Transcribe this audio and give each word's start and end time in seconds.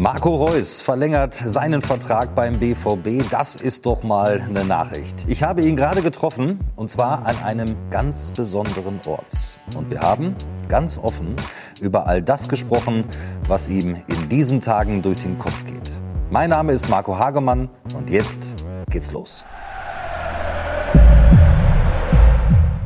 Marco 0.00 0.34
Reus 0.34 0.80
verlängert 0.80 1.34
seinen 1.34 1.82
Vertrag 1.82 2.34
beim 2.34 2.58
BVB. 2.58 3.30
Das 3.30 3.54
ist 3.54 3.84
doch 3.84 4.02
mal 4.02 4.40
eine 4.40 4.64
Nachricht. 4.64 5.26
Ich 5.28 5.42
habe 5.42 5.60
ihn 5.60 5.76
gerade 5.76 6.00
getroffen 6.00 6.58
und 6.74 6.88
zwar 6.88 7.26
an 7.26 7.36
einem 7.44 7.76
ganz 7.90 8.30
besonderen 8.30 8.98
Ort. 9.06 9.60
Und 9.76 9.90
wir 9.90 10.00
haben 10.00 10.36
ganz 10.68 10.96
offen 10.96 11.36
über 11.82 12.06
all 12.06 12.22
das 12.22 12.48
gesprochen, 12.48 13.04
was 13.46 13.68
ihm 13.68 13.94
in 14.06 14.28
diesen 14.30 14.60
Tagen 14.60 15.02
durch 15.02 15.20
den 15.20 15.36
Kopf 15.36 15.66
geht. 15.66 15.92
Mein 16.30 16.48
Name 16.48 16.72
ist 16.72 16.88
Marco 16.88 17.18
Hagemann 17.18 17.68
und 17.94 18.08
jetzt 18.08 18.64
geht's 18.88 19.12
los. 19.12 19.44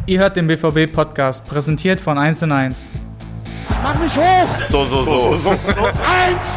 Ihr 0.06 0.18
hört 0.18 0.34
den 0.36 0.48
BVB-Podcast, 0.48 1.46
präsentiert 1.46 2.00
von 2.00 2.18
1 2.18 2.42
und 2.42 2.50
1. 2.50 2.90
Mach 3.84 3.98
mich 4.00 4.16
hoch! 4.16 4.48
So, 4.70 4.86
so, 4.86 5.02
so. 5.04 5.36
so. 5.36 5.50
1 5.50 5.58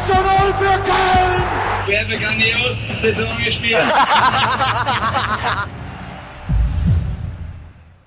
zu 0.06 0.14
0 0.14 0.22
für 0.54 0.80
Köln! 0.80 1.42
Wir 1.86 2.00
haben 2.00 2.08
grandios 2.08 2.86
Saison 2.98 3.28
gespielt. 3.44 3.82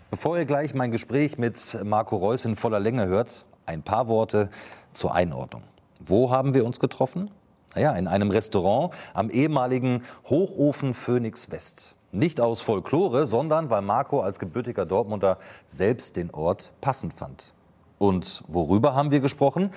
Bevor 0.10 0.40
ihr 0.40 0.46
gleich 0.46 0.74
mein 0.74 0.90
Gespräch 0.90 1.38
mit 1.38 1.78
Marco 1.84 2.16
Reus 2.16 2.46
in 2.46 2.56
voller 2.56 2.80
Länge 2.80 3.06
hört, 3.06 3.46
ein 3.68 3.84
paar 3.84 4.08
Worte 4.08 4.50
zur 4.92 5.14
Einordnung. 5.14 5.62
Wo 6.00 6.32
haben 6.32 6.56
wir 6.56 6.66
uns 6.66 6.80
getroffen? 6.80 7.30
Naja, 7.76 7.94
in 7.94 8.08
einem 8.08 8.32
Restaurant 8.32 8.92
am 9.14 9.30
ehemaligen 9.30 10.04
Hochofen 10.32 10.96
Phoenix 10.96 11.52
West. 11.52 11.94
Nicht 12.12 12.42
aus 12.42 12.64
Folklore, 12.64 13.28
sondern 13.28 13.70
weil 13.70 13.84
Marco 13.84 14.22
als 14.22 14.40
gebürtiger 14.40 14.88
Dortmunder 14.88 15.38
selbst 15.68 16.18
den 16.18 16.32
Ort 16.32 16.72
passend 16.82 17.14
fand. 17.14 17.54
Und 18.02 18.44
worüber 18.48 18.96
haben 18.96 19.12
wir 19.12 19.20
gesprochen? 19.20 19.70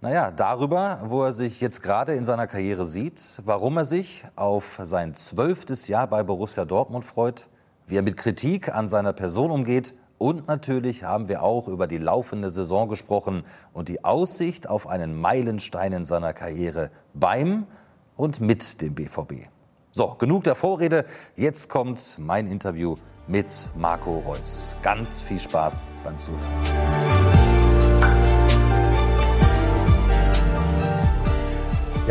Naja, 0.00 0.32
darüber, 0.32 0.98
wo 1.04 1.22
er 1.22 1.32
sich 1.32 1.60
jetzt 1.60 1.80
gerade 1.80 2.14
in 2.14 2.24
seiner 2.24 2.48
Karriere 2.48 2.84
sieht, 2.84 3.40
warum 3.44 3.76
er 3.76 3.84
sich 3.84 4.24
auf 4.34 4.80
sein 4.82 5.14
zwölftes 5.14 5.86
Jahr 5.86 6.08
bei 6.08 6.24
Borussia 6.24 6.64
Dortmund 6.64 7.04
freut, 7.04 7.46
wie 7.86 7.98
er 7.98 8.02
mit 8.02 8.16
Kritik 8.16 8.74
an 8.74 8.88
seiner 8.88 9.12
Person 9.12 9.52
umgeht 9.52 9.94
und 10.18 10.48
natürlich 10.48 11.04
haben 11.04 11.28
wir 11.28 11.44
auch 11.44 11.68
über 11.68 11.86
die 11.86 11.98
laufende 11.98 12.50
Saison 12.50 12.88
gesprochen 12.88 13.44
und 13.72 13.88
die 13.88 14.02
Aussicht 14.02 14.68
auf 14.68 14.88
einen 14.88 15.14
Meilenstein 15.14 15.92
in 15.92 16.04
seiner 16.04 16.32
Karriere 16.32 16.90
beim 17.14 17.68
und 18.16 18.40
mit 18.40 18.82
dem 18.82 18.96
BVB. 18.96 19.46
So, 19.92 20.16
genug 20.18 20.42
der 20.42 20.56
Vorrede. 20.56 21.04
Jetzt 21.36 21.68
kommt 21.68 22.16
mein 22.18 22.48
Interview 22.48 22.96
mit 23.26 23.46
Marco 23.76 24.18
Reus. 24.18 24.76
Ganz 24.82 25.22
viel 25.22 25.40
Spaß 25.40 25.90
beim 26.04 26.18
Zuhören. 26.18 27.11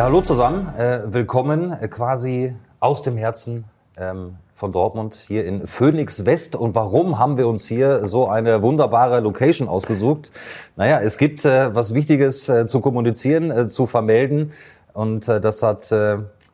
Ja, 0.02 0.06
hallo 0.06 0.22
zusammen. 0.22 0.68
Äh, 0.80 1.14
willkommen 1.14 1.72
äh, 1.80 1.88
quasi 1.88 2.56
aus 2.80 3.04
dem 3.04 3.18
Herzen 3.18 3.66
ähm, 3.96 4.38
von 4.56 4.72
Dortmund 4.72 5.14
hier 5.14 5.46
in 5.46 5.68
Phoenix 5.68 6.26
West. 6.26 6.56
Und 6.56 6.74
warum 6.74 7.20
haben 7.20 7.38
wir 7.38 7.48
uns 7.48 7.68
hier 7.68 8.08
so 8.08 8.28
eine 8.28 8.64
wunderbare 8.64 9.20
Location 9.20 9.68
ausgesucht? 9.68 10.32
Naja, 10.76 11.00
es 11.02 11.20
gibt 11.20 11.46
äh, 11.46 11.76
was 11.76 11.94
Wichtiges 11.94 12.50
äh, 12.50 12.66
zu 12.66 12.80
kommunizieren, 12.80 13.52
äh, 13.52 13.68
zu 13.68 13.86
vermelden. 13.86 14.54
Und 14.94 15.28
äh, 15.28 15.40
das 15.40 15.62
hat 15.62 15.94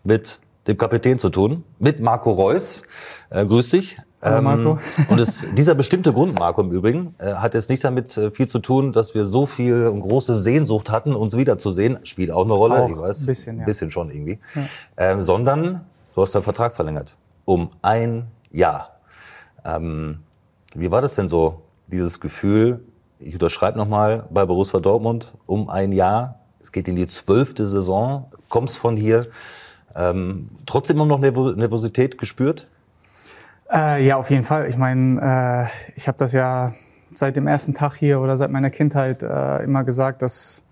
mit 0.04 0.40
dem 0.68 0.78
Kapitän 0.78 1.18
zu 1.18 1.30
tun, 1.30 1.64
mit 1.80 2.00
Marco 2.00 2.32
Reus. 2.32 2.84
Äh, 3.30 3.46
grüß 3.46 3.70
dich. 3.70 3.98
Hallo 4.22 4.42
Marco. 4.42 4.80
Ähm, 4.98 5.06
und 5.10 5.20
es, 5.20 5.48
dieser 5.54 5.76
bestimmte 5.76 6.12
Grund, 6.12 6.38
Marco 6.38 6.62
im 6.62 6.72
Übrigen, 6.72 7.16
äh, 7.20 7.34
hat 7.36 7.54
jetzt 7.54 7.70
nicht 7.70 7.84
damit 7.84 8.16
äh, 8.18 8.32
viel 8.32 8.48
zu 8.48 8.60
tun, 8.60 8.92
dass 8.92 9.16
wir 9.16 9.26
so 9.26 9.46
viel 9.46 9.88
und 9.88 10.02
große 10.02 10.36
Sehnsucht 10.36 10.90
hatten, 10.90 11.16
uns 11.16 11.38
wiederzusehen. 11.38 12.00
Spielt 12.04 12.32
auch 12.32 12.44
eine 12.44 12.54
Rolle, 12.54 12.84
auch 12.84 12.90
ich 12.90 12.98
weiß. 12.98 13.22
Ein 13.22 13.26
bisschen, 13.28 13.56
ja. 13.58 13.62
Ein 13.62 13.66
bisschen 13.66 13.92
schon 13.92 14.12
irgendwie. 14.12 14.40
Ja. 14.56 14.62
Ähm, 14.98 15.22
sondern 15.22 15.86
du 16.16 16.22
hast 16.22 16.36
deinen 16.36 16.44
Vertrag 16.44 16.76
verlängert. 16.76 17.16
Um 17.46 17.70
ein 17.82 18.28
Jahr. 18.52 19.00
Ähm, 19.64 20.20
wie 20.76 20.92
war 20.92 21.02
das 21.02 21.16
denn 21.16 21.28
so, 21.28 21.62
dieses 21.88 22.20
Gefühl, 22.20 22.82
ich 23.20 23.34
unterschreibe 23.34 23.78
nochmal 23.78 24.26
bei 24.30 24.46
Borussia 24.46 24.80
Dortmund 24.80 25.36
um 25.46 25.70
ein 25.70 25.92
Jahr. 25.92 26.40
Es 26.60 26.72
geht 26.72 26.88
in 26.88 26.96
die 26.96 27.08
zwölfte 27.08 27.66
Saison, 27.66 28.30
kommst 28.50 28.78
von 28.78 28.98
hier. 28.98 29.22
Ähm, 29.98 30.50
trotzdem 30.66 30.98
immer 30.98 31.06
noch 31.08 31.20
Nervosität 31.20 32.18
gespürt? 32.18 32.68
Äh, 33.74 34.06
ja, 34.06 34.18
auf 34.18 34.30
jeden 34.30 34.44
Fall. 34.44 34.70
Ich 34.70 34.78
meine, 34.78 35.70
äh, 35.74 35.92
ich 35.96 36.08
habe 36.08 36.18
das 36.18 36.34
ja 36.34 36.74
seit 37.14 37.36
dem 37.36 37.48
ersten 37.48 37.74
Tag 37.74 37.96
hier 37.96 38.20
oder 38.22 38.38
seit 38.38 38.52
meiner 38.52 38.70
Kindheit 38.70 39.24
äh, 39.24 39.64
immer 39.64 39.84
gesagt, 39.84 40.22
dass 40.22 40.64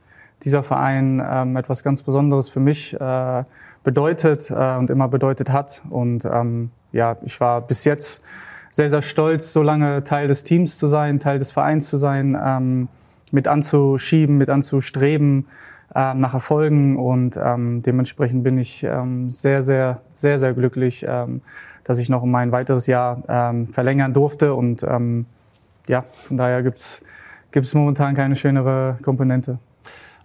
dieser 0.44 0.64
Verein 0.64 1.22
ähm, 1.28 1.58
etwas 1.58 1.84
ganz 1.84 2.04
Besonderes 2.04 2.50
für 2.50 2.60
mich 2.60 2.94
äh, 3.00 3.44
bedeutet 3.84 4.52
äh, 4.52 4.76
und 4.76 4.90
immer 4.90 5.08
bedeutet 5.08 5.50
hat. 5.50 5.82
Und 5.90 6.26
ähm, 6.26 6.72
ja, 6.92 7.18
ich 7.24 7.40
war 7.40 7.62
bis 7.62 7.84
jetzt 7.84 8.24
sehr, 8.70 8.90
sehr 8.90 9.02
stolz, 9.02 9.54
so 9.54 9.64
lange 9.64 10.04
Teil 10.04 10.28
des 10.28 10.44
Teams 10.44 10.78
zu 10.78 10.88
sein, 10.88 11.20
Teil 11.20 11.40
des 11.40 11.52
Vereins 11.52 11.88
zu 11.88 11.98
sein, 11.98 12.38
ähm, 12.40 12.90
mit 13.32 13.48
anzuschieben, 13.48 14.38
mit 14.38 14.50
anzustreben 14.50 15.48
nach 15.94 16.34
Erfolgen 16.34 16.98
und 16.98 17.38
ähm, 17.42 17.82
dementsprechend 17.82 18.44
bin 18.44 18.58
ich 18.58 18.84
ähm, 18.84 19.32
sehr, 19.32 19.62
sehr, 19.62 20.02
sehr, 20.12 20.40
sehr 20.40 20.54
glücklich, 20.54 21.06
ähm, 21.08 21.42
dass 21.84 22.00
ich 22.00 22.10
noch 22.10 22.24
um 22.24 22.34
ein 22.36 22.52
weiteres 22.52 22.88
Jahr 22.88 23.24
ähm, 23.30 23.68
verlängern 23.68 24.14
durfte 24.14 24.54
und 24.54 24.84
ähm, 24.84 25.26
ja, 25.88 26.04
von 26.24 26.38
daher 26.38 26.64
gibt's 26.64 27.02
gibt's 27.56 27.74
momentan 27.74 28.16
keine 28.16 28.36
schönere 28.36 28.98
Komponente. 29.02 29.60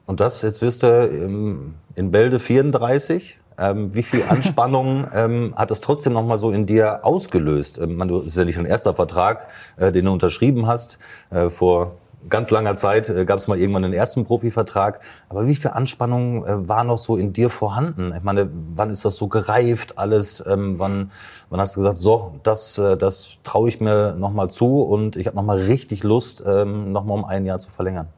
Und 0.04 0.18
das, 0.18 0.42
jetzt 0.42 0.62
wirst 0.62 0.82
du 0.82 1.72
in 1.94 2.10
Bälde 2.10 2.40
34. 2.40 3.38
Ähm, 3.56 3.94
wie 3.94 4.02
viel 4.02 4.22
Anspannung 4.28 5.06
ähm, 5.14 5.54
hat 5.54 5.70
das 5.70 5.80
trotzdem 5.80 6.14
noch 6.14 6.24
mal 6.24 6.36
so 6.36 6.50
in 6.50 6.66
dir 6.66 7.04
ausgelöst? 7.04 7.78
Ähm, 7.78 7.94
man, 7.96 8.08
das 8.08 8.24
ist 8.24 8.36
ja 8.36 8.44
nicht 8.44 8.58
dein 8.58 8.64
erster 8.64 8.94
Vertrag, 8.94 9.46
äh, 9.76 9.92
den 9.92 10.06
du 10.06 10.12
unterschrieben 10.12 10.66
hast. 10.66 10.98
Äh, 11.30 11.50
vor 11.50 11.96
ganz 12.28 12.50
langer 12.50 12.74
Zeit 12.74 13.08
äh, 13.08 13.24
gab 13.24 13.38
es 13.38 13.48
mal 13.48 13.58
irgendwann 13.58 13.82
den 13.82 13.92
ersten 13.92 14.24
Profivertrag. 14.24 15.00
Aber 15.28 15.46
wie 15.46 15.54
viel 15.54 15.70
Anspannung 15.70 16.44
äh, 16.44 16.68
war 16.68 16.84
noch 16.84 16.98
so 16.98 17.16
in 17.16 17.32
dir 17.32 17.48
vorhanden? 17.48 18.12
Ich 18.16 18.22
meine, 18.22 18.50
wann 18.74 18.90
ist 18.90 19.04
das 19.04 19.16
so 19.16 19.28
gereift 19.28 19.98
alles? 19.98 20.44
Ähm, 20.46 20.78
wann, 20.78 21.10
wann 21.48 21.60
hast 21.60 21.76
du 21.76 21.80
gesagt, 21.80 21.98
so, 21.98 22.34
das, 22.42 22.78
äh, 22.78 22.96
das 22.96 23.38
traue 23.42 23.68
ich 23.68 23.80
mir 23.80 24.14
noch 24.18 24.32
mal 24.32 24.48
zu 24.48 24.82
und 24.82 25.16
ich 25.16 25.26
habe 25.26 25.36
noch 25.36 25.44
mal 25.44 25.58
richtig 25.58 26.02
Lust, 26.02 26.44
ähm, 26.46 26.92
noch 26.92 27.04
mal 27.04 27.14
um 27.14 27.24
ein 27.24 27.46
Jahr 27.46 27.60
zu 27.60 27.70
verlängern? 27.70 28.08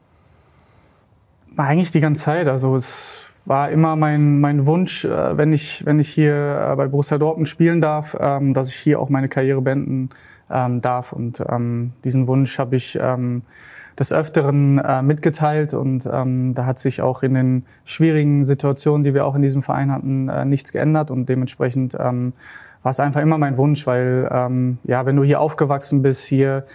Eigentlich 1.55 1.91
die 1.91 1.99
ganze 1.99 2.23
Zeit. 2.23 2.47
Also 2.47 2.75
es 2.75 3.25
war 3.45 3.69
immer 3.69 3.95
mein, 3.95 4.39
mein 4.39 4.65
Wunsch, 4.65 5.05
wenn, 5.05 5.51
ich, 5.51 5.85
wenn 5.85 5.99
ich 5.99 6.09
hier 6.09 6.73
bei 6.77 6.87
Borussia 6.87 7.17
Dortmund 7.17 7.47
spielen 7.47 7.81
darf, 7.81 8.17
ähm, 8.19 8.53
dass 8.53 8.69
ich 8.69 8.75
hier 8.75 8.99
auch 8.99 9.09
meine 9.09 9.29
Karriere 9.29 9.61
beenden 9.61 10.09
darf. 10.49 11.13
Und 11.13 11.41
diesen 12.03 12.27
Wunsch 12.27 12.59
habe 12.59 12.75
ich 12.75 12.99
des 13.99 14.11
Öfteren 14.11 14.79
äh, 14.79 15.01
mitgeteilt 15.01 15.73
und 15.73 16.07
ähm, 16.11 16.53
da 16.55 16.65
hat 16.65 16.79
sich 16.79 17.01
auch 17.01 17.23
in 17.23 17.33
den 17.33 17.65
schwierigen 17.85 18.45
Situationen, 18.45 19.03
die 19.03 19.13
wir 19.13 19.25
auch 19.25 19.35
in 19.35 19.41
diesem 19.41 19.61
Verein 19.61 19.91
hatten, 19.91 20.29
äh, 20.29 20.45
nichts 20.45 20.71
geändert 20.71 21.11
und 21.11 21.29
dementsprechend 21.29 21.95
ähm, 21.99 22.33
war 22.81 22.89
es 22.89 22.99
einfach 22.99 23.21
immer 23.21 23.37
mein 23.37 23.57
Wunsch, 23.57 23.87
weil 23.87 24.27
ähm, 24.31 24.77
ja, 24.83 25.05
wenn 25.05 25.15
du 25.15 25.23
hier 25.23 25.39
aufgewachsen 25.39 26.01
bist, 26.01 26.25
hier 26.25 26.65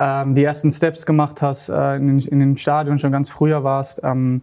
ähm, 0.00 0.34
die 0.34 0.42
ersten 0.42 0.70
Steps 0.70 1.06
gemacht 1.06 1.42
hast, 1.42 1.68
äh, 1.68 1.96
in, 1.96 2.18
in 2.18 2.40
dem 2.40 2.56
Stadion 2.56 2.98
schon 2.98 3.12
ganz 3.12 3.28
früher 3.28 3.62
warst, 3.62 4.00
ähm, 4.02 4.42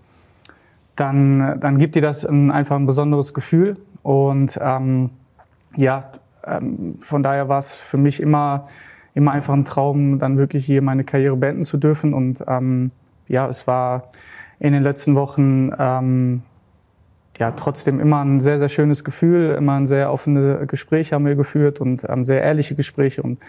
dann, 0.95 1.59
dann 1.59 1.77
gibt 1.77 1.95
dir 1.95 2.01
das 2.01 2.25
ein, 2.25 2.51
einfach 2.51 2.75
ein 2.75 2.85
besonderes 2.85 3.33
Gefühl 3.33 3.77
und 4.03 4.59
ähm, 4.61 5.09
ja, 5.75 6.11
ähm, 6.45 6.97
von 7.01 7.23
daher 7.23 7.49
war 7.49 7.59
es 7.59 7.75
für 7.75 7.97
mich 7.97 8.19
immer 8.21 8.67
immer 9.13 9.31
einfach 9.31 9.53
ein 9.53 9.65
Traum, 9.65 10.19
dann 10.19 10.37
wirklich 10.37 10.65
hier 10.65 10.81
meine 10.81 11.03
Karriere 11.03 11.35
beenden 11.35 11.65
zu 11.65 11.77
dürfen. 11.77 12.13
Und 12.13 12.43
ähm, 12.47 12.91
ja, 13.27 13.47
es 13.47 13.67
war 13.67 14.11
in 14.59 14.73
den 14.73 14.83
letzten 14.83 15.15
Wochen 15.15 15.71
ähm, 15.77 16.43
ja 17.37 17.51
trotzdem 17.51 17.99
immer 17.99 18.23
ein 18.23 18.39
sehr, 18.39 18.59
sehr 18.59 18.69
schönes 18.69 19.03
Gefühl, 19.03 19.55
immer 19.57 19.73
ein 19.73 19.87
sehr 19.87 20.11
offene 20.11 20.65
Gespräch 20.67 21.13
haben 21.13 21.25
wir 21.25 21.35
geführt 21.35 21.81
und 21.81 22.05
ähm, 22.07 22.25
sehr 22.25 22.41
ehrliche 22.41 22.75
Gespräche. 22.75 23.23
Und 23.23 23.39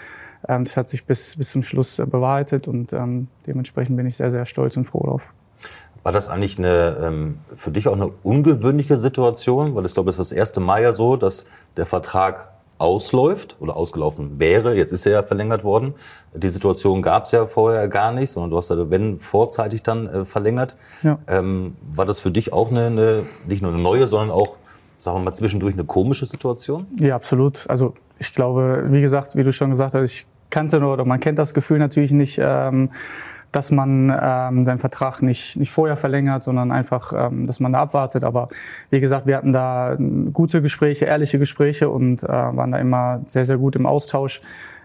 ähm, 0.49 0.65
das 0.65 0.77
hat 0.77 0.89
sich 0.89 1.05
bis, 1.05 1.37
bis 1.37 1.51
zum 1.51 1.63
Schluss 1.63 1.99
äh, 1.99 2.07
bewahrheitet 2.07 2.69
und 2.69 2.93
ähm, 2.93 3.29
dementsprechend 3.47 3.97
bin 3.97 4.07
ich 4.07 4.17
sehr, 4.17 4.31
sehr 4.31 4.47
stolz 4.47 4.77
und 4.77 4.87
froh 4.87 5.05
drauf. 5.05 5.23
War 6.03 6.11
das 6.13 6.29
eigentlich 6.29 6.59
eine, 6.59 6.97
ähm, 7.01 7.39
für 7.55 7.71
dich 7.71 7.87
auch 7.87 7.95
eine 7.95 8.09
ungewöhnliche 8.09 8.97
Situation? 8.97 9.75
Weil 9.75 9.87
ich 9.87 9.95
glaube, 9.95 10.11
es 10.11 10.19
ist 10.19 10.33
das 10.33 10.37
erste 10.37 10.59
Mal 10.59 10.83
ja 10.83 10.93
so, 10.93 11.17
dass 11.17 11.47
der 11.77 11.87
Vertrag 11.87 12.49
ausläuft 12.83 13.57
oder 13.61 13.77
ausgelaufen 13.77 14.41
wäre. 14.41 14.77
Jetzt 14.77 14.93
ist 14.93 15.07
er 15.07 15.13
ja 15.13 15.23
verlängert 15.23 15.63
worden. 15.63 15.95
Die 16.35 16.49
Situation 16.49 17.01
gab 17.01 17.25
es 17.25 17.31
ja 17.31 17.47
vorher 17.47 17.87
gar 17.87 18.13
nicht, 18.13 18.31
sondern 18.31 18.51
du 18.51 18.57
hast 18.57 18.71
ja, 18.71 18.91
wenn 18.91 19.19
vorzeitig 19.19 19.85
dann 19.85 20.09
äh, 20.09 20.25
verlängert. 20.25 20.77
Ja. 21.03 21.19
Ähm, 21.29 21.77
war 21.83 22.05
das 22.07 22.19
für 22.19 22.33
dich 22.33 22.53
auch 22.53 22.71
eine, 22.71 22.87
eine, 22.87 23.23
nicht 23.47 23.63
nur 23.63 23.73
eine 23.73 23.81
neue, 23.81 24.09
sondern 24.09 24.31
auch, 24.31 24.57
sagen 24.99 25.19
wir 25.19 25.23
mal, 25.23 25.33
zwischendurch 25.33 25.75
eine 25.75 25.85
komische 25.85 26.27
Situation? 26.27 26.87
Ja, 26.99 27.15
absolut. 27.15 27.65
Also 27.69 27.95
ich 28.19 28.35
glaube, 28.35 28.87
wie 28.89 29.01
gesagt, 29.01 29.37
wie 29.37 29.45
du 29.45 29.53
schon 29.53 29.71
gesagt 29.71 29.95
hast, 29.95 30.11
ich 30.11 30.27
kannte 30.51 30.81
nur, 30.81 30.93
oder 30.93 31.05
man 31.05 31.21
kennt 31.21 31.39
das 31.39 31.55
Gefühl 31.55 31.79
natürlich 31.79 32.11
nicht. 32.11 32.39
Ähm, 32.43 32.91
dass 33.53 33.71
man 33.71 34.13
ähm, 34.21 34.65
seinen 34.65 34.79
Vertrag 34.79 35.21
nicht, 35.23 35.57
nicht 35.57 35.71
vorher 35.71 35.97
verlängert, 35.97 36.43
sondern 36.43 36.73
einfach, 36.73 37.13
ähm, 37.15 37.47
dass 37.47 37.61
man 37.61 37.73
da 37.73 37.83
abwartet. 37.83 38.25
Aber 38.25 38.49
wie 38.91 39.01
gesagt, 39.01 39.27
wir 39.27 39.37
hatten 39.37 39.53
da 39.53 39.97
gute 40.33 40.63
Gespräche, 40.63 41.05
ehrliche 41.05 41.39
Gespräche 41.39 41.91
und 41.91 42.23
äh, 42.23 42.29
waren 42.29 42.73
da 42.73 42.79
immer 42.79 43.21
sehr, 43.27 43.45
sehr 43.45 43.59
gut 43.59 43.77
im 43.77 43.87
Austausch. 43.87 44.41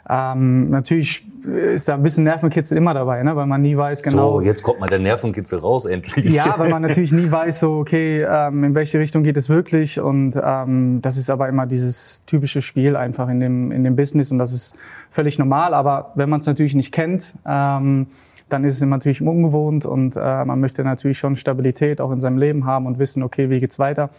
Ähm, 0.10 0.70
natürlich 0.70 1.26
ist 1.44 1.88
da 1.88 1.96
ein 1.96 2.04
bisschen 2.04 2.24
Nervenkitzel 2.24 2.78
immer 2.78 2.94
dabei, 2.94 3.24
ne? 3.24 3.36
weil 3.36 3.46
man 3.46 3.62
nie 3.62 3.76
weiß 3.76 4.04
genau. 4.04 4.40
So, 4.40 4.42
jetzt 4.42 4.64
kommt 4.64 4.80
mal 4.80 4.88
der 4.88 5.00
Nervenkitzel 5.00 5.60
raus 5.60 5.86
endlich. 5.86 6.26
Ja, 6.34 6.56
weil 6.58 6.70
man 6.70 6.82
natürlich 6.82 7.12
nie 7.12 7.30
weiß, 7.30 7.60
so 7.60 7.80
okay, 7.80 8.24
ähm, 8.24 8.64
in 8.64 8.76
welche 8.76 9.00
Richtung 9.00 9.24
geht 9.24 9.38
es 9.38 9.50
wirklich. 9.50 10.00
Und 10.00 10.40
ähm, 10.42 11.02
das 11.02 11.18
ist 11.18 11.30
aber 11.30 11.50
immer 11.50 11.66
dieses 11.66 12.24
typische 12.26 12.62
Spiel 12.62 12.96
einfach 12.96 13.28
in 13.30 13.40
dem 13.40 13.72
in 13.72 13.84
dem 13.84 13.96
Business 13.96 14.32
und 14.32 14.38
das 14.40 14.54
ist 14.54 14.78
völlig 15.10 15.40
normal. 15.40 15.74
Aber 15.74 16.12
wenn 16.16 16.30
man 16.30 16.40
es 16.40 16.46
natürlich 16.46 16.76
nicht 16.76 16.94
kennt, 16.94 17.36
ähm, 17.46 18.08
dann 18.50 18.64
ist 18.64 18.76
es 18.76 18.82
natürlich 18.82 19.22
ungewohnt 19.22 19.86
und 19.86 20.16
äh, 20.16 20.46
man 20.46 20.60
möchte 20.60 20.84
natürlich 20.84 21.18
schon 21.18 21.36
Stabilität 21.36 22.00
auch 22.02 22.12
in 22.12 22.18
seinem 22.18 22.38
Leben 22.38 22.66
haben 22.66 22.86
und 22.86 23.00
wissen, 23.00 23.24
okay, 23.24 23.50
wie 23.50 23.60
geht's 23.60 23.80
weiter. 23.80 24.10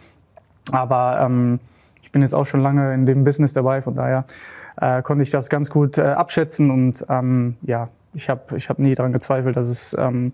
Aber 0.70 1.20
ähm, 1.22 1.60
ich 2.02 2.12
bin 2.12 2.22
jetzt 2.22 2.34
auch 2.34 2.44
schon 2.44 2.60
lange 2.60 2.94
in 2.94 3.06
dem 3.06 3.24
Business 3.24 3.52
dabei, 3.52 3.82
von 3.82 3.94
daher 3.94 4.24
äh, 4.80 5.02
konnte 5.02 5.22
ich 5.22 5.30
das 5.30 5.48
ganz 5.48 5.70
gut 5.70 5.98
äh, 5.98 6.02
abschätzen 6.02 6.70
und 6.70 7.04
ähm, 7.08 7.56
ja, 7.62 7.88
ich 8.14 8.28
habe 8.28 8.56
ich 8.56 8.68
hab 8.68 8.78
nie 8.78 8.94
daran 8.94 9.12
gezweifelt, 9.12 9.56
dass 9.56 9.68
es, 9.68 9.96
ähm, 9.98 10.32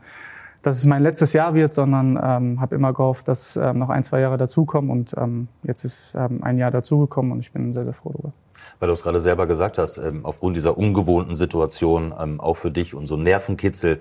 dass 0.63 0.77
es 0.77 0.87
mein 0.87 1.03
letztes 1.03 1.33
Jahr 1.33 1.55
wird, 1.55 1.73
sondern 1.73 2.19
ähm, 2.23 2.61
habe 2.61 2.75
immer 2.75 2.93
gehofft, 2.93 3.29
dass 3.29 3.57
ähm, 3.57 3.79
noch 3.79 3.91
ein, 3.91 4.03
zwei 4.03 4.21
Jahre 4.21 4.37
dazukommen 4.37 4.91
und 4.91 5.15
ähm, 5.17 5.49
jetzt 5.63 5.85
ist 5.85 6.15
ähm, 6.15 6.43
ein 6.43 6.59
Jahr 6.59 6.71
dazugekommen 6.71 7.33
und 7.33 7.41
ich 7.41 7.53
bin 7.53 7.73
sehr, 7.73 7.85
sehr 7.85 7.95
froh 7.95 8.11
darüber. 8.11 8.33
Weil 8.79 8.89
du 8.89 8.95
es 8.95 9.03
gerade 9.03 9.21
selber 9.21 9.47
gesagt 9.47 9.79
hast, 9.79 9.99
ähm, 9.99 10.25
aufgrund 10.25 10.57
dieser 10.57 10.77
ungewohnten 10.77 11.35
Situation, 11.35 12.15
ähm, 12.19 12.41
auch 12.41 12.57
für 12.57 12.71
dich 12.71 12.95
und 12.95 13.07
so 13.07 13.17
Nervenkitzel, 13.17 14.01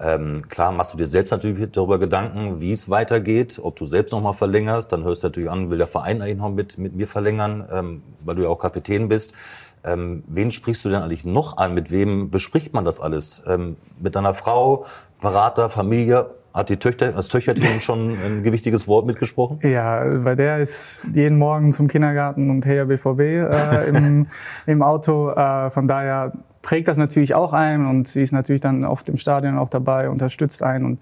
ähm, 0.00 0.42
klar 0.48 0.72
machst 0.72 0.92
du 0.92 0.98
dir 0.98 1.06
selbst 1.06 1.30
natürlich 1.30 1.70
darüber 1.70 1.98
Gedanken, 1.98 2.60
wie 2.60 2.72
es 2.72 2.90
weitergeht, 2.90 3.60
ob 3.62 3.76
du 3.76 3.86
selbst 3.86 4.12
nochmal 4.12 4.34
verlängerst, 4.34 4.92
dann 4.92 5.04
hörst 5.04 5.22
du 5.22 5.28
natürlich 5.28 5.50
an, 5.50 5.70
will 5.70 5.78
der 5.78 5.86
Verein 5.86 6.20
eigentlich 6.20 6.38
noch 6.38 6.50
mit, 6.50 6.78
mit 6.78 6.94
mir 6.94 7.06
verlängern, 7.06 8.02
weil 8.24 8.34
du 8.34 8.42
ja 8.42 8.48
auch 8.48 8.58
Kapitän 8.58 9.08
bist. 9.08 9.34
Wen 9.84 10.50
sprichst 10.50 10.84
du 10.84 10.88
denn 10.88 11.02
eigentlich 11.02 11.24
noch 11.24 11.58
an? 11.58 11.74
Mit 11.74 11.92
wem 11.92 12.30
bespricht 12.30 12.74
man 12.74 12.84
das 12.84 13.00
alles? 13.00 13.44
Mit 14.00 14.16
deiner 14.16 14.34
Frau, 14.34 14.84
Berater, 15.20 15.70
Familie? 15.70 16.30
Hat 16.54 16.68
die 16.68 16.76
Töchter, 16.76 17.10
das 17.10 17.26
Töchterteam 17.26 17.80
schon 17.80 18.10
ein 18.12 18.44
gewichtiges 18.44 18.86
Wort 18.86 19.06
mitgesprochen? 19.06 19.58
Ja, 19.62 20.04
bei 20.18 20.36
der 20.36 20.60
ist 20.60 21.10
jeden 21.12 21.36
Morgen 21.36 21.72
zum 21.72 21.88
Kindergarten 21.88 22.48
und 22.48 22.64
her 22.64 22.84
BVB 22.84 23.20
äh, 23.20 23.88
im, 23.88 24.28
im 24.66 24.82
Auto. 24.82 25.30
Äh, 25.30 25.70
von 25.70 25.88
daher 25.88 26.30
prägt 26.62 26.86
das 26.86 26.96
natürlich 26.96 27.34
auch 27.34 27.52
ein 27.52 27.84
und 27.84 28.06
sie 28.06 28.22
ist 28.22 28.30
natürlich 28.30 28.60
dann 28.60 28.84
oft 28.84 29.08
im 29.08 29.16
Stadion 29.16 29.58
auch 29.58 29.68
dabei, 29.68 30.08
unterstützt 30.08 30.62
einen 30.62 30.84
und 30.84 30.98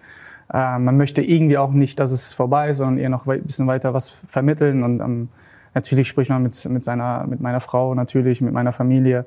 äh, 0.54 0.78
man 0.78 0.96
möchte 0.96 1.20
irgendwie 1.20 1.58
auch 1.58 1.70
nicht, 1.70 2.00
dass 2.00 2.12
es 2.12 2.32
vorbei 2.32 2.70
ist, 2.70 2.78
sondern 2.78 2.96
ihr 2.96 3.10
noch 3.10 3.26
ein 3.26 3.42
bisschen 3.42 3.66
weiter 3.66 3.92
was 3.92 4.10
vermitteln 4.28 4.82
und 4.82 5.00
ähm, 5.00 5.28
natürlich 5.74 6.08
spricht 6.08 6.30
man 6.30 6.42
mit, 6.42 6.64
mit, 6.64 6.82
seiner, 6.82 7.26
mit 7.26 7.40
meiner 7.40 7.60
Frau, 7.60 7.94
natürlich 7.94 8.40
mit 8.40 8.54
meiner 8.54 8.72
Familie. 8.72 9.26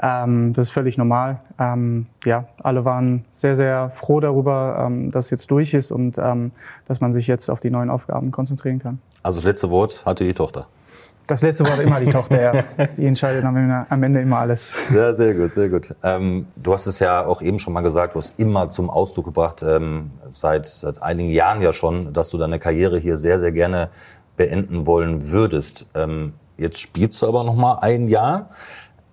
Ähm, 0.00 0.52
das 0.52 0.66
ist 0.66 0.70
völlig 0.72 0.98
normal. 0.98 1.40
Ähm, 1.58 2.06
ja, 2.24 2.44
alle 2.62 2.84
waren 2.84 3.24
sehr, 3.30 3.56
sehr 3.56 3.90
froh 3.90 4.20
darüber, 4.20 4.86
ähm, 4.86 5.10
dass 5.10 5.26
es 5.26 5.30
jetzt 5.30 5.50
durch 5.50 5.74
ist 5.74 5.90
und 5.90 6.18
ähm, 6.18 6.52
dass 6.86 7.00
man 7.00 7.12
sich 7.12 7.26
jetzt 7.26 7.48
auf 7.48 7.60
die 7.60 7.70
neuen 7.70 7.90
Aufgaben 7.90 8.30
konzentrieren 8.30 8.78
kann. 8.78 9.00
Also 9.22 9.38
das 9.38 9.44
letzte 9.44 9.70
Wort 9.70 10.04
hatte 10.04 10.24
die 10.24 10.34
Tochter. 10.34 10.66
Das 11.26 11.42
letzte 11.42 11.66
Wort 11.66 11.80
immer 11.80 11.98
die 11.98 12.10
Tochter, 12.10 12.40
ja. 12.40 12.62
Die 12.96 13.04
entscheidet 13.04 13.44
am 13.44 14.02
Ende 14.02 14.20
immer 14.20 14.38
alles. 14.38 14.74
Ja, 14.94 15.12
sehr 15.12 15.34
gut, 15.34 15.52
sehr 15.52 15.68
gut. 15.68 15.92
Ähm, 16.04 16.46
du 16.54 16.72
hast 16.72 16.86
es 16.86 17.00
ja 17.00 17.26
auch 17.26 17.42
eben 17.42 17.58
schon 17.58 17.72
mal 17.72 17.80
gesagt, 17.80 18.14
du 18.14 18.18
hast 18.18 18.38
immer 18.38 18.68
zum 18.68 18.90
Ausdruck 18.90 19.24
gebracht, 19.24 19.64
ähm, 19.66 20.12
seit, 20.30 20.66
seit 20.66 21.02
einigen 21.02 21.30
Jahren 21.30 21.60
ja 21.62 21.72
schon, 21.72 22.12
dass 22.12 22.30
du 22.30 22.38
deine 22.38 22.60
Karriere 22.60 22.98
hier 22.98 23.16
sehr, 23.16 23.40
sehr 23.40 23.50
gerne 23.50 23.90
beenden 24.36 24.86
wollen 24.86 25.32
würdest. 25.32 25.86
Ähm, 25.96 26.34
jetzt 26.58 26.78
spielst 26.78 27.20
du 27.20 27.26
aber 27.26 27.42
noch 27.42 27.56
mal 27.56 27.78
ein 27.80 28.06
Jahr. 28.06 28.50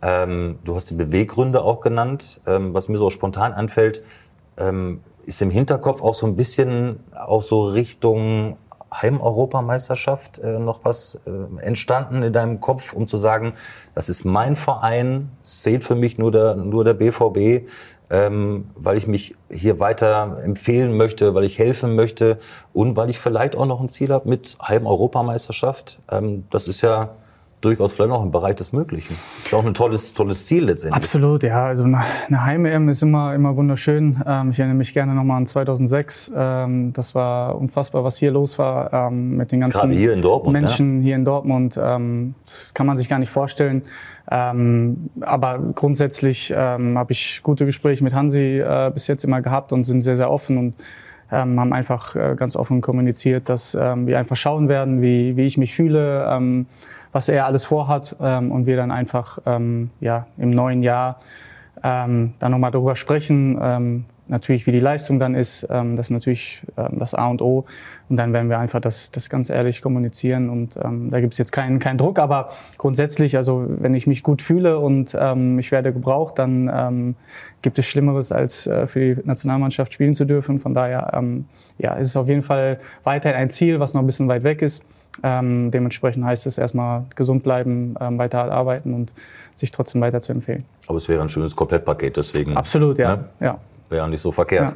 Ähm, 0.04 0.60
du 0.66 0.76
hast 0.76 0.90
die 0.90 0.96
Beweggründe 0.96 1.62
auch 1.64 1.80
genannt. 1.80 2.42
Ähm, 2.46 2.74
was 2.74 2.90
mir 2.90 2.98
so 2.98 3.10
spontan 3.10 3.54
anfällt, 3.54 4.04
ähm, 4.58 5.02
ist 5.26 5.42
im 5.42 5.50
Hinterkopf 5.50 6.02
auch 6.02 6.14
so 6.14 6.28
ein 6.28 6.36
bisschen 6.36 7.00
auch 7.14 7.42
so 7.42 7.64
Richtung 7.64 8.58
Heimeuropameisterschaft 8.94 10.40
äh, 10.40 10.60
noch 10.60 10.86
was 10.86 11.20
äh, 11.26 11.62
entstanden 11.62 12.22
in 12.22 12.34
deinem 12.34 12.60
Kopf, 12.60 12.94
um 12.94 13.08
zu 13.08 13.18
sagen, 13.18 13.54
das 13.96 14.10
ist 14.10 14.24
mein 14.24 14.56
Verein, 14.56 15.32
zählt 15.42 15.84
für 15.84 15.96
mich 15.96 16.18
nur 16.18 16.32
der, 16.32 16.56
nur 16.56 16.84
der 16.84 16.94
BVB, 16.94 17.68
ähm, 18.12 18.70
weil 18.76 18.98
ich 18.98 19.08
mich 19.08 19.36
hier 19.50 19.80
weiter 19.80 20.38
empfehlen 20.44 20.96
möchte, 20.96 21.34
weil 21.34 21.46
ich 21.46 21.58
helfen 21.58 21.96
möchte 21.96 22.38
und 22.74 22.96
weil 22.96 23.10
ich 23.10 23.18
vielleicht 23.18 23.56
auch 23.56 23.66
noch 23.66 23.82
ein 23.82 23.90
Ziel 23.90 24.12
habe 24.12 24.30
mit 24.30 24.58
Heimeuropameisterschaft. 24.62 26.00
Ähm, 26.12 26.44
das 26.52 26.68
ist 26.68 26.82
ja 26.82 27.16
durchaus 27.64 27.94
vielleicht 27.94 28.10
noch 28.10 28.24
im 28.24 28.32
Bereich 28.32 28.56
des 28.56 28.74
Möglichen. 28.74 29.16
Ist 29.44 29.54
auch 29.54 29.66
ein 29.66 29.74
tolles, 29.74 30.14
tolles 30.14 30.46
Ziel 30.46 30.66
letztendlich. 30.66 30.96
Absolut, 30.96 31.44
ja. 31.44 31.66
Also 31.66 31.84
eine 31.84 32.04
Heim-EM 32.30 32.90
ist 32.90 33.02
immer, 33.02 33.34
immer 33.34 33.56
wunderschön. 33.56 34.22
Ähm, 34.26 34.52
ich 34.52 34.60
erinnere 34.60 34.78
mich 34.78 34.94
gerne 34.94 35.14
nochmal 35.14 35.38
an 35.38 35.46
2006. 35.46 36.32
Ähm, 36.36 36.94
das 36.94 37.16
war 37.16 37.58
unfassbar, 37.58 38.04
was 38.04 38.18
hier 38.18 38.32
los 38.32 38.60
war 38.60 38.92
ähm, 38.94 39.38
mit 39.38 39.52
den 39.52 39.62
ganzen 39.62 39.92
hier 39.92 40.16
Dortmund, 40.18 40.60
Menschen 40.60 40.98
ja? 41.00 41.04
hier 41.04 41.16
in 41.16 41.26
Dortmund. 41.26 41.80
Ähm, 41.82 42.36
das 42.46 42.74
kann 42.74 42.86
man 42.88 42.98
sich 42.98 43.10
gar 43.10 43.20
nicht 43.20 43.32
vorstellen. 43.32 43.84
Ähm, 44.32 45.10
aber 45.22 45.60
grundsätzlich 45.76 46.54
ähm, 46.56 46.98
habe 46.98 47.12
ich 47.12 47.42
gute 47.44 47.66
Gespräche 47.66 48.04
mit 48.04 48.14
Hansi 48.14 48.60
äh, 48.60 48.90
bis 48.94 49.08
jetzt 49.08 49.24
immer 49.24 49.42
gehabt 49.42 49.74
und 49.74 49.84
sind 49.84 50.02
sehr, 50.02 50.16
sehr 50.16 50.32
offen 50.32 50.58
und 50.58 50.74
ähm, 51.32 51.60
haben 51.60 51.74
einfach 51.74 52.16
äh, 52.16 52.36
ganz 52.38 52.56
offen 52.56 52.82
kommuniziert, 52.82 53.50
dass 53.50 53.76
ähm, 53.80 54.08
wir 54.08 54.20
einfach 54.20 54.36
schauen 54.36 54.70
werden, 54.70 55.02
wie, 55.02 55.36
wie 55.36 55.46
ich 55.46 55.58
mich 55.58 55.74
fühle, 55.74 56.28
ähm, 56.30 56.68
was 57.14 57.30
er 57.30 57.46
alles 57.46 57.64
vorhat 57.64 58.18
ähm, 58.20 58.52
und 58.52 58.66
wir 58.66 58.76
dann 58.76 58.92
einfach 58.92 59.40
ähm, 59.46 59.92
ja, 60.02 60.28
im 60.38 60.50
neuen 60.50 60.84
Jahr 60.84 61.20
ähm, 61.82 62.34
dann 62.40 62.52
nochmal 62.52 62.72
darüber 62.72 62.96
sprechen, 62.96 63.58
ähm, 63.62 64.06
natürlich 64.28 64.66
wie 64.66 64.72
die 64.72 64.80
Leistung 64.80 65.20
dann 65.20 65.36
ist, 65.36 65.68
ähm, 65.70 65.96
das 65.96 66.08
ist 66.08 66.12
natürlich 66.12 66.64
ähm, 66.78 66.98
das 66.98 67.14
A 67.14 67.28
und 67.28 67.42
O. 67.42 67.66
Und 68.10 68.18
dann 68.18 68.32
werden 68.32 68.50
wir 68.50 68.58
einfach 68.58 68.80
das, 68.80 69.12
das 69.12 69.30
ganz 69.30 69.50
ehrlich 69.50 69.82
kommunizieren 69.82 70.50
und 70.50 70.78
ähm, 70.82 71.12
da 71.12 71.20
gibt 71.20 71.34
es 71.34 71.38
jetzt 71.38 71.52
keinen, 71.52 71.80
keinen 71.80 71.98
Druck, 71.98 72.20
aber 72.20 72.50
grundsätzlich, 72.78 73.38
also 73.38 73.66
wenn 73.68 73.94
ich 73.94 74.08
mich 74.08 74.24
gut 74.24 74.42
fühle 74.42 74.80
und 74.80 75.16
ähm, 75.20 75.60
ich 75.60 75.72
werde 75.72 75.94
gebraucht, 75.94 76.40
dann 76.40 76.72
ähm, 76.74 77.16
gibt 77.62 77.78
es 77.80 77.86
Schlimmeres, 77.86 78.32
als 78.32 78.66
äh, 78.66 78.88
für 78.88 79.16
die 79.16 79.28
Nationalmannschaft 79.28 79.94
spielen 79.94 80.14
zu 80.14 80.26
dürfen, 80.26 80.60
von 80.60 80.74
daher 80.74 81.12
ähm, 81.14 81.46
ja, 81.78 81.94
ist 81.96 82.10
es 82.10 82.18
auf 82.18 82.30
jeden 82.30 82.44
Fall 82.44 82.80
weiterhin 83.04 83.38
ein 83.38 83.50
Ziel, 83.50 83.80
was 83.80 83.94
noch 83.94 84.02
ein 84.02 84.06
bisschen 84.06 84.28
weit 84.30 84.44
weg 84.44 84.62
ist 84.62 84.84
ähm, 85.22 85.70
dementsprechend 85.70 86.26
heißt 86.26 86.48
es 86.48 86.58
erstmal 86.58 87.06
gesund 87.16 87.44
bleiben, 87.44 87.96
ähm, 88.00 88.18
weiter 88.18 88.52
arbeiten 88.52 88.94
und 88.94 89.14
sich 89.56 89.72
trotzdem 89.72 90.02
weiter 90.02 90.22
zu 90.22 90.32
empfehlen. 90.32 90.66
Aber 90.88 90.98
es 90.98 91.08
wäre 91.08 91.22
ein 91.22 91.30
schönes 91.30 91.56
Komplettpaket, 91.56 92.18
deswegen. 92.18 92.58
Absolut, 92.58 92.98
ja. 92.98 93.18
Ne? 93.18 93.26
ja. 93.40 93.60
Wäre 93.90 94.10
nicht 94.10 94.22
so 94.22 94.32
verkehrt. 94.32 94.74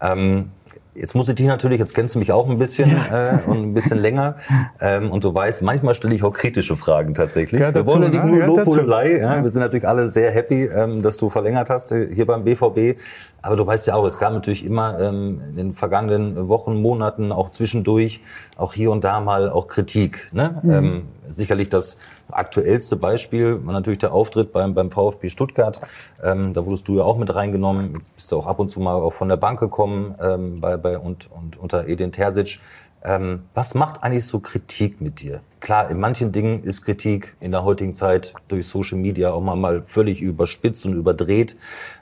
Ja. 0.00 0.12
Ähm, 0.12 0.50
Jetzt 0.94 1.14
muss 1.14 1.28
ich 1.28 1.34
dich 1.34 1.46
natürlich, 1.46 1.78
jetzt 1.78 1.94
kennst 1.94 2.14
du 2.14 2.18
mich 2.18 2.32
auch 2.32 2.48
ein 2.48 2.56
bisschen 2.58 2.90
ja. 2.90 3.34
äh, 3.34 3.38
und 3.46 3.62
ein 3.62 3.74
bisschen 3.74 3.98
länger. 3.98 4.36
Ähm, 4.78 5.10
und 5.10 5.24
du 5.24 5.32
weißt, 5.32 5.62
manchmal 5.62 5.94
stelle 5.94 6.14
ich 6.14 6.22
auch 6.22 6.32
kritische 6.32 6.76
Fragen 6.76 7.14
tatsächlich. 7.14 7.62
Ja, 7.62 7.74
wir 7.74 7.86
wollen 7.86 8.02
ja 8.02 8.08
nicht 8.10 8.24
nur 8.24 8.44
Lobhudelei. 8.44 9.20
Ja. 9.20 9.42
Wir 9.42 9.48
sind 9.48 9.62
natürlich 9.62 9.88
alle 9.88 10.10
sehr 10.10 10.30
happy, 10.30 10.64
ähm, 10.64 11.00
dass 11.00 11.16
du 11.16 11.30
verlängert 11.30 11.70
hast 11.70 11.92
äh, 11.92 12.14
hier 12.14 12.26
beim 12.26 12.44
BVB. 12.44 13.00
Aber 13.40 13.56
du 13.56 13.66
weißt 13.66 13.86
ja 13.86 13.94
auch, 13.94 14.04
es 14.04 14.18
gab 14.18 14.32
natürlich 14.32 14.66
immer 14.66 14.98
ähm, 15.00 15.40
in 15.48 15.56
den 15.56 15.72
vergangenen 15.72 16.48
Wochen, 16.48 16.82
Monaten, 16.82 17.32
auch 17.32 17.48
zwischendurch, 17.50 18.20
auch 18.56 18.74
hier 18.74 18.90
und 18.90 19.04
da 19.04 19.20
mal 19.20 19.48
auch 19.48 19.68
Kritik. 19.68 20.28
Ne? 20.32 20.60
Mhm. 20.62 20.70
Ähm, 20.70 21.02
sicherlich 21.28 21.68
das 21.68 21.96
aktuellste 22.30 22.96
Beispiel 22.96 23.64
war 23.64 23.72
natürlich 23.72 23.98
der 23.98 24.12
Auftritt 24.12 24.52
beim, 24.52 24.74
beim 24.74 24.90
VfB 24.90 25.28
Stuttgart. 25.28 25.80
Ähm, 26.22 26.54
da 26.54 26.64
wurdest 26.66 26.88
du 26.88 26.96
ja 26.96 27.04
auch 27.04 27.18
mit 27.18 27.34
reingenommen. 27.34 27.94
Jetzt 27.94 28.14
bist 28.14 28.32
du 28.32 28.36
auch 28.36 28.46
ab 28.46 28.58
und 28.58 28.68
zu 28.68 28.80
mal 28.80 28.94
auch 28.94 29.12
von 29.12 29.28
der 29.28 29.36
Bank 29.36 29.60
gekommen 29.60 30.14
ähm, 30.20 30.60
bei, 30.66 30.76
bei, 30.76 30.98
und, 30.98 31.30
und 31.30 31.56
unter 31.56 31.86
Edin 31.86 32.10
Terzic. 32.10 32.58
Ähm, 33.04 33.44
was 33.54 33.74
macht 33.74 34.02
eigentlich 34.02 34.26
so 34.26 34.40
Kritik 34.40 35.00
mit 35.00 35.20
dir? 35.20 35.42
Klar, 35.60 35.90
in 35.90 36.00
manchen 36.00 36.32
Dingen 36.32 36.64
ist 36.64 36.82
Kritik 36.82 37.36
in 37.38 37.52
der 37.52 37.62
heutigen 37.62 37.94
Zeit 37.94 38.34
durch 38.48 38.66
Social 38.66 38.98
Media 38.98 39.30
auch 39.30 39.40
mal, 39.40 39.54
mal 39.54 39.82
völlig 39.82 40.20
überspitzt 40.20 40.84
und 40.86 40.94
überdreht. 40.94 41.56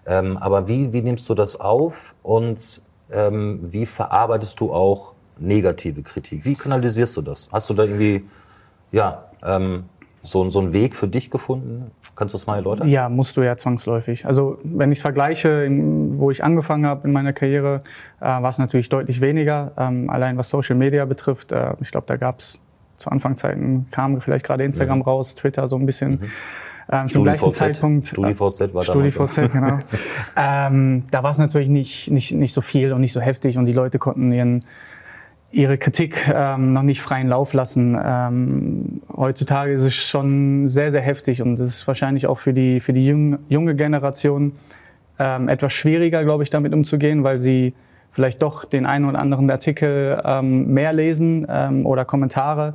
Ähm, 0.06 0.38
aber 0.38 0.66
wie, 0.66 0.94
wie 0.94 1.02
nimmst 1.02 1.28
du 1.28 1.34
das 1.34 1.60
auf 1.60 2.14
und 2.22 2.82
ähm, 3.10 3.60
wie 3.60 3.84
verarbeitest 3.84 4.58
du 4.60 4.72
auch 4.72 5.12
negative 5.38 6.02
Kritik? 6.02 6.46
Wie 6.46 6.54
kanalisierst 6.54 7.18
du 7.18 7.22
das? 7.22 7.50
Hast 7.52 7.68
du 7.68 7.74
da 7.74 7.84
irgendwie 7.84 8.24
ja, 8.92 9.24
ähm, 9.42 9.84
so, 10.24 10.48
so 10.48 10.58
einen 10.58 10.72
Weg 10.72 10.96
für 10.96 11.06
dich 11.06 11.30
gefunden? 11.30 11.90
Kannst 12.16 12.32
du 12.34 12.36
es 12.36 12.46
mal 12.46 12.56
erläutern? 12.56 12.88
Ja, 12.88 13.08
musst 13.08 13.36
du 13.36 13.42
ja 13.42 13.56
zwangsläufig. 13.56 14.26
Also 14.26 14.58
wenn 14.64 14.90
ich 14.90 14.98
es 14.98 15.02
vergleiche, 15.02 15.68
wo 16.16 16.30
ich 16.30 16.42
angefangen 16.42 16.86
habe 16.86 17.06
in 17.06 17.12
meiner 17.12 17.32
Karriere, 17.32 17.82
äh, 18.20 18.24
war 18.24 18.48
es 18.48 18.58
natürlich 18.58 18.88
deutlich 18.88 19.20
weniger. 19.20 19.72
Ähm, 19.76 20.08
allein 20.08 20.38
was 20.38 20.48
Social 20.48 20.76
Media 20.76 21.04
betrifft, 21.04 21.52
äh, 21.52 21.74
ich 21.80 21.90
glaube, 21.90 22.06
da 22.06 22.16
gab 22.16 22.40
es 22.40 22.58
zu 22.96 23.10
Anfangszeiten, 23.10 23.86
kam 23.90 24.20
vielleicht 24.20 24.44
gerade 24.44 24.64
Instagram 24.64 24.98
mhm. 24.98 25.04
raus, 25.04 25.34
Twitter 25.34 25.68
so 25.68 25.76
ein 25.76 25.86
bisschen. 25.86 26.12
Mhm. 26.12 26.30
Ähm, 26.90 27.08
zum 27.08 27.24
gleichen 27.24 27.38
StudiVZ. 27.38 27.58
Zeitpunkt. 27.58 28.06
StudiVZ 28.06 28.74
war 28.74 28.84
damals. 28.84 29.14
StudiVZ, 29.14 29.36
genau. 29.52 29.78
ähm, 30.36 31.04
da 31.10 31.22
war 31.22 31.30
es 31.30 31.38
natürlich 31.38 31.68
nicht, 31.68 32.10
nicht, 32.10 32.32
nicht 32.32 32.52
so 32.52 32.60
viel 32.60 32.92
und 32.92 33.00
nicht 33.00 33.12
so 33.12 33.20
heftig 33.20 33.58
und 33.58 33.66
die 33.66 33.72
Leute 33.72 33.98
konnten 33.98 34.32
ihren, 34.32 34.64
ihre 35.54 35.78
Kritik 35.78 36.28
ähm, 36.32 36.72
noch 36.72 36.82
nicht 36.82 37.00
freien 37.00 37.28
Lauf 37.28 37.52
lassen. 37.52 37.96
Ähm, 38.02 39.02
heutzutage 39.16 39.72
ist 39.72 39.84
es 39.84 39.94
schon 39.94 40.66
sehr, 40.66 40.90
sehr 40.90 41.00
heftig 41.00 41.40
und 41.42 41.56
das 41.56 41.68
ist 41.68 41.86
wahrscheinlich 41.86 42.26
auch 42.26 42.38
für 42.38 42.52
die, 42.52 42.80
für 42.80 42.92
die 42.92 43.06
jung, 43.06 43.38
junge 43.48 43.76
Generation 43.76 44.52
ähm, 45.18 45.48
etwas 45.48 45.72
schwieriger, 45.72 46.24
glaube 46.24 46.42
ich, 46.42 46.50
damit 46.50 46.74
umzugehen, 46.74 47.22
weil 47.22 47.38
sie 47.38 47.72
vielleicht 48.10 48.42
doch 48.42 48.64
den 48.64 48.84
einen 48.84 49.04
oder 49.04 49.18
anderen 49.18 49.48
Artikel 49.50 50.20
ähm, 50.24 50.72
mehr 50.72 50.92
lesen 50.92 51.46
ähm, 51.48 51.86
oder 51.86 52.04
Kommentare. 52.04 52.74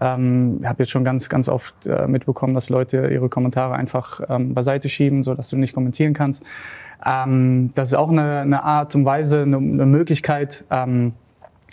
Ähm, 0.00 0.58
ich 0.60 0.66
habe 0.66 0.82
jetzt 0.82 0.90
schon 0.90 1.04
ganz, 1.04 1.28
ganz 1.28 1.48
oft 1.48 1.86
äh, 1.86 2.06
mitbekommen, 2.06 2.54
dass 2.54 2.70
Leute 2.70 3.08
ihre 3.08 3.28
Kommentare 3.28 3.74
einfach 3.74 4.20
ähm, 4.28 4.54
beiseite 4.54 4.88
schieben, 4.88 5.22
so 5.22 5.34
dass 5.34 5.48
du 5.48 5.56
nicht 5.56 5.74
kommentieren 5.74 6.12
kannst. 6.12 6.44
Ähm, 7.04 7.70
das 7.74 7.88
ist 7.88 7.94
auch 7.94 8.10
eine, 8.10 8.40
eine 8.40 8.62
Art 8.62 8.94
und 8.94 9.04
Weise, 9.04 9.42
eine, 9.42 9.56
eine 9.56 9.86
Möglichkeit. 9.86 10.64
Ähm, 10.70 11.12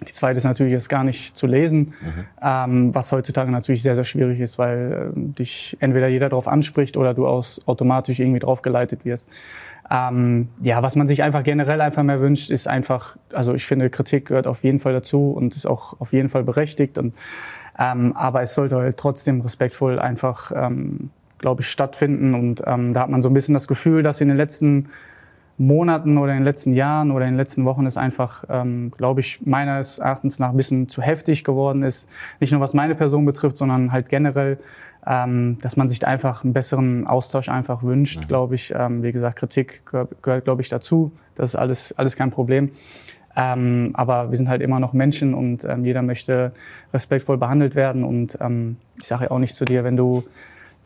die 0.01 0.13
zweite 0.13 0.37
ist 0.37 0.43
natürlich 0.43 0.73
jetzt 0.73 0.89
gar 0.89 1.03
nicht 1.03 1.35
zu 1.35 1.47
lesen, 1.47 1.93
ähm, 2.41 2.93
was 2.93 3.11
heutzutage 3.11 3.51
natürlich 3.51 3.81
sehr, 3.81 3.95
sehr 3.95 4.03
schwierig 4.03 4.39
ist, 4.39 4.59
weil 4.59 5.11
äh, 5.15 5.19
dich 5.33 5.77
entweder 5.79 6.07
jeder 6.07 6.29
darauf 6.29 6.47
anspricht 6.47 6.97
oder 6.97 7.13
du 7.13 7.27
aus, 7.27 7.59
automatisch 7.65 8.19
irgendwie 8.19 8.39
draufgeleitet 8.39 9.05
wirst. 9.05 9.27
Ähm, 9.89 10.49
ja, 10.61 10.83
was 10.83 10.95
man 10.95 11.07
sich 11.07 11.23
einfach 11.23 11.43
generell 11.43 11.81
einfach 11.81 12.03
mehr 12.03 12.19
wünscht, 12.19 12.49
ist 12.49 12.67
einfach, 12.67 13.17
also 13.33 13.53
ich 13.53 13.65
finde, 13.65 13.89
Kritik 13.89 14.27
gehört 14.27 14.45
auf 14.45 14.63
jeden 14.63 14.79
Fall 14.79 14.93
dazu 14.93 15.31
und 15.31 15.55
ist 15.55 15.65
auch 15.65 15.99
auf 15.99 16.13
jeden 16.13 16.29
Fall 16.29 16.43
berechtigt. 16.43 16.97
Und, 16.97 17.15
ähm, 17.79 18.13
aber 18.15 18.41
es 18.41 18.53
sollte 18.53 18.75
halt 18.75 18.97
trotzdem 18.97 19.41
respektvoll 19.41 19.99
einfach, 19.99 20.51
ähm, 20.53 21.09
glaube 21.37 21.61
ich, 21.61 21.69
stattfinden. 21.69 22.33
Und 22.33 22.61
ähm, 22.65 22.93
da 22.93 23.01
hat 23.01 23.09
man 23.09 23.21
so 23.21 23.29
ein 23.29 23.33
bisschen 23.33 23.53
das 23.53 23.67
Gefühl, 23.67 24.03
dass 24.03 24.19
in 24.19 24.27
den 24.27 24.37
letzten 24.37 24.89
Monaten 25.57 26.17
oder 26.17 26.33
in 26.33 26.39
den 26.39 26.45
letzten 26.45 26.73
Jahren 26.73 27.11
oder 27.11 27.25
in 27.25 27.31
den 27.31 27.37
letzten 27.37 27.65
Wochen 27.65 27.85
es 27.85 27.97
einfach, 27.97 28.43
ähm, 28.49 28.91
glaube 28.95 29.21
ich, 29.21 29.39
meines 29.45 29.97
Erachtens 29.97 30.37
nach 30.37 30.49
ein 30.49 30.57
bisschen 30.57 30.87
zu 30.87 31.01
heftig 31.01 31.43
geworden 31.43 31.83
ist. 31.83 32.07
Nicht 32.39 32.51
nur 32.51 32.61
was 32.61 32.73
meine 32.73 32.93
Person 32.93 33.25
betrifft, 33.25 33.57
sondern 33.57 33.91
halt 33.91 34.07
generell, 34.09 34.59
ähm, 35.05 35.57
dass 35.61 35.75
man 35.75 35.89
sich 35.89 36.05
einfach 36.05 36.43
einen 36.43 36.53
besseren 36.53 37.07
Austausch 37.07 37.49
einfach 37.49 37.81
wünscht, 37.81 38.27
glaube 38.27 38.55
ich. 38.55 38.73
Ähm, 38.75 39.01
wie 39.01 39.11
gesagt, 39.11 39.39
Kritik 39.39 39.85
gehört, 39.85 40.21
gehört 40.21 40.43
glaube 40.43 40.61
ich, 40.61 40.69
dazu. 40.69 41.11
Das 41.35 41.51
ist 41.51 41.55
alles, 41.55 41.97
alles 41.97 42.15
kein 42.15 42.29
Problem. 42.29 42.71
Ähm, 43.35 43.91
aber 43.93 44.29
wir 44.29 44.37
sind 44.37 44.49
halt 44.49 44.61
immer 44.61 44.79
noch 44.79 44.93
Menschen 44.93 45.33
und 45.33 45.63
ähm, 45.63 45.85
jeder 45.85 46.01
möchte 46.01 46.53
respektvoll 46.93 47.37
behandelt 47.37 47.75
werden. 47.75 48.03
Und 48.03 48.37
ähm, 48.41 48.77
ich 48.99 49.05
sage 49.05 49.25
ja 49.25 49.31
auch 49.31 49.39
nicht 49.39 49.53
zu 49.53 49.63
dir, 49.63 49.83
wenn 49.83 49.95
du 49.95 50.23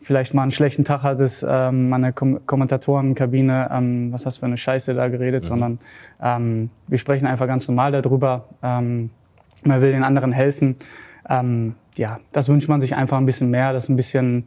vielleicht 0.02 0.34
mal 0.34 0.42
einen 0.42 0.52
schlechten 0.52 0.84
Tag 0.84 1.02
hattest, 1.02 1.44
ähm, 1.48 1.88
mal 1.88 1.96
eine 1.96 2.12
Kom 2.12 2.44
Kommentatorenkabine, 2.46 3.68
ähm, 3.72 4.12
was 4.12 4.26
hast 4.26 4.36
du 4.36 4.40
für 4.40 4.46
eine 4.46 4.58
Scheiße 4.58 4.94
da 4.94 5.08
geredet, 5.08 5.44
sondern 5.44 5.78
ähm, 6.20 6.70
wir 6.88 6.98
sprechen 6.98 7.26
einfach 7.26 7.46
ganz 7.46 7.68
normal 7.68 7.92
darüber. 7.92 8.48
Ähm, 8.62 9.10
man 9.64 9.80
will 9.80 9.92
den 9.92 10.04
anderen 10.04 10.32
helfen. 10.32 10.76
Ähm, 11.28 11.74
ja, 11.96 12.20
das 12.32 12.48
wünscht 12.48 12.68
man 12.68 12.80
sich 12.80 12.96
einfach 12.96 13.18
ein 13.18 13.26
bisschen 13.26 13.50
mehr, 13.50 13.72
dass 13.72 13.88
ein 13.88 13.96
bisschen 13.96 14.44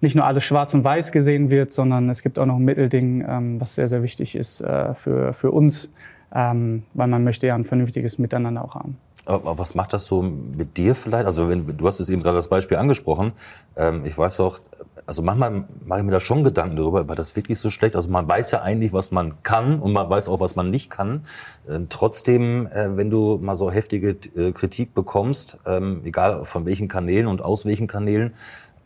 nicht 0.00 0.14
nur 0.14 0.24
alles 0.24 0.44
schwarz 0.44 0.74
und 0.74 0.84
weiß 0.84 1.12
gesehen 1.12 1.50
wird, 1.50 1.72
sondern 1.72 2.08
es 2.08 2.22
gibt 2.22 2.38
auch 2.38 2.46
noch 2.46 2.56
ein 2.56 2.64
Mittelding, 2.64 3.24
ähm, 3.28 3.60
was 3.60 3.74
sehr, 3.74 3.88
sehr 3.88 4.02
wichtig 4.02 4.36
ist 4.36 4.60
äh, 4.60 4.94
für, 4.94 5.32
für 5.32 5.50
uns, 5.50 5.92
ähm, 6.34 6.84
weil 6.94 7.08
man 7.08 7.24
möchte 7.24 7.46
ja 7.46 7.54
ein 7.54 7.64
vernünftiges 7.64 8.18
Miteinander 8.18 8.64
auch 8.64 8.74
haben. 8.74 8.96
Aber 9.28 9.58
was 9.58 9.74
macht 9.74 9.92
das 9.92 10.06
so 10.06 10.22
mit 10.22 10.78
dir 10.78 10.94
vielleicht? 10.94 11.26
Also 11.26 11.50
wenn, 11.50 11.76
du 11.76 11.86
hast 11.86 12.00
es 12.00 12.08
eben 12.08 12.22
gerade 12.22 12.36
das 12.36 12.48
Beispiel 12.48 12.78
angesprochen. 12.78 13.32
Ähm, 13.76 14.06
ich 14.06 14.16
weiß 14.16 14.40
auch, 14.40 14.58
also 15.04 15.20
manchmal 15.20 15.66
mache 15.84 16.00
ich 16.00 16.06
mir 16.06 16.12
da 16.12 16.20
schon 16.20 16.44
Gedanken 16.44 16.76
darüber, 16.76 17.08
war 17.08 17.14
das 17.14 17.36
wirklich 17.36 17.58
so 17.58 17.68
schlecht? 17.68 17.94
Also 17.94 18.08
man 18.08 18.26
weiß 18.26 18.52
ja 18.52 18.62
eigentlich, 18.62 18.94
was 18.94 19.10
man 19.10 19.42
kann 19.42 19.80
und 19.80 19.92
man 19.92 20.08
weiß 20.08 20.28
auch, 20.28 20.40
was 20.40 20.56
man 20.56 20.70
nicht 20.70 20.88
kann. 20.88 21.24
Äh, 21.68 21.80
trotzdem, 21.90 22.68
äh, 22.68 22.96
wenn 22.96 23.10
du 23.10 23.38
mal 23.38 23.54
so 23.54 23.70
heftige 23.70 24.16
äh, 24.34 24.52
Kritik 24.52 24.94
bekommst, 24.94 25.58
ähm, 25.66 26.00
egal 26.04 26.46
von 26.46 26.64
welchen 26.64 26.88
Kanälen 26.88 27.26
und 27.26 27.42
aus 27.42 27.66
welchen 27.66 27.86
Kanälen, 27.86 28.32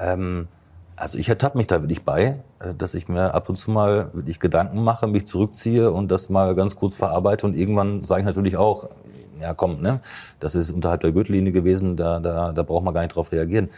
ähm, 0.01 0.49
also 0.97 1.19
ich 1.19 1.29
ertappe 1.29 1.57
mich 1.57 1.69
da 1.69 1.83
wirklich 1.83 2.03
bei, 2.03 2.41
äh, 2.59 2.75
dass 2.77 2.95
ich 2.95 3.07
mir 3.07 3.33
ab 3.33 3.49
und 3.49 3.55
zu 3.55 3.71
mal 3.71 4.11
wirklich 4.13 4.41
Gedanken 4.41 4.83
mache, 4.83 5.07
mich 5.07 5.25
zurückziehe 5.27 5.93
und 5.93 6.11
das 6.11 6.31
mal 6.31 6.57
ganz 6.57 6.75
kurz 6.75 6.97
verarbeite 6.97 7.47
und 7.47 7.57
irgendwann 7.57 8.03
sage 8.03 8.23
ich 8.23 8.27
natürlich 8.27 8.57
auch, 8.57 8.89
ja 9.43 9.55
komm, 9.55 9.81
ne, 9.83 10.01
das 10.41 10.55
ist 10.55 10.71
unterhalb 10.71 11.01
der 11.03 11.13
Gürtellinie 11.13 11.53
gewesen, 11.53 11.97
da, 11.97 12.21
da, 12.21 12.53
da 12.53 12.63
braucht 12.63 12.85
man 12.85 12.95
gar 12.95 13.03
nicht 13.03 13.15
drauf 13.15 13.33
reagieren. 13.33 13.69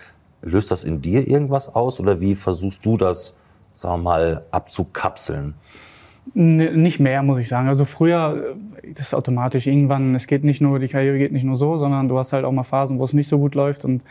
Löst 0.42 0.70
das 0.70 0.84
in 0.84 1.00
dir 1.00 1.26
irgendwas 1.26 1.74
aus 1.74 2.00
oder 2.00 2.20
wie 2.20 2.34
versuchst 2.34 2.84
du 2.84 2.96
das, 2.96 3.34
sagen 3.72 4.00
wir 4.00 4.04
mal, 4.04 4.42
abzukapseln? 4.50 5.54
Nicht 6.32 7.00
mehr, 7.00 7.22
muss 7.22 7.40
ich 7.40 7.48
sagen. 7.48 7.68
Also 7.68 7.84
früher, 7.84 8.56
äh, 8.82 8.92
das 8.94 9.08
ist 9.08 9.14
automatisch 9.14 9.66
irgendwann, 9.66 10.14
es 10.14 10.26
geht 10.26 10.44
nicht 10.44 10.60
nur, 10.60 10.78
die 10.78 10.88
Karriere 10.88 11.18
geht 11.18 11.32
nicht 11.32 11.44
nur 11.44 11.56
so, 11.56 11.76
sondern 11.76 12.08
du 12.08 12.18
hast 12.18 12.32
halt 12.32 12.44
auch 12.44 12.52
mal 12.52 12.62
Phasen, 12.62 12.98
wo 12.98 13.04
es 13.04 13.12
nicht 13.12 13.28
so 13.28 13.38
gut 13.38 13.54
läuft 13.54 13.84
und 13.84 14.02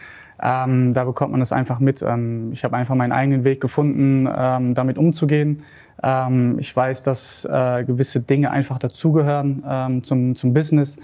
ähm, 0.41 0.93
da 0.93 1.05
bekommt 1.05 1.31
man 1.31 1.39
das 1.39 1.51
einfach 1.51 1.79
mit. 1.79 2.01
Ähm, 2.01 2.51
ich 2.51 2.63
habe 2.63 2.75
einfach 2.75 2.95
meinen 2.95 3.11
eigenen 3.11 3.43
Weg 3.43 3.61
gefunden, 3.61 4.27
ähm, 4.35 4.75
damit 4.75 4.97
umzugehen. 4.97 5.63
Ähm, 6.01 6.57
ich 6.59 6.75
weiß, 6.75 7.03
dass 7.03 7.45
äh, 7.45 7.83
gewisse 7.85 8.19
Dinge 8.19 8.51
einfach 8.51 8.77
dazugehören 8.79 9.63
ähm, 9.67 10.03
zum, 10.03 10.35
zum 10.35 10.53
Business. 10.53 10.99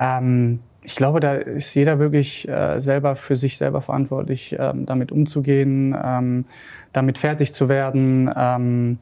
Ähm, 0.00 0.60
ich 0.82 0.94
glaube, 0.94 1.18
da 1.18 1.34
ist 1.34 1.74
jeder 1.74 1.98
wirklich 1.98 2.48
äh, 2.48 2.80
selber 2.80 3.16
für 3.16 3.34
sich 3.34 3.58
selber 3.58 3.82
verantwortlich, 3.82 4.54
ähm, 4.58 4.86
damit 4.86 5.10
umzugehen, 5.10 5.96
ähm, 6.00 6.44
damit 6.92 7.18
fertig 7.18 7.52
zu 7.52 7.68
werden. 7.68 8.30
Ähm, 8.36 8.98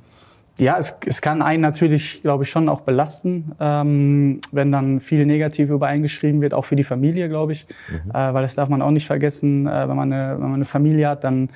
ja, 0.59 0.79
es, 0.79 0.97
es 1.05 1.21
kann 1.21 1.43
einen 1.43 1.61
natürlich, 1.61 2.23
glaube 2.23 2.45
ich, 2.45 2.51
schon 2.51 2.69
auch 2.69 2.83
belasten, 2.83 3.53
ähm, 3.61 4.41
wenn 4.53 4.71
dann 4.71 5.01
viel 5.01 5.27
negativ 5.27 5.69
über 5.69 5.89
einen 5.89 6.03
geschrieben 6.03 6.41
wird, 6.41 6.55
auch 6.55 6.65
für 6.65 6.77
die 6.77 6.85
Familie, 6.85 7.29
glaube 7.29 7.53
ich. 7.53 7.67
Äh, 8.09 8.13
weil 8.13 8.43
das 8.43 8.55
darf 8.55 8.69
man 8.69 8.81
auch 8.81 8.93
nicht 8.93 9.07
vergessen, 9.07 9.67
äh, 9.67 9.89
wenn, 9.89 9.97
man 9.97 10.13
eine, 10.13 10.35
wenn 10.35 10.43
man 10.43 10.55
eine 10.55 10.65
Familie 10.65 11.09
hat, 11.09 11.25
dann 11.25 11.51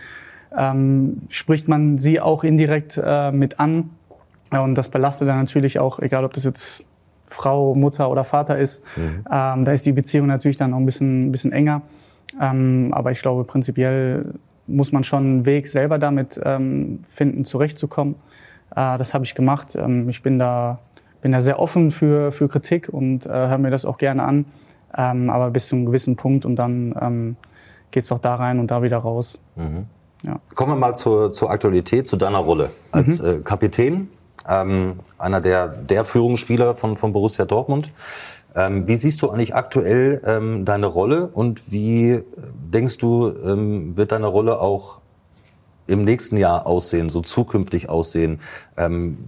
ähm, 0.56 1.22
spricht 1.28 1.68
man 1.68 1.98
sie 1.98 2.20
auch 2.20 2.42
indirekt 2.42 3.00
äh, 3.02 3.30
mit 3.30 3.60
an. 3.60 3.90
Und 4.50 4.74
das 4.74 4.88
belastet 4.88 5.28
dann 5.28 5.38
natürlich 5.38 5.78
auch, 5.78 6.00
egal 6.00 6.24
ob 6.24 6.32
das 6.32 6.44
jetzt 6.44 6.87
Frau, 7.28 7.74
Mutter 7.74 8.10
oder 8.10 8.24
Vater 8.24 8.58
ist. 8.58 8.84
Ähm, 9.30 9.64
da 9.64 9.72
ist 9.72 9.86
die 9.86 9.92
Beziehung 9.92 10.26
natürlich 10.26 10.56
dann 10.56 10.74
auch 10.74 10.78
ein 10.78 10.86
bisschen, 10.86 11.30
bisschen 11.30 11.52
enger. 11.52 11.82
Ähm, 12.40 12.90
aber 12.92 13.10
ich 13.10 13.20
glaube, 13.20 13.44
prinzipiell 13.44 14.34
muss 14.66 14.92
man 14.92 15.04
schon 15.04 15.24
einen 15.24 15.46
Weg 15.46 15.68
selber 15.68 15.98
damit 15.98 16.40
ähm, 16.44 17.00
finden, 17.14 17.44
zurechtzukommen. 17.44 18.16
Äh, 18.70 18.98
das 18.98 19.14
habe 19.14 19.24
ich 19.24 19.34
gemacht. 19.34 19.76
Ähm, 19.76 20.08
ich 20.08 20.22
bin 20.22 20.38
da, 20.38 20.78
bin 21.22 21.32
da 21.32 21.42
sehr 21.42 21.58
offen 21.58 21.90
für, 21.90 22.32
für 22.32 22.48
Kritik 22.48 22.88
und 22.88 23.26
äh, 23.26 23.30
höre 23.30 23.58
mir 23.58 23.70
das 23.70 23.84
auch 23.84 23.98
gerne 23.98 24.22
an. 24.22 24.44
Ähm, 24.96 25.30
aber 25.30 25.50
bis 25.50 25.68
zu 25.68 25.76
einem 25.76 25.86
gewissen 25.86 26.16
Punkt 26.16 26.44
und 26.44 26.56
dann 26.56 26.94
ähm, 27.00 27.36
geht 27.90 28.04
es 28.04 28.12
auch 28.12 28.20
da 28.20 28.36
rein 28.36 28.58
und 28.58 28.70
da 28.70 28.82
wieder 28.82 28.98
raus. 28.98 29.38
Ja. 30.22 30.40
Kommen 30.54 30.72
wir 30.72 30.76
mal 30.76 30.94
zur, 30.94 31.30
zur 31.30 31.50
Aktualität, 31.50 32.08
zu 32.08 32.16
deiner 32.16 32.38
Rolle 32.38 32.70
als 32.90 33.20
äh, 33.20 33.40
Kapitän, 33.44 34.08
ähm, 34.48 35.00
einer 35.18 35.40
der, 35.40 35.68
der 35.68 36.04
Führungsspieler 36.04 36.74
von, 36.74 36.96
von 36.96 37.12
Borussia 37.12 37.44
Dortmund. 37.44 37.92
Ähm, 38.54 38.88
wie 38.88 38.96
siehst 38.96 39.22
du 39.22 39.30
eigentlich 39.30 39.54
aktuell 39.54 40.22
ähm, 40.24 40.64
deine 40.64 40.86
Rolle 40.86 41.28
und 41.28 41.70
wie 41.70 42.10
äh, 42.10 42.24
denkst 42.54 42.98
du, 42.98 43.28
ähm, 43.28 43.96
wird 43.96 44.12
deine 44.12 44.26
Rolle 44.26 44.60
auch 44.60 45.00
im 45.86 46.02
nächsten 46.02 46.36
Jahr 46.36 46.66
aussehen, 46.66 47.10
so 47.10 47.20
zukünftig 47.20 47.88
aussehen? 47.88 48.40
Ähm, 48.76 49.18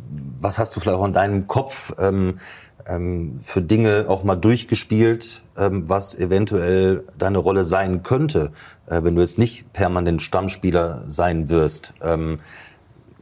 was 0.41 0.59
hast 0.59 0.75
du 0.75 0.81
vielleicht 0.81 0.99
auch 0.99 1.05
in 1.05 1.13
deinem 1.13 1.47
Kopf 1.47 1.93
ähm, 1.99 2.39
ähm, 2.87 3.39
für 3.39 3.61
Dinge 3.63 4.07
auch 4.09 4.25
mal 4.25 4.37
durchgespielt, 4.37 5.43
ähm, 5.57 5.89
was 5.89 6.19
eventuell 6.19 7.05
deine 7.19 7.39
Rolle 7.39 7.65
sein 7.65 8.03
könnte, 8.03 8.53
äh, 8.87 9.03
wenn 9.05 9.15
du 9.15 9.21
jetzt 9.21 9.39
nicht 9.39 9.73
permanent 9.73 10.23
Stammspieler 10.23 11.05
sein 11.09 11.51
wirst? 11.51 11.95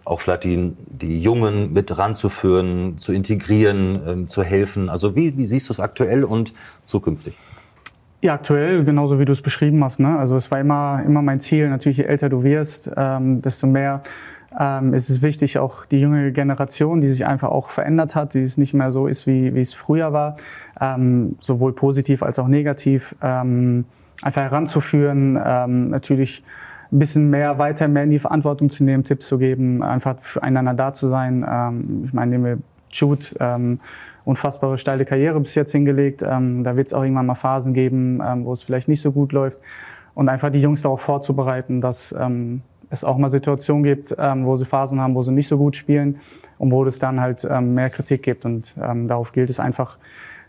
Auch 0.09 0.21
vielleicht 0.21 0.45
die, 0.45 0.73
die 0.87 1.21
Jungen 1.21 1.75
mit 1.75 1.99
ranzuführen, 1.99 2.97
zu 2.97 3.13
integrieren, 3.13 4.01
ähm, 4.07 4.27
zu 4.27 4.43
helfen. 4.43 4.89
Also 4.89 5.15
wie, 5.15 5.37
wie 5.37 5.45
siehst 5.45 5.69
du 5.69 5.73
es 5.73 5.81
aktuell 5.81 6.25
und 6.25 6.55
zukünftig? 6.85 7.37
Ja, 8.23 8.33
aktuell, 8.35 8.85
genauso 8.85 9.21
wie 9.21 9.27
du 9.27 9.33
es 9.33 9.43
beschrieben 9.43 9.85
hast. 9.85 10.01
Ne? 10.01 10.19
Also 10.19 10.35
es 10.37 10.51
war 10.51 10.59
immer, 10.59 11.03
immer 11.05 11.21
mein 11.21 11.41
Ziel, 11.41 11.69
natürlich 11.69 11.99
je 11.99 12.05
älter 12.05 12.31
du 12.31 12.43
wirst, 12.43 12.91
ähm, 12.97 13.43
desto 13.43 13.67
mehr 13.67 14.03
ähm, 14.59 14.95
ist 14.95 15.11
es 15.11 15.21
wichtig, 15.21 15.59
auch 15.59 15.85
die 15.85 16.01
junge 16.01 16.33
Generation, 16.33 17.03
die 17.03 17.09
sich 17.09 17.27
einfach 17.27 17.51
auch 17.51 17.69
verändert 17.69 18.15
hat, 18.15 18.33
die 18.33 18.43
es 18.43 18.57
nicht 18.57 18.73
mehr 18.73 18.91
so 18.91 19.07
ist, 19.09 19.27
wie, 19.27 19.55
wie 19.55 19.61
es 19.61 19.75
früher 19.75 20.15
war, 20.15 20.37
ähm, 20.81 21.37
sowohl 21.41 21.75
positiv 21.75 22.23
als 22.23 22.39
auch 22.39 22.49
negativ, 22.49 23.15
ähm, 23.23 23.85
einfach 24.23 24.43
heranzuführen, 24.43 25.39
ähm, 25.45 25.91
natürlich 25.91 26.43
ein 26.91 26.99
bisschen 26.99 27.31
mehr 27.31 27.59
weiter 27.59 27.87
mehr 27.89 28.05
in 28.05 28.11
die 28.11 28.19
Verantwortung 28.19 28.71
zu 28.71 28.85
nehmen, 28.85 29.05
Tipps 29.05 29.29
zu 29.29 29.39
geben, 29.39 29.83
einfach 29.83 30.21
füreinander 30.21 30.75
da 30.75 30.93
zu 30.93 31.09
sein. 31.09 31.45
Ähm, 31.49 32.05
ich 32.07 32.13
meine, 32.13 32.31
nehmen 32.31 32.45
wir 32.45 32.59
Jude, 32.91 33.25
ähm, 33.41 33.81
unfassbare 34.25 34.79
steile 34.79 35.05
Karriere 35.05 35.39
bis 35.41 35.55
jetzt 35.55 35.73
hingelegt. 35.73 36.23
Ähm, 36.27 36.65
da 36.65 36.77
wird 36.77 36.87
es 36.87 36.95
auch 36.95 37.03
irgendwann 37.03 37.27
mal 37.27 37.35
Phasen 37.35 37.75
geben, 37.75 38.23
ähm, 38.27 38.45
wo 38.45 38.53
es 38.53 38.63
vielleicht 38.63 38.89
nicht 38.89 39.03
so 39.03 39.13
gut 39.13 39.33
läuft. 39.33 39.59
Und 40.15 40.29
einfach 40.29 40.51
die 40.51 40.61
Jungs 40.61 40.83
darauf 40.83 41.01
vorzubereiten, 41.01 41.81
dass 41.81 42.15
ähm, 42.19 42.63
es 42.91 43.05
auch 43.05 43.19
mal 43.19 43.29
Situationen 43.29 43.83
gibt, 43.83 44.17
ähm, 44.19 44.47
wo 44.47 44.57
sie 44.57 44.65
Phasen 44.65 45.01
haben, 45.01 45.15
wo 45.15 45.23
sie 45.23 45.33
nicht 45.33 45.49
so 45.49 45.59
gut 45.59 45.77
spielen 45.77 46.17
und 46.57 46.73
wo 46.73 46.85
es 46.85 46.99
dann 46.99 47.21
halt 47.21 47.47
mehr 47.61 47.91
Kritik 47.91 48.23
gibt. 48.23 48.45
Und 48.45 48.75
darauf 48.77 49.31
gilt 49.33 49.51
es 49.51 49.61
einfach, 49.61 49.99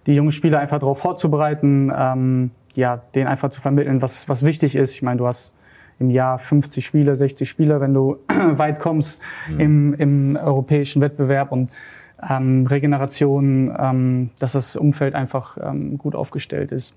die 0.07 0.15
jungen 0.15 0.31
Spieler 0.31 0.59
einfach 0.59 0.79
darauf 0.79 0.99
vorzubereiten, 0.99 2.49
ja, 2.73 3.01
denen 3.13 3.27
einfach 3.27 3.49
zu 3.49 3.61
vermitteln, 3.61 4.01
was, 4.01 4.27
was 4.27 4.43
wichtig 4.43 4.75
ist. 4.75 4.95
Ich 4.95 5.01
meine, 5.03 5.17
du 5.17 5.27
hast 5.27 5.53
im 5.99 6.09
Jahr 6.09 6.39
50 6.39 6.85
Spieler, 6.85 7.15
60 7.15 7.47
Spieler, 7.49 7.81
wenn 7.81 7.93
du 7.93 8.17
weit 8.27 8.79
kommst 8.79 9.21
mhm. 9.49 9.59
im, 9.59 9.93
im 9.95 10.35
europäischen 10.37 11.01
Wettbewerb 11.01 11.51
und 11.51 11.71
ähm, 12.27 12.65
Regeneration, 12.67 13.75
ähm, 13.77 14.29
dass 14.39 14.53
das 14.53 14.75
Umfeld 14.75 15.15
einfach 15.15 15.57
ähm, 15.61 15.97
gut 15.97 16.15
aufgestellt 16.15 16.71
ist. 16.71 16.93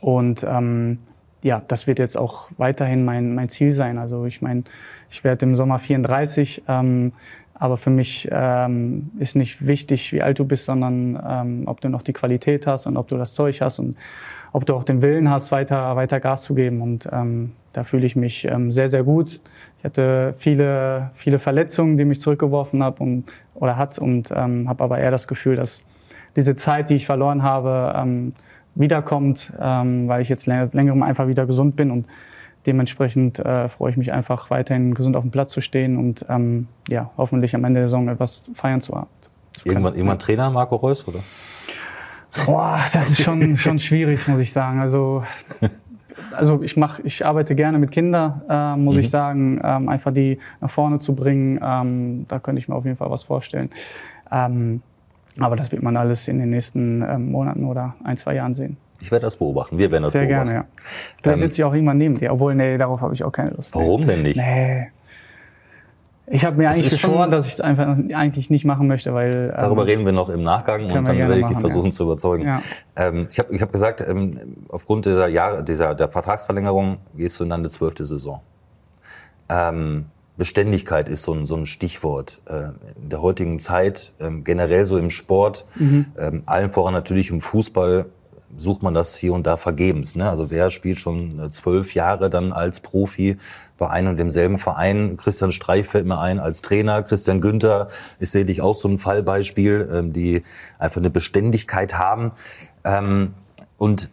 Und 0.00 0.44
ähm, 0.48 0.98
ja, 1.42 1.62
das 1.68 1.86
wird 1.86 1.98
jetzt 1.98 2.16
auch 2.16 2.48
weiterhin 2.56 3.04
mein, 3.04 3.34
mein 3.34 3.48
Ziel 3.48 3.72
sein. 3.72 3.98
Also 3.98 4.24
ich 4.26 4.42
meine, 4.42 4.64
ich 5.10 5.24
werde 5.24 5.46
im 5.46 5.56
Sommer 5.56 5.78
34, 5.78 6.64
ähm, 6.68 7.12
aber 7.54 7.76
für 7.76 7.90
mich 7.90 8.28
ähm, 8.32 9.10
ist 9.18 9.36
nicht 9.36 9.66
wichtig, 9.66 10.12
wie 10.12 10.22
alt 10.22 10.38
du 10.38 10.44
bist, 10.44 10.64
sondern 10.64 11.22
ähm, 11.26 11.62
ob 11.66 11.80
du 11.80 11.88
noch 11.88 12.02
die 12.02 12.12
Qualität 12.12 12.66
hast 12.66 12.86
und 12.86 12.96
ob 12.96 13.08
du 13.08 13.16
das 13.16 13.32
Zeug 13.32 13.60
hast 13.60 13.78
und 13.78 13.96
ob 14.54 14.64
du 14.66 14.74
auch 14.74 14.84
den 14.84 15.02
Willen 15.02 15.28
hast, 15.28 15.50
weiter, 15.50 15.96
weiter 15.96 16.20
Gas 16.20 16.44
zu 16.44 16.54
geben. 16.54 16.80
Und 16.80 17.08
ähm, 17.10 17.52
da 17.72 17.82
fühle 17.82 18.06
ich 18.06 18.14
mich 18.14 18.44
ähm, 18.44 18.70
sehr, 18.70 18.88
sehr 18.88 19.02
gut. 19.02 19.40
Ich 19.78 19.84
hatte 19.84 20.34
viele, 20.38 21.10
viele 21.14 21.40
Verletzungen, 21.40 21.98
die 21.98 22.04
mich 22.04 22.20
zurückgeworfen 22.20 22.80
haben 22.80 23.24
oder 23.54 23.76
hat 23.76 23.98
und 23.98 24.30
ähm, 24.30 24.68
habe 24.68 24.84
aber 24.84 24.98
eher 24.98 25.10
das 25.10 25.26
Gefühl, 25.26 25.56
dass 25.56 25.84
diese 26.36 26.54
Zeit, 26.54 26.88
die 26.88 26.94
ich 26.94 27.04
verloren 27.04 27.42
habe, 27.42 27.94
ähm, 27.96 28.32
wiederkommt, 28.76 29.52
ähm, 29.60 30.06
weil 30.06 30.22
ich 30.22 30.28
jetzt 30.28 30.46
länger, 30.46 30.68
längerem 30.72 31.02
einfach 31.02 31.26
wieder 31.26 31.46
gesund 31.46 31.74
bin 31.74 31.90
und 31.90 32.06
dementsprechend 32.64 33.40
äh, 33.40 33.68
freue 33.68 33.90
ich 33.90 33.96
mich 33.96 34.12
einfach 34.12 34.50
weiterhin 34.50 34.94
gesund 34.94 35.16
auf 35.16 35.24
dem 35.24 35.32
Platz 35.32 35.50
zu 35.50 35.62
stehen 35.62 35.96
und 35.96 36.24
ähm, 36.28 36.68
ja, 36.88 37.10
hoffentlich 37.16 37.56
am 37.56 37.64
Ende 37.64 37.80
der 37.80 37.88
Saison 37.88 38.06
etwas 38.06 38.44
feiern 38.54 38.80
zu 38.80 38.94
haben. 38.94 39.08
Irgendwann, 39.64 39.94
irgendwann 39.94 40.18
Trainer 40.20 40.48
Marco 40.50 40.76
Reus, 40.76 41.06
oder? 41.08 41.18
Boah, 42.46 42.80
das 42.92 43.10
ist 43.10 43.22
schon, 43.22 43.56
schon 43.56 43.78
schwierig, 43.78 44.26
muss 44.28 44.40
ich 44.40 44.52
sagen. 44.52 44.80
Also, 44.80 45.22
also 46.32 46.62
ich 46.62 46.76
mach, 46.76 46.98
ich 47.00 47.24
arbeite 47.24 47.54
gerne 47.54 47.78
mit 47.78 47.90
Kindern, 47.90 48.42
äh, 48.48 48.76
muss 48.76 48.96
mhm. 48.96 49.00
ich 49.00 49.10
sagen, 49.10 49.60
ähm, 49.62 49.88
einfach 49.88 50.12
die 50.12 50.38
nach 50.60 50.70
vorne 50.70 50.98
zu 50.98 51.14
bringen. 51.14 51.60
Ähm, 51.62 52.26
da 52.28 52.38
könnte 52.38 52.60
ich 52.60 52.68
mir 52.68 52.74
auf 52.74 52.84
jeden 52.84 52.96
Fall 52.96 53.10
was 53.10 53.22
vorstellen. 53.22 53.70
Ähm, 54.30 54.82
aber 55.38 55.56
das 55.56 55.72
wird 55.72 55.82
man 55.82 55.96
alles 55.96 56.28
in 56.28 56.38
den 56.38 56.50
nächsten 56.50 57.02
ähm, 57.02 57.30
Monaten 57.30 57.64
oder 57.64 57.94
ein, 58.04 58.16
zwei 58.16 58.34
Jahren 58.34 58.54
sehen. 58.54 58.76
Ich 59.00 59.10
werde 59.10 59.24
das 59.24 59.36
beobachten. 59.36 59.78
Wir 59.78 59.90
werden 59.90 60.04
das 60.04 60.12
Sehr 60.12 60.22
beobachten. 60.22 60.46
Sehr 60.46 60.54
gerne, 60.54 60.68
ja. 60.68 60.82
Vielleicht 61.22 61.38
ähm, 61.38 61.42
sitze 61.42 61.60
ich 61.60 61.64
auch 61.64 61.74
irgendwann 61.74 61.98
neben 61.98 62.18
dir. 62.18 62.32
Obwohl, 62.32 62.54
nee, 62.54 62.78
darauf 62.78 63.00
habe 63.00 63.14
ich 63.14 63.24
auch 63.24 63.32
keine 63.32 63.50
Lust. 63.50 63.74
Warum 63.74 64.06
denn 64.06 64.22
nicht? 64.22 64.36
Nee. 64.36 64.88
Ich 66.26 66.44
habe 66.44 66.56
mir 66.56 66.68
das 66.68 66.78
eigentlich 66.78 66.92
geschworen, 66.92 67.30
dass 67.30 67.46
ich 67.46 67.52
es 67.54 67.60
einfach 67.60 67.96
eigentlich 68.14 68.48
nicht 68.48 68.64
machen 68.64 68.86
möchte, 68.86 69.12
weil. 69.12 69.54
Darüber 69.58 69.82
ähm, 69.82 69.88
reden 69.88 70.04
wir 70.06 70.12
noch 70.12 70.30
im 70.30 70.42
Nachgang 70.42 70.90
und 70.90 71.06
dann 71.06 71.18
werde 71.18 71.38
ich 71.38 71.46
dich 71.46 71.58
versuchen 71.58 71.86
ja. 71.86 71.92
zu 71.92 72.04
überzeugen. 72.04 72.46
Ja. 72.46 72.62
Ähm, 72.96 73.28
ich 73.30 73.38
habe 73.38 73.54
ich 73.54 73.60
hab 73.60 73.70
gesagt, 73.72 74.02
ähm, 74.06 74.56
aufgrund 74.68 75.04
dieser 75.04 75.28
Jahre, 75.28 75.62
dieser 75.62 75.94
der 75.94 76.08
Vertragsverlängerung 76.08 76.98
gehst 77.14 77.38
du 77.38 77.44
in 77.44 77.50
deine 77.50 77.68
zwölfte 77.68 78.06
Saison. 78.06 78.40
Ähm, 79.50 80.06
Beständigkeit 80.36 81.08
ist 81.08 81.22
so 81.22 81.32
ein, 81.32 81.46
so 81.46 81.56
ein 81.56 81.66
Stichwort. 81.66 82.40
Äh, 82.46 82.70
in 83.00 83.08
der 83.10 83.22
heutigen 83.22 83.58
Zeit, 83.58 84.12
ähm, 84.18 84.42
generell 84.44 84.86
so 84.86 84.98
im 84.98 85.10
Sport, 85.10 85.66
mhm. 85.76 86.06
ähm, 86.18 86.42
allen 86.46 86.70
voran 86.70 86.94
natürlich 86.94 87.30
im 87.30 87.40
Fußball, 87.40 88.06
sucht 88.56 88.82
man 88.82 88.94
das 88.94 89.16
hier 89.16 89.32
und 89.32 89.46
da 89.46 89.56
vergebens. 89.56 90.16
Ne? 90.16 90.28
Also 90.28 90.50
wer 90.50 90.70
spielt 90.70 90.98
schon 90.98 91.38
äh, 91.38 91.50
zwölf 91.50 91.94
Jahre 91.94 92.30
dann 92.30 92.52
als 92.52 92.80
Profi 92.80 93.36
bei 93.78 93.90
einem 93.90 94.10
und 94.10 94.16
demselben 94.16 94.58
Verein? 94.58 95.16
Christian 95.16 95.50
Streich 95.50 95.86
fällt 95.86 96.06
mir 96.06 96.18
ein 96.18 96.38
als 96.38 96.62
Trainer. 96.62 97.02
Christian 97.02 97.40
Günther 97.40 97.88
ist 98.18 98.32
sicherlich 98.32 98.62
auch 98.62 98.74
so 98.74 98.88
ein 98.88 98.98
Fallbeispiel, 98.98 99.88
ähm, 99.92 100.12
die 100.12 100.42
einfach 100.78 100.98
eine 100.98 101.10
Beständigkeit 101.10 101.98
haben. 101.98 102.32
Ähm, 102.84 103.34
und 103.76 104.10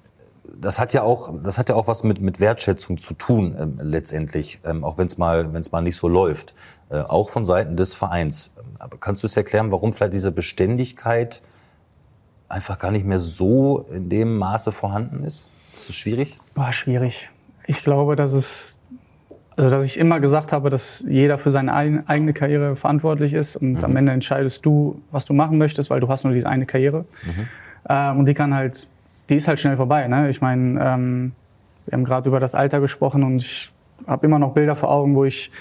das 0.62 0.79
hat 0.79 0.93
ja 0.93 1.01
auch, 1.01 1.33
das 1.43 1.57
hat 1.57 1.69
ja 1.69 1.75
auch 1.75 1.88
was 1.88 2.03
mit, 2.03 2.21
mit 2.21 2.39
Wertschätzung 2.39 2.98
zu 2.98 3.13
tun 3.13 3.55
ähm, 3.60 3.79
letztendlich, 3.81 4.60
ähm, 4.65 4.83
auch 4.83 4.98
wenn 4.98 5.07
es 5.07 5.17
mal, 5.17 5.53
wenn 5.53 5.62
es 5.62 5.71
mal 5.71 5.81
nicht 5.81 5.98
so 5.98 6.07
läuft, 6.07 6.53
äh, 6.89 7.00
auch 7.00 7.29
von 7.29 7.46
Seiten 7.46 7.75
des 7.75 7.94
Vereins. 7.94 8.51
Aber 8.79 8.98
kannst 8.98 9.24
du 9.24 9.27
es 9.27 9.37
erklären, 9.37 9.72
warum 9.72 9.94
vielleicht 9.94 10.13
diese 10.13 10.31
Beständigkeit 10.31 11.42
einfach 12.51 12.79
gar 12.79 12.92
nicht 12.92 13.05
mehr 13.05 13.20
so 13.20 13.85
in 13.94 14.09
dem 14.09 14.37
Maße 14.37 14.72
vorhanden 14.72 15.24
ist? 15.24 15.48
Ist 15.75 15.90
das 15.90 15.96
schwierig? 15.96 16.37
War 16.55 16.74
schwierig. 16.74 17.29
Ich 17.68 17.83
glaube, 17.83 18.16
dass 18.16 18.33
es, 18.33 18.79
also 19.55 19.75
dass 19.75 19.85
ich 19.85 19.98
immer 19.98 20.20
gesagt 20.20 20.51
habe, 20.51 20.70
dass 20.70 21.05
jeder 21.07 21.37
für 21.37 21.51
seine 21.51 21.74
eigene 21.74 22.33
Karriere 22.33 22.75
verantwortlich 22.75 23.33
ist 23.33 23.55
und 23.55 23.74
mhm. 23.74 23.83
am 23.83 23.96
Ende 23.96 24.11
entscheidest 24.11 24.66
du, 24.66 25.01
was 25.11 25.25
du 25.25 25.33
machen 25.33 25.57
möchtest, 25.57 25.90
weil 25.90 26.00
du 26.00 26.09
hast 26.09 26.24
nur 26.24 26.33
diese 26.33 26.50
eine 26.50 26.66
Karriere. 26.66 27.05
Mhm. 27.24 27.48
Ähm, 27.90 28.20
und 28.20 28.25
die 28.25 28.33
kann 28.33 28.53
halt 28.53 28.87
die 29.31 29.37
ist 29.37 29.48
halt 29.48 29.59
schnell 29.59 29.77
vorbei. 29.77 30.07
Ne? 30.07 30.29
Ich 30.29 30.42
meine, 30.42 30.79
ähm, 30.83 31.31
wir 31.85 31.94
haben 31.94 32.03
gerade 32.03 32.27
über 32.27 32.40
das 32.40 32.53
Alter 32.53 32.81
gesprochen 32.81 33.24
und 33.24 33.37
ich 33.37 33.72
habe 34.05 34.25
immer 34.25 34.40
noch 34.40 34.53
Bilder 34.53 34.75
vor 34.75 34.92
Augen, 34.92 35.16
wo 35.16 35.24
ich 35.24 35.51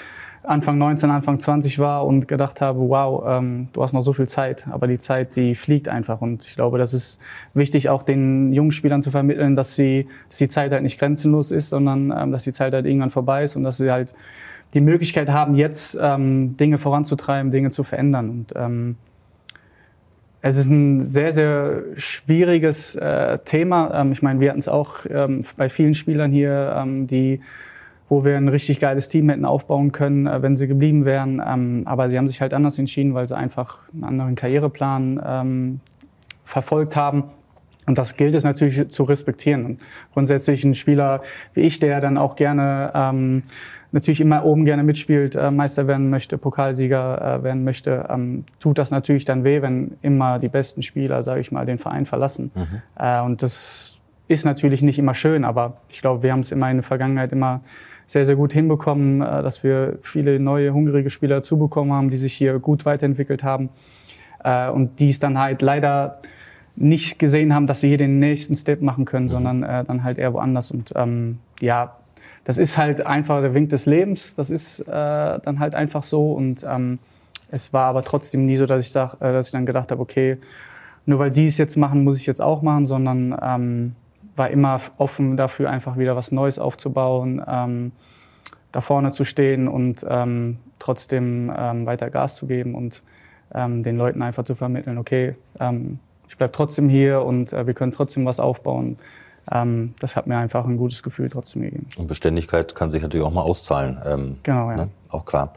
Anfang 0.42 0.79
19, 0.79 1.11
Anfang 1.11 1.38
20 1.38 1.79
war 1.79 2.07
und 2.07 2.26
gedacht 2.26 2.61
habe, 2.62 2.81
wow, 2.81 3.22
ähm, 3.26 3.68
du 3.72 3.83
hast 3.83 3.92
noch 3.92 4.00
so 4.00 4.14
viel 4.14 4.26
Zeit, 4.26 4.66
aber 4.70 4.87
die 4.87 4.98
Zeit, 4.98 5.37
die 5.37 5.55
fliegt 5.55 5.88
einfach. 5.88 6.22
Und 6.22 6.46
ich 6.46 6.55
glaube, 6.55 6.79
das 6.79 6.94
ist 6.94 7.20
wichtig, 7.53 7.90
auch 7.90 8.03
den 8.03 8.53
jungen 8.53 8.72
Spielern 8.72 9.03
zu 9.03 9.11
vermitteln, 9.11 9.55
dass, 9.55 9.76
sie, 9.76 10.09
dass 10.29 10.38
die 10.38 10.48
Zeit 10.48 10.72
halt 10.72 10.83
nicht 10.83 10.98
grenzenlos 10.98 11.50
ist, 11.50 11.68
sondern 11.68 12.12
ähm, 12.16 12.33
dass 12.33 12.44
die 12.44 12.53
Zeit 12.53 12.72
halt 12.72 12.87
irgendwann 12.87 13.11
vorbei 13.11 13.42
ist 13.42 13.57
und 13.57 13.64
dass 13.64 13.76
sie 13.76 13.90
halt 13.90 14.14
die 14.72 14.81
Möglichkeit 14.81 15.29
haben, 15.29 15.57
jetzt 15.57 15.98
ähm, 16.00 16.57
Dinge 16.57 16.79
voranzutreiben, 16.79 17.50
Dinge 17.50 17.70
zu 17.70 17.85
verändern. 17.85 18.31
Und 18.31 18.53
ähm, 18.57 18.96
es 20.42 20.57
ist 20.57 20.68
ein 20.68 21.03
sehr, 21.03 21.33
sehr 21.33 21.83
schwieriges 21.96 22.96
äh, 22.96 23.38
Thema. 23.44 24.00
Ähm, 24.00 24.12
ich 24.12 24.22
meine, 24.22 24.40
wir 24.40 24.48
hatten 24.48 24.59
es 24.59 24.68
auch 24.68 25.05
ähm, 25.09 25.44
bei 25.57 25.68
vielen 25.68 25.94
Spielern 25.94 26.33
hier, 26.33 26.74
ähm, 26.79 27.07
die, 27.07 27.40
wo 28.11 28.25
wir 28.25 28.37
ein 28.37 28.49
richtig 28.49 28.81
geiles 28.81 29.09
Team 29.09 29.31
hätten 29.31 29.46
aufbauen 29.46 29.92
können, 29.92 30.27
äh, 30.27 30.42
wenn 30.42 30.57
sie 30.57 30.66
geblieben 30.66 31.07
wären. 31.07 31.40
Ähm, 31.46 31.83
aber 31.87 32.11
sie 32.11 32.18
haben 32.18 32.29
sich 32.29 32.42
halt 32.42 32.53
anders 32.53 32.79
entschieden, 32.79 33.14
weil 33.14 33.27
sie 33.27 33.37
einfach 33.37 33.79
einen 33.94 34.05
anderen 34.05 34.35
Karriereplan 34.35 35.23
ähm, 35.25 35.81
verfolgt 36.44 36.96
haben. 36.96 37.25
Und 37.87 37.99
das 37.99 38.16
gilt 38.16 38.35
es 38.35 38.44
natürlich 38.44 38.88
zu 38.88 39.05
respektieren. 39.05 39.64
Und 39.64 39.81
grundsätzlich 40.12 40.64
ein 40.64 40.75
Spieler 40.75 41.23
wie 41.55 41.62
ich, 41.62 41.79
der 41.79 42.01
dann 42.01 42.18
auch 42.18 42.37
gerne 42.37 42.90
ähm, 42.94 43.44
natürlich 43.92 44.20
immer 44.20 44.44
oben 44.44 44.64
gerne 44.64 44.83
mitspielt, 44.83 45.37
äh, 45.37 45.51
Meister 45.51 45.87
werden 45.87 46.11
möchte, 46.11 46.37
Pokalsieger 46.37 47.38
äh, 47.40 47.44
werden 47.44 47.64
möchte, 47.64 48.07
ähm, 48.11 48.44
tut 48.59 48.79
das 48.79 48.90
natürlich 48.90 49.25
dann 49.25 49.44
weh, 49.44 49.62
wenn 49.62 49.96
immer 50.03 50.38
die 50.38 50.49
besten 50.49 50.83
Spieler, 50.83 51.23
sage 51.23 51.40
ich 51.40 51.53
mal, 51.53 51.64
den 51.64 51.79
Verein 51.79 52.07
verlassen. 52.07 52.51
Mhm. 52.55 52.83
Äh, 52.99 53.20
und 53.23 53.42
das 53.42 53.99
ist 54.29 54.44
natürlich 54.44 54.83
nicht 54.83 54.99
immer 54.99 55.14
schön, 55.14 55.44
aber 55.44 55.75
ich 55.88 56.01
glaube, 56.01 56.23
wir 56.23 56.33
haben 56.33 56.40
es 56.40 56.53
immer 56.53 56.70
in 56.70 56.79
der 56.79 56.85
Vergangenheit 56.85 57.33
immer 57.33 57.62
sehr, 58.11 58.27
sehr 58.27 58.35
gut 58.35 58.53
hinbekommen, 58.53 59.23
äh, 59.23 59.40
dass 59.40 59.62
wir 59.62 60.01
viele 60.03 60.40
neue, 60.40 60.73
hungrige 60.73 61.11
Spieler 61.11 61.37
dazu 61.37 61.57
bekommen 61.57 61.92
haben, 61.92 62.11
die 62.11 62.16
sich 62.16 62.33
hier 62.33 62.59
gut 62.59 62.85
weiterentwickelt 62.85 63.44
haben 63.44 63.68
äh, 64.42 64.68
und 64.68 64.99
die 64.99 65.11
es 65.11 65.20
dann 65.20 65.38
halt 65.38 65.62
leider 65.62 66.20
nicht 66.75 67.20
gesehen 67.20 67.55
haben, 67.55 67.68
dass 67.68 67.81
sie 67.81 67.87
hier 67.87 67.99
den 67.99 68.18
nächsten 68.18 68.57
Step 68.57 68.83
machen 68.83 69.05
können, 69.05 69.27
mhm. 69.27 69.31
sondern 69.31 69.62
äh, 69.62 69.85
dann 69.85 70.03
halt 70.03 70.18
eher 70.18 70.33
woanders. 70.35 70.73
Und 70.73 70.92
ähm, 70.96 71.38
ja, 71.61 71.99
das 72.42 72.59
ist 72.59 72.77
halt 72.77 73.07
einfach 73.07 73.42
der 73.42 73.55
Wink 73.55 73.68
des 73.68 73.87
Lebens. 73.87 74.35
Das 74.35 74.51
ist 74.51 74.81
äh, 74.81 74.90
dann 74.90 75.61
halt 75.61 75.77
einfach 75.77 76.03
so. 76.03 76.33
Und 76.33 76.66
ähm, 76.68 76.99
es 77.53 77.73
war 77.73 77.85
aber 77.85 78.03
trotzdem 78.03 78.44
nie 78.44 78.57
so, 78.57 78.66
dass 78.66 78.85
ich, 78.85 78.90
sag, 78.90 79.14
äh, 79.20 79.33
dass 79.33 79.46
ich 79.46 79.53
dann 79.53 79.66
gedacht 79.66 79.92
habe, 79.92 80.03
okay, 80.03 80.38
nur 81.07 81.20
weil 81.20 81.31
die 81.31 81.46
es 81.46 81.59
jetzt 81.59 81.77
machen, 81.77 82.03
muss 82.03 82.16
ich 82.16 82.27
jetzt 82.27 82.42
auch 82.42 82.61
machen, 82.62 82.87
sondern 82.87 83.38
ähm, 83.40 83.94
war 84.36 84.50
immer 84.50 84.80
offen 84.98 85.36
dafür, 85.36 85.70
einfach 85.70 85.98
wieder 85.98 86.16
was 86.16 86.32
Neues 86.32 86.58
aufzubauen, 86.58 87.42
ähm, 87.46 87.92
da 88.72 88.80
vorne 88.80 89.10
zu 89.10 89.24
stehen 89.24 89.68
und 89.68 90.04
ähm, 90.08 90.58
trotzdem 90.78 91.52
ähm, 91.56 91.86
weiter 91.86 92.10
Gas 92.10 92.36
zu 92.36 92.46
geben 92.46 92.74
und 92.74 93.02
ähm, 93.54 93.82
den 93.82 93.96
Leuten 93.96 94.22
einfach 94.22 94.44
zu 94.44 94.54
vermitteln, 94.54 94.98
okay, 94.98 95.34
ähm, 95.60 95.98
ich 96.28 96.36
bleibe 96.36 96.52
trotzdem 96.52 96.88
hier 96.88 97.22
und 97.22 97.52
äh, 97.52 97.66
wir 97.66 97.74
können 97.74 97.92
trotzdem 97.92 98.24
was 98.24 98.40
aufbauen 98.40 98.98
ähm, 99.50 99.94
das 99.98 100.16
hat 100.16 100.26
mir 100.26 100.36
einfach 100.36 100.64
ein 100.64 100.76
gutes 100.76 101.02
Gefühl 101.02 101.28
trotzdem 101.30 101.62
gegeben. 101.62 101.86
Und 101.96 102.06
Beständigkeit 102.06 102.74
kann 102.74 102.90
sich 102.90 103.02
natürlich 103.02 103.26
auch 103.26 103.32
mal 103.32 103.42
auszahlen. 103.42 104.36
Genau, 104.42 104.70
ja. 104.70 104.76
Ne? 104.76 104.88
Auch 105.08 105.24
klar. 105.24 105.54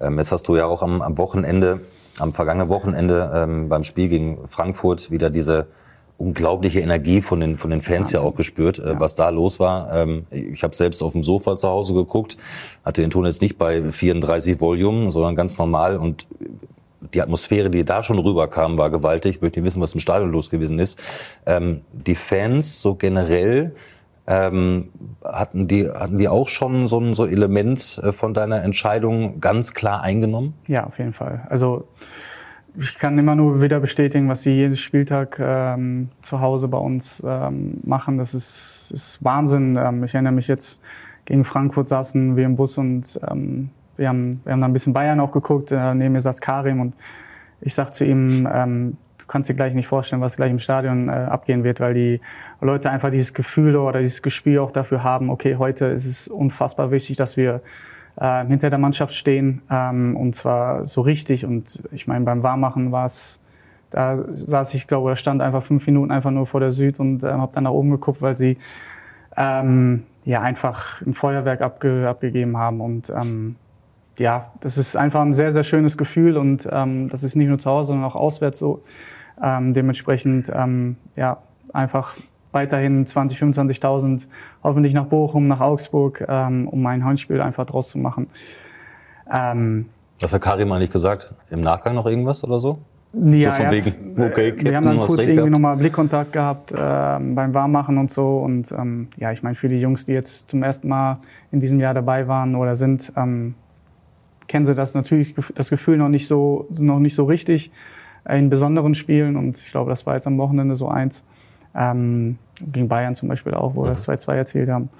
Jetzt 0.00 0.32
hast 0.32 0.48
du 0.48 0.56
ja 0.56 0.66
auch 0.66 0.82
am, 0.82 1.02
am 1.02 1.18
Wochenende, 1.18 1.80
am 2.20 2.32
vergangenen 2.32 2.68
Wochenende 2.68 3.66
beim 3.68 3.82
Spiel 3.82 4.08
gegen 4.08 4.48
Frankfurt 4.48 5.10
wieder 5.10 5.30
diese 5.30 5.66
unglaubliche 6.16 6.80
Energie 6.80 7.20
von 7.20 7.40
den, 7.40 7.56
von 7.56 7.70
den 7.70 7.80
Fans 7.80 8.08
Wahnsinn. 8.08 8.20
ja 8.20 8.26
auch 8.26 8.34
gespürt, 8.34 8.78
äh, 8.78 8.92
ja. 8.92 9.00
was 9.00 9.14
da 9.14 9.28
los 9.30 9.60
war. 9.60 9.92
Ähm, 9.92 10.26
ich 10.30 10.62
habe 10.62 10.74
selbst 10.74 11.02
auf 11.02 11.12
dem 11.12 11.22
Sofa 11.22 11.56
zu 11.56 11.68
Hause 11.68 11.94
geguckt, 11.94 12.36
hatte 12.84 13.00
den 13.00 13.10
Ton 13.10 13.24
jetzt 13.26 13.42
nicht 13.42 13.58
bei 13.58 13.82
34 13.90 14.60
Volumen, 14.60 15.10
sondern 15.10 15.34
ganz 15.34 15.58
normal 15.58 15.96
und 15.96 16.26
die 17.12 17.20
Atmosphäre, 17.20 17.68
die 17.68 17.84
da 17.84 18.02
schon 18.02 18.18
rüberkam, 18.18 18.78
war 18.78 18.90
gewaltig. 18.90 19.36
Ich 19.36 19.42
möchte 19.42 19.60
nicht 19.60 19.66
wissen, 19.66 19.82
was 19.82 19.92
im 19.92 20.00
Stadion 20.00 20.32
los 20.32 20.48
gewesen 20.50 20.78
ist. 20.78 20.98
Ähm, 21.46 21.82
die 21.92 22.14
Fans 22.14 22.80
so 22.80 22.94
generell 22.94 23.74
Ähm, 24.26 24.88
hatten, 25.22 25.68
die, 25.68 25.86
hatten 25.86 26.16
die 26.16 26.28
auch 26.28 26.48
schon 26.48 26.86
so 26.86 26.98
ein 26.98 27.12
so 27.12 27.26
Element 27.26 28.00
äh, 28.02 28.10
von 28.10 28.32
deiner 28.32 28.62
Entscheidung 28.62 29.38
ganz 29.38 29.74
klar 29.74 30.00
eingenommen? 30.00 30.54
Ja, 30.66 30.86
auf 30.86 30.96
jeden 30.98 31.12
Fall. 31.12 31.46
Also 31.50 31.88
ich 32.76 32.98
kann 32.98 33.16
immer 33.18 33.34
nur 33.34 33.62
wieder 33.62 33.80
bestätigen, 33.80 34.28
was 34.28 34.42
sie 34.42 34.52
jeden 34.52 34.76
Spieltag 34.76 35.38
ähm, 35.40 36.08
zu 36.22 36.40
Hause 36.40 36.68
bei 36.68 36.78
uns 36.78 37.22
ähm, 37.24 37.78
machen. 37.84 38.18
Das 38.18 38.34
ist, 38.34 38.90
ist 38.92 39.24
Wahnsinn. 39.24 39.76
Ähm, 39.76 40.04
ich 40.04 40.14
erinnere 40.14 40.32
mich 40.32 40.48
jetzt, 40.48 40.82
gegen 41.24 41.44
Frankfurt 41.44 41.88
saßen 41.88 42.36
wir 42.36 42.44
im 42.44 42.56
Bus 42.56 42.76
und 42.76 43.18
ähm, 43.28 43.70
wir, 43.96 44.08
haben, 44.08 44.40
wir 44.44 44.52
haben 44.52 44.60
da 44.60 44.66
ein 44.66 44.72
bisschen 44.72 44.92
Bayern 44.92 45.20
auch 45.20 45.32
geguckt. 45.32 45.70
Äh, 45.70 45.94
neben 45.94 46.12
mir 46.12 46.20
saß 46.20 46.40
Karim 46.40 46.80
und 46.80 46.94
ich 47.60 47.74
sag 47.74 47.94
zu 47.94 48.04
ihm, 48.04 48.48
ähm, 48.52 48.96
du 49.18 49.26
kannst 49.26 49.48
dir 49.48 49.54
gleich 49.54 49.74
nicht 49.74 49.86
vorstellen, 49.86 50.20
was 50.20 50.36
gleich 50.36 50.50
im 50.50 50.58
Stadion 50.58 51.08
äh, 51.08 51.12
abgehen 51.12 51.64
wird, 51.64 51.80
weil 51.80 51.94
die 51.94 52.20
Leute 52.60 52.90
einfach 52.90 53.10
dieses 53.10 53.34
Gefühl 53.34 53.76
oder 53.76 54.00
dieses 54.00 54.20
Gespür 54.20 54.62
auch 54.62 54.72
dafür 54.72 55.02
haben, 55.04 55.30
okay, 55.30 55.56
heute 55.56 55.86
ist 55.86 56.06
es 56.06 56.28
unfassbar 56.28 56.90
wichtig, 56.90 57.16
dass 57.16 57.36
wir 57.36 57.62
äh, 58.16 58.44
hinter 58.46 58.70
der 58.70 58.78
Mannschaft 58.78 59.14
stehen 59.14 59.62
ähm, 59.70 60.16
und 60.16 60.34
zwar 60.34 60.86
so 60.86 61.00
richtig. 61.00 61.44
Und 61.44 61.82
ich 61.92 62.06
meine, 62.06 62.24
beim 62.24 62.42
Warmmachen 62.42 62.92
war 62.92 63.06
es, 63.06 63.40
da 63.90 64.24
saß 64.34 64.74
ich, 64.74 64.86
glaube, 64.86 65.10
da 65.10 65.16
stand 65.16 65.42
einfach 65.42 65.62
fünf 65.62 65.86
Minuten 65.86 66.10
einfach 66.10 66.30
nur 66.30 66.46
vor 66.46 66.60
der 66.60 66.70
Süd 66.70 67.00
und 67.00 67.22
äh, 67.22 67.32
habe 67.32 67.52
dann 67.54 67.64
nach 67.64 67.70
oben 67.70 67.90
geguckt, 67.90 68.22
weil 68.22 68.36
sie 68.36 68.58
ähm, 69.36 70.04
ja 70.24 70.40
einfach 70.40 71.02
ein 71.02 71.14
Feuerwerk 71.14 71.60
abge, 71.60 72.08
abgegeben 72.08 72.56
haben 72.56 72.80
und 72.80 73.10
ähm, 73.10 73.56
ja, 74.18 74.52
das 74.60 74.78
ist 74.78 74.96
einfach 74.96 75.22
ein 75.22 75.34
sehr, 75.34 75.50
sehr 75.50 75.64
schönes 75.64 75.98
Gefühl 75.98 76.36
und 76.36 76.68
ähm, 76.70 77.08
das 77.08 77.24
ist 77.24 77.34
nicht 77.34 77.48
nur 77.48 77.58
zu 77.58 77.70
Hause, 77.70 77.88
sondern 77.88 78.06
auch 78.06 78.14
auswärts 78.14 78.58
so. 78.58 78.82
Ähm, 79.42 79.74
dementsprechend, 79.74 80.50
ähm, 80.54 80.96
ja, 81.16 81.38
einfach 81.72 82.14
weiterhin 82.54 83.06
20, 83.06 83.38
25.000 83.38 84.26
hoffentlich 84.62 84.94
nach 84.94 85.06
Bochum, 85.06 85.48
nach 85.48 85.60
Augsburg, 85.60 86.24
ähm, 86.26 86.68
um 86.68 86.80
mein 86.80 87.04
Heimspiel 87.04 87.40
einfach 87.40 87.66
draus 87.66 87.90
zu 87.90 87.98
machen. 87.98 88.28
Ähm, 89.30 89.86
Was 90.20 90.32
hat 90.32 90.42
Karim 90.42 90.72
eigentlich 90.72 90.90
gesagt? 90.90 91.34
Im 91.50 91.60
Nachgang 91.60 91.94
noch 91.94 92.06
irgendwas 92.06 92.44
oder 92.44 92.58
so? 92.58 92.78
Ja, 93.16 93.54
so 93.54 93.62
von 93.62 93.72
wegen, 93.72 94.22
okay, 94.22 94.50
Captain, 94.50 94.66
wir 94.66 94.76
haben 94.76 94.86
dann 94.86 94.98
kurz 94.98 95.26
irgendwie 95.26 95.50
nochmal 95.50 95.76
Blickkontakt 95.76 96.32
gehabt 96.32 96.72
äh, 96.72 96.76
beim 96.76 97.54
Warmmachen 97.54 97.96
und 97.96 98.10
so. 98.10 98.38
Und 98.38 98.72
ähm, 98.72 99.08
ja, 99.16 99.30
ich 99.30 99.42
meine, 99.42 99.54
für 99.54 99.68
die 99.68 99.80
Jungs, 99.80 100.04
die 100.04 100.12
jetzt 100.12 100.50
zum 100.50 100.62
ersten 100.64 100.88
Mal 100.88 101.18
in 101.52 101.60
diesem 101.60 101.78
Jahr 101.78 101.94
dabei 101.94 102.26
waren 102.26 102.56
oder 102.56 102.74
sind, 102.74 103.12
ähm, 103.16 103.54
kennen 104.48 104.66
sie 104.66 104.74
das 104.74 104.94
natürlich, 104.94 105.34
das 105.54 105.70
Gefühl 105.70 105.96
noch 105.96 106.08
nicht 106.08 106.26
so, 106.26 106.66
noch 106.70 106.98
nicht 106.98 107.14
so 107.14 107.24
richtig 107.24 107.70
in 108.28 108.50
besonderen 108.50 108.94
Spielen. 108.94 109.36
Und 109.36 109.58
ich 109.58 109.70
glaube, 109.70 109.90
das 109.90 110.06
war 110.06 110.14
jetzt 110.14 110.26
am 110.26 110.38
Wochenende 110.38 110.74
so 110.74 110.88
eins. 110.88 111.24
Ähm, 111.74 112.38
gegen 112.72 112.88
Bayern 112.88 113.14
zum 113.14 113.28
Beispiel 113.28 113.54
auch, 113.54 113.74
wo 113.74 113.82
wir 113.82 113.90
das 113.90 114.08
2-2 114.08 114.34
erzielt 114.34 114.68
haben. 114.68 114.90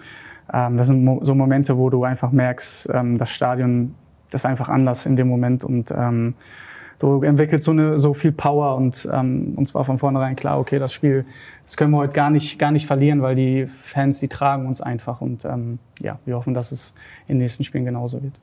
Ähm, 0.52 0.76
das 0.76 0.88
sind 0.88 1.20
so 1.22 1.34
Momente, 1.34 1.78
wo 1.78 1.90
du 1.90 2.04
einfach 2.04 2.32
merkst, 2.32 2.90
ähm, 2.92 3.18
das 3.18 3.30
Stadion 3.30 3.94
das 4.34 4.42
ist 4.42 4.46
einfach 4.46 4.68
anders 4.68 5.06
in 5.06 5.14
dem 5.14 5.28
Moment 5.28 5.62
und 5.62 5.92
ähm, 5.96 6.34
du 6.98 7.22
entwickelst 7.22 7.66
so, 7.66 7.70
eine, 7.70 8.00
so 8.00 8.14
viel 8.14 8.32
Power 8.32 8.76
und 8.76 9.08
ähm, 9.12 9.54
uns 9.56 9.74
war 9.74 9.84
von 9.84 9.96
vornherein 9.96 10.34
klar, 10.34 10.58
okay, 10.58 10.80
das 10.80 10.92
Spiel, 10.92 11.24
das 11.64 11.76
können 11.76 11.92
wir 11.92 11.98
heute 11.98 12.14
gar 12.14 12.30
nicht, 12.30 12.58
gar 12.58 12.72
nicht 12.72 12.86
verlieren, 12.86 13.22
weil 13.22 13.36
die 13.36 13.66
Fans, 13.66 14.18
die 14.18 14.28
tragen 14.28 14.66
uns 14.66 14.80
einfach 14.80 15.20
und 15.20 15.44
ähm, 15.44 15.78
ja, 16.00 16.18
wir 16.24 16.34
hoffen, 16.34 16.52
dass 16.52 16.72
es 16.72 16.94
in 17.28 17.36
den 17.36 17.42
nächsten 17.42 17.62
Spielen 17.62 17.84
genauso 17.84 18.22
wird. 18.22 18.34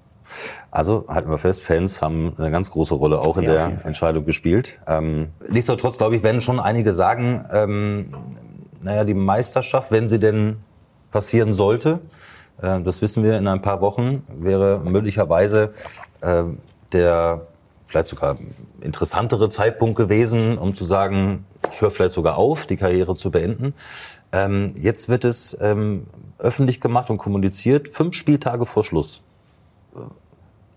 Also 0.69 1.05
halten 1.07 1.29
wir 1.29 1.37
fest, 1.37 1.63
Fans 1.63 2.01
haben 2.01 2.33
eine 2.37 2.51
ganz 2.51 2.69
große 2.69 2.93
Rolle 2.93 3.19
auch 3.19 3.37
in 3.37 3.43
ja, 3.43 3.51
der 3.69 3.85
Entscheidung 3.85 4.25
gespielt. 4.25 4.79
Ähm, 4.87 5.29
nichtsdestotrotz, 5.41 5.97
glaube 5.97 6.15
ich, 6.15 6.23
werden 6.23 6.41
schon 6.41 6.59
einige 6.59 6.93
sagen, 6.93 7.45
ähm, 7.51 8.13
naja, 8.81 9.03
die 9.03 9.13
Meisterschaft, 9.13 9.91
wenn 9.91 10.07
sie 10.07 10.19
denn 10.19 10.57
passieren 11.11 11.53
sollte, 11.53 11.99
äh, 12.61 12.81
das 12.81 13.01
wissen 13.01 13.23
wir 13.23 13.37
in 13.37 13.47
ein 13.47 13.61
paar 13.61 13.81
Wochen, 13.81 14.23
wäre 14.33 14.81
möglicherweise 14.83 15.73
äh, 16.21 16.43
der 16.91 17.47
vielleicht 17.85 18.07
sogar 18.07 18.37
interessantere 18.79 19.49
Zeitpunkt 19.49 19.97
gewesen, 19.97 20.57
um 20.57 20.73
zu 20.73 20.85
sagen, 20.85 21.45
ich 21.71 21.81
höre 21.81 21.91
vielleicht 21.91 22.13
sogar 22.13 22.37
auf, 22.37 22.65
die 22.65 22.77
Karriere 22.77 23.15
zu 23.15 23.31
beenden. 23.31 23.73
Ähm, 24.31 24.73
jetzt 24.75 25.09
wird 25.09 25.25
es 25.25 25.57
ähm, 25.59 26.07
öffentlich 26.39 26.79
gemacht 26.79 27.09
und 27.09 27.17
kommuniziert, 27.17 27.89
fünf 27.89 28.15
Spieltage 28.15 28.65
vor 28.65 28.83
Schluss. 28.83 29.21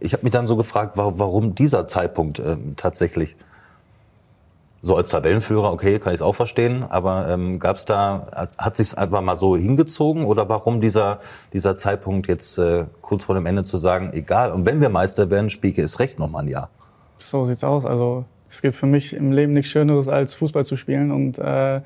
Ich 0.04 0.12
habe 0.12 0.22
mich 0.22 0.32
dann 0.32 0.46
so 0.46 0.56
gefragt, 0.56 0.92
warum 0.96 1.54
dieser 1.54 1.86
Zeitpunkt 1.86 2.38
äh, 2.38 2.56
tatsächlich? 2.76 3.36
So 4.82 4.96
als 4.96 5.08
Tabellenführer, 5.08 5.72
okay, 5.72 5.98
kann 5.98 6.12
ich 6.12 6.18
es 6.18 6.22
auch 6.22 6.34
verstehen, 6.34 6.84
aber 6.86 7.26
ähm, 7.30 7.58
gab 7.58 7.76
es 7.76 7.86
da, 7.86 8.26
hat, 8.58 8.76
sich 8.76 8.98
einfach 8.98 9.22
mal 9.22 9.34
so 9.34 9.56
hingezogen 9.56 10.26
oder 10.26 10.50
warum 10.50 10.82
dieser, 10.82 11.20
dieser 11.54 11.74
Zeitpunkt 11.76 12.28
jetzt 12.28 12.58
äh, 12.58 12.84
kurz 13.00 13.24
vor 13.24 13.34
dem 13.34 13.46
Ende 13.46 13.64
zu 13.64 13.78
sagen, 13.78 14.10
egal, 14.12 14.52
und 14.52 14.66
wenn 14.66 14.82
wir 14.82 14.90
Meister 14.90 15.30
werden, 15.30 15.48
Spieke 15.48 15.80
ist 15.80 16.00
recht 16.00 16.18
noch 16.18 16.28
mal 16.28 16.40
ein 16.40 16.48
Jahr? 16.48 16.68
So 17.18 17.46
sieht's 17.46 17.64
aus. 17.64 17.86
Also 17.86 18.26
es 18.50 18.60
gibt 18.60 18.76
für 18.76 18.86
mich 18.86 19.14
im 19.14 19.32
Leben 19.32 19.54
nichts 19.54 19.70
Schöneres 19.70 20.06
als 20.06 20.34
Fußball 20.34 20.66
zu 20.66 20.76
spielen 20.76 21.12
und 21.12 21.38
äh, 21.38 21.80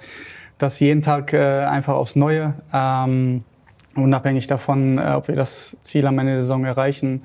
das 0.59 0.81
jeden 0.81 1.03
Tag 1.03 1.33
äh, 1.33 1.39
einfach 1.39 1.95
aufs 1.95 2.17
Neue. 2.17 2.55
Ähm, 2.73 3.45
unabhängig 3.95 4.49
davon, 4.49 4.99
äh, 4.99 5.13
ob 5.17 5.29
wir 5.29 5.37
das 5.37 5.77
Ziel 5.81 6.07
am 6.07 6.19
Ende 6.19 6.33
der 6.33 6.43
Saison 6.43 6.65
erreichen, 6.65 7.23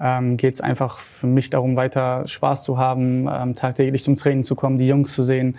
ähm, 0.00 0.36
geht 0.36 0.54
es 0.54 0.60
einfach 0.60 0.98
für 0.98 1.26
mich 1.26 1.50
darum, 1.50 1.76
weiter 1.76 2.26
Spaß 2.26 2.64
zu 2.64 2.78
haben, 2.78 3.28
ähm, 3.32 3.54
tagtäglich 3.54 4.04
zum 4.04 4.16
Training 4.16 4.44
zu 4.44 4.54
kommen, 4.54 4.78
die 4.78 4.86
Jungs 4.86 5.12
zu 5.12 5.22
sehen, 5.22 5.56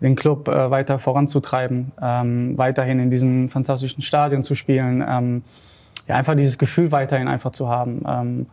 den 0.00 0.16
Club 0.16 0.48
äh, 0.48 0.70
weiter 0.70 0.98
voranzutreiben, 0.98 1.92
ähm, 2.00 2.56
weiterhin 2.58 3.00
in 3.00 3.10
diesem 3.10 3.48
fantastischen 3.48 4.02
Stadion 4.02 4.42
zu 4.42 4.54
spielen, 4.54 5.04
ähm, 5.06 5.42
ja, 6.08 6.16
einfach 6.16 6.34
dieses 6.34 6.58
Gefühl 6.58 6.92
weiterhin 6.92 7.28
einfach 7.28 7.52
zu 7.52 7.68
haben 7.68 8.02
ähm, 8.06 8.46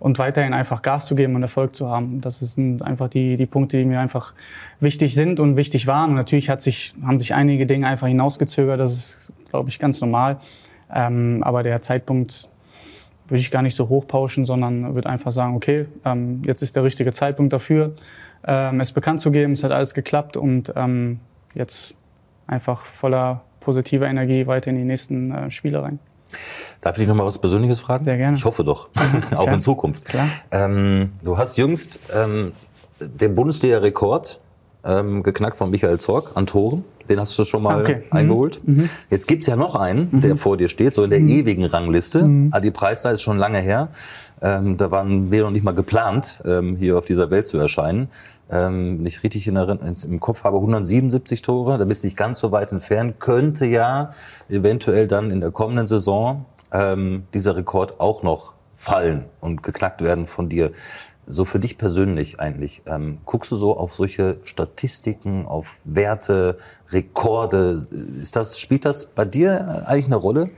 und 0.00 0.18
weiterhin 0.18 0.52
einfach 0.52 0.82
Gas 0.82 1.06
zu 1.06 1.14
geben 1.14 1.34
und 1.34 1.42
Erfolg 1.42 1.76
zu 1.76 1.88
haben. 1.88 2.20
Das 2.20 2.40
sind 2.40 2.82
einfach 2.82 3.08
die, 3.08 3.36
die 3.36 3.46
Punkte, 3.46 3.78
die 3.78 3.84
mir 3.84 4.00
einfach 4.00 4.34
wichtig 4.80 5.14
sind 5.14 5.40
und 5.40 5.56
wichtig 5.56 5.86
waren. 5.86 6.10
Und 6.10 6.16
natürlich 6.16 6.50
hat 6.50 6.60
sich, 6.60 6.94
haben 7.04 7.20
sich 7.20 7.34
einige 7.34 7.66
Dinge 7.66 7.86
einfach 7.86 8.08
hinausgezögert. 8.08 8.80
Das 8.80 8.92
ist, 8.92 9.32
glaube 9.50 9.68
ich, 9.68 9.78
ganz 9.78 10.00
normal. 10.00 10.38
Ähm, 10.92 11.42
aber 11.42 11.62
der 11.62 11.80
Zeitpunkt, 11.80 12.50
würde 13.28 13.40
ich 13.40 13.50
gar 13.50 13.62
nicht 13.62 13.74
so 13.74 13.88
hochpauschen, 13.88 14.44
sondern 14.44 14.94
würde 14.94 15.08
einfach 15.08 15.32
sagen, 15.32 15.56
okay, 15.56 15.86
ähm, 16.04 16.42
jetzt 16.44 16.62
ist 16.62 16.76
der 16.76 16.84
richtige 16.84 17.12
Zeitpunkt 17.12 17.52
dafür, 17.52 17.94
ähm, 18.46 18.80
es 18.80 18.92
bekannt 18.92 19.20
zu 19.20 19.30
geben. 19.30 19.52
Es 19.52 19.64
hat 19.64 19.72
alles 19.72 19.94
geklappt 19.94 20.36
und 20.36 20.72
ähm, 20.76 21.20
jetzt 21.54 21.94
einfach 22.46 22.84
voller 22.84 23.42
positiver 23.60 24.06
Energie 24.06 24.46
weiter 24.46 24.70
in 24.70 24.76
die 24.76 24.84
nächsten 24.84 25.32
äh, 25.32 25.50
Spiele 25.50 25.82
rein. 25.82 25.98
Darf 26.80 26.96
ich 26.96 27.02
dich 27.02 27.08
noch 27.08 27.14
mal 27.14 27.24
was 27.24 27.38
Persönliches 27.38 27.80
fragen? 27.80 28.04
Sehr 28.04 28.16
gerne. 28.16 28.36
Ich 28.36 28.44
hoffe 28.44 28.64
doch, 28.64 28.88
auch 29.36 29.48
in 29.48 29.60
Zukunft. 29.60 30.04
Klar. 30.04 30.26
Ähm, 30.50 31.12
du 31.22 31.38
hast 31.38 31.56
jüngst 31.56 31.98
ähm, 32.14 32.52
den 33.00 33.34
Bundesliga-Rekord 33.34 34.40
ähm, 34.84 35.22
geknackt 35.22 35.56
von 35.56 35.70
Michael 35.70 35.98
Zorg 35.98 36.36
an 36.36 36.46
Toren. 36.46 36.84
Den 37.08 37.20
hast 37.20 37.38
du 37.38 37.44
schon 37.44 37.62
mal 37.62 37.82
okay. 37.82 37.96
Mhm. 37.96 38.16
eingeholt. 38.16 38.60
Mhm. 38.64 38.88
Jetzt 39.10 39.28
gibt's 39.28 39.46
ja 39.46 39.56
noch 39.56 39.74
einen, 39.74 40.08
mhm. 40.10 40.20
der 40.20 40.36
vor 40.36 40.56
dir 40.56 40.68
steht, 40.68 40.94
so 40.94 41.04
in 41.04 41.10
der 41.10 41.20
mhm. 41.20 41.28
ewigen 41.28 41.64
Rangliste. 41.64 42.22
Mhm. 42.22 42.48
Adi 42.52 42.70
Preisler 42.70 43.12
ist 43.12 43.22
schon 43.22 43.38
lange 43.38 43.58
her. 43.58 43.88
Ähm, 44.42 44.76
da 44.76 44.90
waren 44.90 45.30
wir 45.30 45.42
noch 45.42 45.50
nicht 45.50 45.64
mal 45.64 45.74
geplant, 45.74 46.42
ähm, 46.44 46.76
hier 46.76 46.98
auf 46.98 47.04
dieser 47.04 47.30
Welt 47.30 47.48
zu 47.48 47.58
erscheinen. 47.58 48.08
Ähm, 48.50 48.98
wenn 48.98 49.06
ich 49.06 49.22
richtig 49.22 49.46
in 49.46 49.54
der, 49.54 49.78
im 50.06 50.20
Kopf 50.20 50.44
habe, 50.44 50.56
177 50.56 51.42
Tore. 51.42 51.78
Da 51.78 51.84
bist 51.84 52.02
du 52.02 52.06
nicht 52.06 52.16
ganz 52.16 52.40
so 52.40 52.52
weit 52.52 52.72
entfernt. 52.72 53.20
Könnte 53.20 53.66
ja 53.66 54.10
eventuell 54.48 55.06
dann 55.06 55.30
in 55.30 55.40
der 55.40 55.50
kommenden 55.50 55.86
Saison 55.86 56.44
ähm, 56.72 57.24
dieser 57.32 57.56
Rekord 57.56 58.00
auch 58.00 58.22
noch 58.22 58.54
fallen 58.74 59.24
und 59.40 59.62
geknackt 59.62 60.02
werden 60.02 60.26
von 60.26 60.48
dir 60.48 60.72
so 61.26 61.44
für 61.44 61.58
dich 61.58 61.78
persönlich 61.78 62.40
eigentlich, 62.40 62.82
ähm, 62.86 63.18
guckst 63.24 63.50
du 63.52 63.56
so 63.56 63.76
auf 63.76 63.92
solche 63.92 64.38
Statistiken, 64.44 65.46
auf 65.46 65.78
Werte, 65.84 66.58
Rekorde? 66.90 67.82
Ist 68.18 68.36
das, 68.36 68.58
spielt 68.58 68.84
das 68.84 69.06
bei 69.06 69.24
dir 69.24 69.84
eigentlich 69.86 70.06
eine 70.06 70.16
Rolle? 70.16 70.50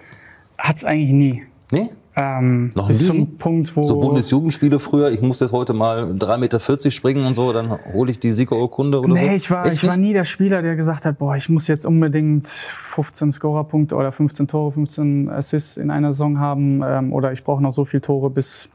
Hat's 0.58 0.84
eigentlich 0.84 1.12
nie. 1.12 1.42
Nee? 1.70 1.90
Ähm, 2.18 2.70
Noch 2.74 2.88
nie? 2.88 2.94
Zum 2.94 3.36
Punkt, 3.36 3.76
wo 3.76 3.82
so 3.82 3.98
Bundesjugendspiele 3.98 4.78
früher, 4.78 5.10
ich 5.10 5.20
muss 5.20 5.40
jetzt 5.40 5.52
heute 5.52 5.74
mal 5.74 6.04
3,40 6.04 6.38
Meter 6.38 6.90
springen 6.90 7.26
und 7.26 7.34
so, 7.34 7.52
dann 7.52 7.78
hole 7.92 8.10
ich 8.10 8.18
die 8.18 8.32
Siegerurkunde 8.32 9.00
oder 9.00 9.12
nee, 9.12 9.20
so? 9.20 9.26
Nee, 9.26 9.36
ich 9.36 9.50
war, 9.50 9.70
ich 9.70 9.86
war 9.86 9.98
nie 9.98 10.14
der 10.14 10.24
Spieler, 10.24 10.62
der 10.62 10.76
gesagt 10.76 11.04
hat, 11.04 11.18
boah, 11.18 11.36
ich 11.36 11.50
muss 11.50 11.66
jetzt 11.66 11.84
unbedingt 11.84 12.48
15 12.48 13.32
Scorerpunkte 13.32 13.94
oder 13.94 14.12
15 14.12 14.48
Tore, 14.48 14.72
15 14.72 15.28
Assists 15.28 15.76
in 15.76 15.90
einer 15.90 16.12
Saison 16.12 16.38
haben 16.38 16.82
ähm, 16.82 17.12
oder 17.12 17.32
ich 17.32 17.44
brauche 17.44 17.62
noch 17.62 17.74
so 17.74 17.84
viele 17.84 18.00
Tore 18.00 18.30
bis 18.30 18.70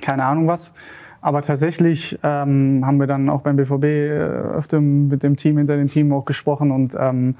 keine 0.00 0.24
Ahnung 0.24 0.46
was. 0.46 0.72
Aber 1.26 1.42
tatsächlich 1.42 2.16
ähm, 2.22 2.86
haben 2.86 3.00
wir 3.00 3.08
dann 3.08 3.28
auch 3.30 3.40
beim 3.40 3.56
BVB 3.56 3.82
äh, 3.82 4.18
öfter 4.58 4.80
mit 4.80 5.24
dem 5.24 5.34
Team 5.34 5.58
hinter 5.58 5.76
dem 5.76 5.88
Team 5.88 6.12
auch 6.12 6.24
gesprochen 6.24 6.70
und 6.70 6.94
ähm, 6.96 7.34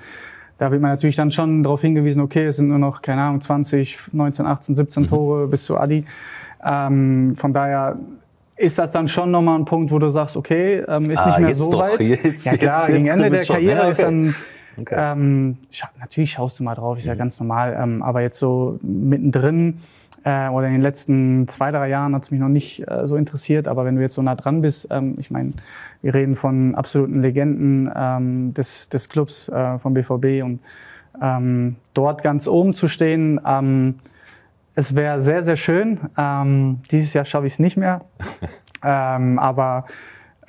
da 0.58 0.72
wird 0.72 0.82
man 0.82 0.90
natürlich 0.90 1.14
dann 1.14 1.30
schon 1.30 1.62
darauf 1.62 1.82
hingewiesen, 1.82 2.20
okay, 2.20 2.46
es 2.46 2.56
sind 2.56 2.66
nur 2.66 2.80
noch, 2.80 3.00
keine 3.00 3.22
Ahnung, 3.22 3.40
20, 3.40 4.12
19, 4.12 4.44
18, 4.44 4.74
17 4.74 5.02
mhm. 5.04 5.06
Tore 5.06 5.46
bis 5.46 5.66
zu 5.66 5.78
Adi. 5.78 6.04
Ähm, 6.64 7.36
von 7.36 7.52
daher 7.52 7.96
ist 8.56 8.76
das 8.76 8.90
dann 8.90 9.06
schon 9.06 9.30
nochmal 9.30 9.56
ein 9.56 9.66
Punkt, 9.66 9.92
wo 9.92 10.00
du 10.00 10.08
sagst, 10.08 10.36
okay, 10.36 10.82
ähm, 10.88 11.08
ist 11.08 11.20
ah, 11.20 11.38
nicht 11.38 11.46
mehr 11.46 11.54
so 11.54 11.72
weit. 11.78 12.00
Jetzt, 12.00 12.44
ja 12.44 12.56
klar, 12.56 12.90
jetzt, 12.90 12.96
gegen 12.96 13.06
Ende 13.06 13.30
der 13.30 13.44
Karriere 13.44 13.76
ja, 13.76 13.82
okay. 13.82 13.90
ist 13.92 14.02
dann 14.02 14.34
Okay. 14.78 14.94
Ähm, 14.96 15.58
scha 15.70 15.88
natürlich 15.98 16.32
schaust 16.32 16.58
du 16.58 16.64
mal 16.64 16.74
drauf, 16.74 16.98
ist 16.98 17.06
ja 17.06 17.14
ganz 17.14 17.40
normal. 17.40 17.76
Ähm, 17.80 18.02
aber 18.02 18.20
jetzt 18.20 18.38
so 18.38 18.78
mittendrin 18.82 19.80
äh, 20.26 20.48
oder 20.48 20.66
in 20.66 20.72
den 20.72 20.82
letzten 20.82 21.46
zwei, 21.46 21.70
drei 21.70 21.88
Jahren 21.88 22.14
hat 22.14 22.24
es 22.24 22.30
mich 22.32 22.40
noch 22.40 22.48
nicht 22.48 22.86
äh, 22.88 23.06
so 23.06 23.16
interessiert. 23.16 23.68
Aber 23.68 23.84
wenn 23.84 23.94
du 23.94 24.02
jetzt 24.02 24.14
so 24.14 24.22
nah 24.22 24.34
dran 24.34 24.60
bist, 24.60 24.88
ähm, 24.90 25.14
ich 25.18 25.30
meine, 25.30 25.52
wir 26.02 26.14
reden 26.14 26.34
von 26.34 26.74
absoluten 26.74 27.22
Legenden 27.22 27.88
ähm, 27.94 28.52
des, 28.52 28.88
des 28.88 29.08
Clubs, 29.08 29.48
äh, 29.48 29.78
vom 29.78 29.94
BVB 29.94 30.42
und 30.44 30.60
ähm, 31.22 31.76
dort 31.94 32.22
ganz 32.22 32.48
oben 32.48 32.74
zu 32.74 32.88
stehen, 32.88 33.40
ähm, 33.46 34.00
es 34.74 34.94
wäre 34.94 35.20
sehr, 35.20 35.40
sehr 35.40 35.56
schön. 35.56 35.98
Dieses 36.90 37.14
Jahr 37.14 37.24
schaffe 37.24 37.46
ich 37.46 37.54
es 37.54 37.58
nicht 37.58 37.78
mehr, 37.78 38.02
aber 38.82 39.86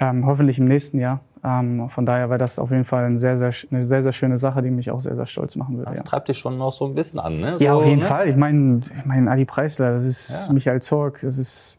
hoffentlich 0.02 0.60
im 0.60 0.66
nächsten 0.66 1.00
Jahr. 1.00 1.22
Ähm, 1.44 1.90
von 1.90 2.06
daher 2.06 2.30
wäre 2.30 2.38
das 2.38 2.60
auf 2.60 2.72
jeden 2.72 2.86
Fall 2.86 3.06
eine 3.06 3.20
sehr, 3.20 3.38
sehr, 3.38 3.52
eine 3.72 3.88
sehr, 3.88 4.04
sehr 4.04 4.14
schöne 4.14 4.38
Sache, 4.38 4.62
die 4.62 4.72
mich 4.72 4.92
auch 4.92 5.02
sehr, 5.02 5.16
sehr 5.16 5.26
stolz 5.26 5.56
machen 5.56 5.78
würde. 5.78 5.90
Das 5.90 6.00
ja. 6.00 6.06
treibt 6.06 6.28
dich 6.28 6.38
schon 6.38 6.58
noch 6.58 6.72
so 6.72 6.86
ein 6.86 6.96
bisschen 6.96 7.20
an, 7.20 7.40
ne? 7.40 7.56
Ja, 7.60 7.74
so, 7.74 7.80
auf 7.80 7.86
jeden 7.86 8.00
ne? 8.00 8.06
Fall. 8.06 8.30
Ich 8.30 8.36
meine, 8.36 8.82
ich 8.84 9.06
mein, 9.06 9.28
Adi 9.28 9.46
Preisler, 9.46 9.94
das 9.94 10.06
ist 10.06 10.48
Ja. 10.48 10.54
Michael 10.54 10.82
Zorg, 10.82 11.20
das 11.22 11.38
ist. 11.38 11.78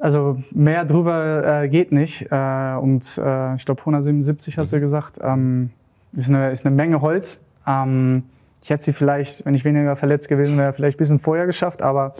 Also 0.00 0.38
mehr 0.50 0.84
drüber 0.84 1.62
äh, 1.62 1.68
geht 1.68 1.92
nicht. 1.92 2.26
Äh, 2.30 2.74
und 2.80 3.18
äh, 3.18 3.54
ich 3.54 3.64
glaube 3.64 3.80
177 3.80 4.58
hast 4.58 4.72
du 4.72 4.80
gesagt. 4.80 5.18
Ähm, 5.22 5.70
ist, 6.12 6.28
eine, 6.28 6.50
ist 6.50 6.66
eine 6.66 6.74
Menge 6.74 7.00
Holz. 7.00 7.40
Ähm, 7.66 8.24
ich 8.62 8.70
hätte 8.70 8.84
sie 8.84 8.92
vielleicht, 8.92 9.44
wenn 9.44 9.54
ich 9.54 9.64
weniger 9.64 9.96
verletzt 9.96 10.28
gewesen 10.28 10.56
wäre, 10.56 10.72
vielleicht 10.72 10.96
ein 10.96 10.98
bisschen 10.98 11.18
vorher 11.18 11.46
geschafft, 11.46 11.82
aber 11.82 12.14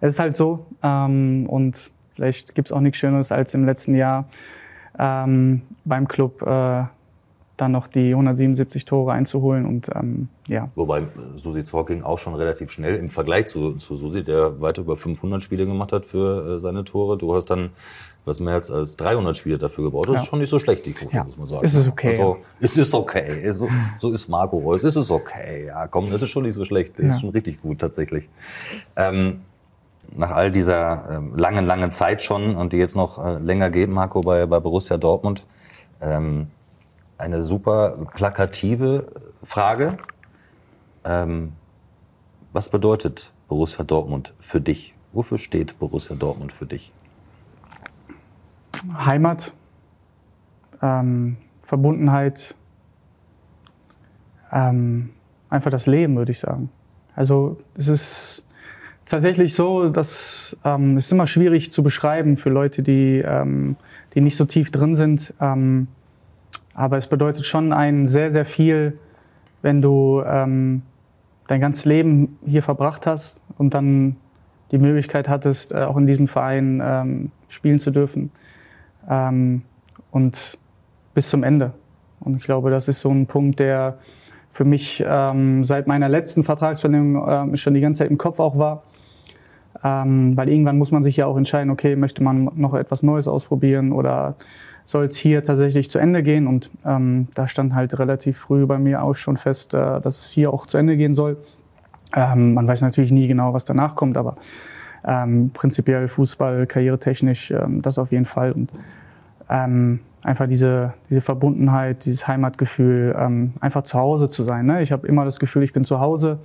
es 0.00 0.14
ist 0.14 0.18
halt 0.18 0.34
so. 0.34 0.66
Ähm, 0.82 1.46
und 1.48 1.92
vielleicht 2.14 2.54
gibt 2.54 2.68
es 2.68 2.72
auch 2.72 2.80
nichts 2.80 2.98
Schöneres, 2.98 3.32
als 3.32 3.54
im 3.54 3.64
letzten 3.64 3.94
Jahr 3.94 4.26
ähm, 4.98 5.62
beim 5.84 6.08
Club 6.08 6.42
äh, 6.42 6.84
dann 7.56 7.70
noch 7.70 7.86
die 7.86 8.10
177 8.10 8.84
Tore 8.84 9.12
einzuholen. 9.12 9.64
Und 9.64 9.88
ähm, 9.94 10.28
ja, 10.48 10.70
Wobei 10.74 11.00
äh, 11.00 11.04
Susi 11.34 11.62
Zorc 11.62 11.86
ging 11.88 12.02
auch 12.02 12.18
schon 12.18 12.34
relativ 12.34 12.70
schnell 12.70 12.96
im 12.96 13.08
Vergleich 13.08 13.46
zu, 13.46 13.74
zu 13.74 13.94
Susi, 13.94 14.24
der 14.24 14.60
weit 14.60 14.78
über 14.78 14.96
500 14.96 15.42
Spiele 15.42 15.64
gemacht 15.64 15.92
hat 15.92 16.04
für 16.04 16.56
äh, 16.56 16.58
seine 16.58 16.82
Tore. 16.84 17.16
Du 17.16 17.32
hast 17.34 17.46
dann 17.46 17.70
was 18.24 18.40
mehr 18.40 18.54
als, 18.54 18.70
als 18.70 18.96
300 18.96 19.36
Spiele 19.36 19.58
dafür 19.58 19.84
gebaut. 19.84 20.08
Das 20.08 20.14
Ja. 20.16 20.20
ist 20.22 20.26
schon 20.28 20.38
nicht 20.40 20.48
so 20.48 20.58
schlecht, 20.58 20.84
die 20.86 20.92
Quote, 20.94 21.14
Ja. 21.14 21.22
muss 21.24 21.36
man 21.36 21.46
sagen. 21.46 21.64
Es 21.64 21.74
ist 21.74 21.86
okay, 21.86 22.08
Also, 22.08 22.38
es 22.58 22.76
ist 22.76 22.94
okay. 22.94 23.52
So, 23.52 23.68
so 23.98 24.12
ist 24.12 24.28
Marco 24.28 24.58
Reus. 24.58 24.82
Es 24.82 24.96
ist 24.96 25.10
okay. 25.10 25.66
Ja, 25.66 25.86
komm, 25.86 26.10
das 26.10 26.22
ist 26.22 26.30
schon 26.30 26.42
nicht 26.44 26.54
so 26.54 26.64
schlecht. 26.64 26.98
Das 26.98 27.04
ist 27.06 27.12
Ja. 27.14 27.20
schon 27.20 27.30
richtig 27.30 27.60
gut, 27.60 27.78
tatsächlich. 27.78 28.28
Ähm, 28.96 29.42
nach 30.12 30.30
all 30.30 30.50
dieser 30.50 31.10
ähm, 31.10 31.34
langen, 31.34 31.64
langen 31.64 31.92
Zeit 31.92 32.22
schon 32.22 32.56
und 32.56 32.72
die 32.72 32.76
jetzt 32.78 32.96
noch 32.96 33.24
äh, 33.24 33.38
länger 33.38 33.70
geht, 33.70 33.90
Marco, 33.90 34.20
bei, 34.20 34.46
bei 34.46 34.60
Borussia 34.60 34.96
Dortmund, 34.96 35.46
ähm, 36.00 36.48
eine 37.18 37.42
super 37.42 37.96
plakative 38.14 39.06
Frage. 39.42 39.96
Ähm, 41.04 41.52
was 42.52 42.68
bedeutet 42.68 43.32
Borussia 43.48 43.84
Dortmund 43.84 44.34
für 44.38 44.60
dich? 44.60 44.94
Wofür 45.12 45.38
steht 45.38 45.78
Borussia 45.78 46.16
Dortmund 46.16 46.52
für 46.52 46.66
dich? 46.66 46.92
Heimat, 48.96 49.52
ähm, 50.82 51.36
Verbundenheit, 51.62 52.54
ähm, 54.52 55.10
einfach 55.48 55.70
das 55.70 55.86
Leben, 55.86 56.16
würde 56.16 56.32
ich 56.32 56.38
sagen. 56.38 56.70
Also 57.16 57.56
es 57.76 57.88
ist 57.88 58.44
tatsächlich 59.06 59.54
so, 59.54 59.88
dass 59.88 60.56
ähm, 60.64 60.96
ist 60.96 61.12
immer 61.12 61.26
schwierig 61.26 61.70
zu 61.72 61.82
beschreiben 61.82 62.36
für 62.36 62.50
Leute, 62.50 62.82
die, 62.82 63.22
ähm, 63.24 63.76
die 64.14 64.20
nicht 64.20 64.36
so 64.36 64.44
tief 64.44 64.70
drin 64.70 64.94
sind. 64.94 65.34
Ähm, 65.40 65.88
aber 66.74 66.96
es 66.96 67.06
bedeutet 67.06 67.46
schon 67.46 67.72
ein 67.72 68.06
sehr, 68.06 68.30
sehr 68.30 68.44
viel, 68.44 68.98
wenn 69.62 69.80
du 69.80 70.22
ähm, 70.26 70.82
dein 71.46 71.60
ganzes 71.60 71.84
Leben 71.84 72.38
hier 72.46 72.62
verbracht 72.62 73.06
hast 73.06 73.40
und 73.58 73.74
dann 73.74 74.16
die 74.70 74.78
Möglichkeit 74.78 75.28
hattest, 75.28 75.72
äh, 75.72 75.84
auch 75.84 75.96
in 75.96 76.06
diesem 76.06 76.26
Verein 76.26 76.82
ähm, 76.84 77.30
spielen 77.48 77.78
zu 77.78 77.90
dürfen. 77.90 78.30
Ähm, 79.08 79.62
und 80.10 80.58
bis 81.14 81.30
zum 81.30 81.42
Ende. 81.44 81.72
Und 82.20 82.36
ich 82.36 82.42
glaube, 82.42 82.70
das 82.70 82.88
ist 82.88 83.00
so 83.00 83.10
ein 83.10 83.26
Punkt, 83.26 83.60
der 83.60 83.98
für 84.54 84.64
mich 84.64 85.04
ähm, 85.04 85.64
seit 85.64 85.88
meiner 85.88 86.08
letzten 86.08 86.44
Vertragsverlängerung 86.44 87.50
ähm, 87.50 87.56
schon 87.56 87.74
die 87.74 87.80
ganze 87.80 87.98
Zeit 87.98 88.10
im 88.10 88.18
Kopf 88.18 88.38
auch 88.38 88.56
war. 88.56 88.84
Ähm, 89.82 90.36
weil 90.36 90.48
irgendwann 90.48 90.78
muss 90.78 90.92
man 90.92 91.02
sich 91.02 91.16
ja 91.16 91.26
auch 91.26 91.36
entscheiden, 91.36 91.70
okay, 91.70 91.96
möchte 91.96 92.22
man 92.22 92.48
noch 92.54 92.74
etwas 92.74 93.02
Neues 93.02 93.26
ausprobieren 93.26 93.90
oder 93.90 94.36
soll 94.84 95.06
es 95.06 95.16
hier 95.16 95.42
tatsächlich 95.42 95.90
zu 95.90 95.98
Ende 95.98 96.22
gehen? 96.22 96.46
Und 96.46 96.70
ähm, 96.86 97.26
da 97.34 97.48
stand 97.48 97.74
halt 97.74 97.98
relativ 97.98 98.38
früh 98.38 98.64
bei 98.64 98.78
mir 98.78 99.02
auch 99.02 99.14
schon 99.14 99.36
fest, 99.36 99.74
äh, 99.74 100.00
dass 100.00 100.20
es 100.20 100.30
hier 100.30 100.52
auch 100.52 100.66
zu 100.66 100.78
Ende 100.78 100.96
gehen 100.96 101.14
soll. 101.14 101.36
Ähm, 102.14 102.54
man 102.54 102.68
weiß 102.68 102.82
natürlich 102.82 103.10
nie 103.10 103.26
genau, 103.26 103.54
was 103.54 103.64
danach 103.64 103.96
kommt, 103.96 104.16
aber 104.16 104.36
ähm, 105.04 105.50
prinzipiell 105.52 106.06
Fußball, 106.06 106.68
karrieretechnisch, 106.68 107.50
ähm, 107.50 107.82
das 107.82 107.98
auf 107.98 108.12
jeden 108.12 108.24
Fall. 108.24 108.52
Und 108.52 108.70
ähm, 109.50 109.98
einfach 110.24 110.46
diese, 110.46 110.94
diese 111.10 111.20
Verbundenheit, 111.20 112.04
dieses 112.04 112.26
Heimatgefühl, 112.26 113.14
ähm, 113.18 113.54
einfach 113.60 113.82
zu 113.82 113.98
Hause 113.98 114.28
zu 114.28 114.42
sein. 114.42 114.66
Ne? 114.66 114.82
Ich 114.82 114.92
habe 114.92 115.06
immer 115.06 115.24
das 115.24 115.38
Gefühl, 115.38 115.62
ich 115.62 115.72
bin 115.72 115.84
zu 115.84 116.00
Hause, 116.00 116.38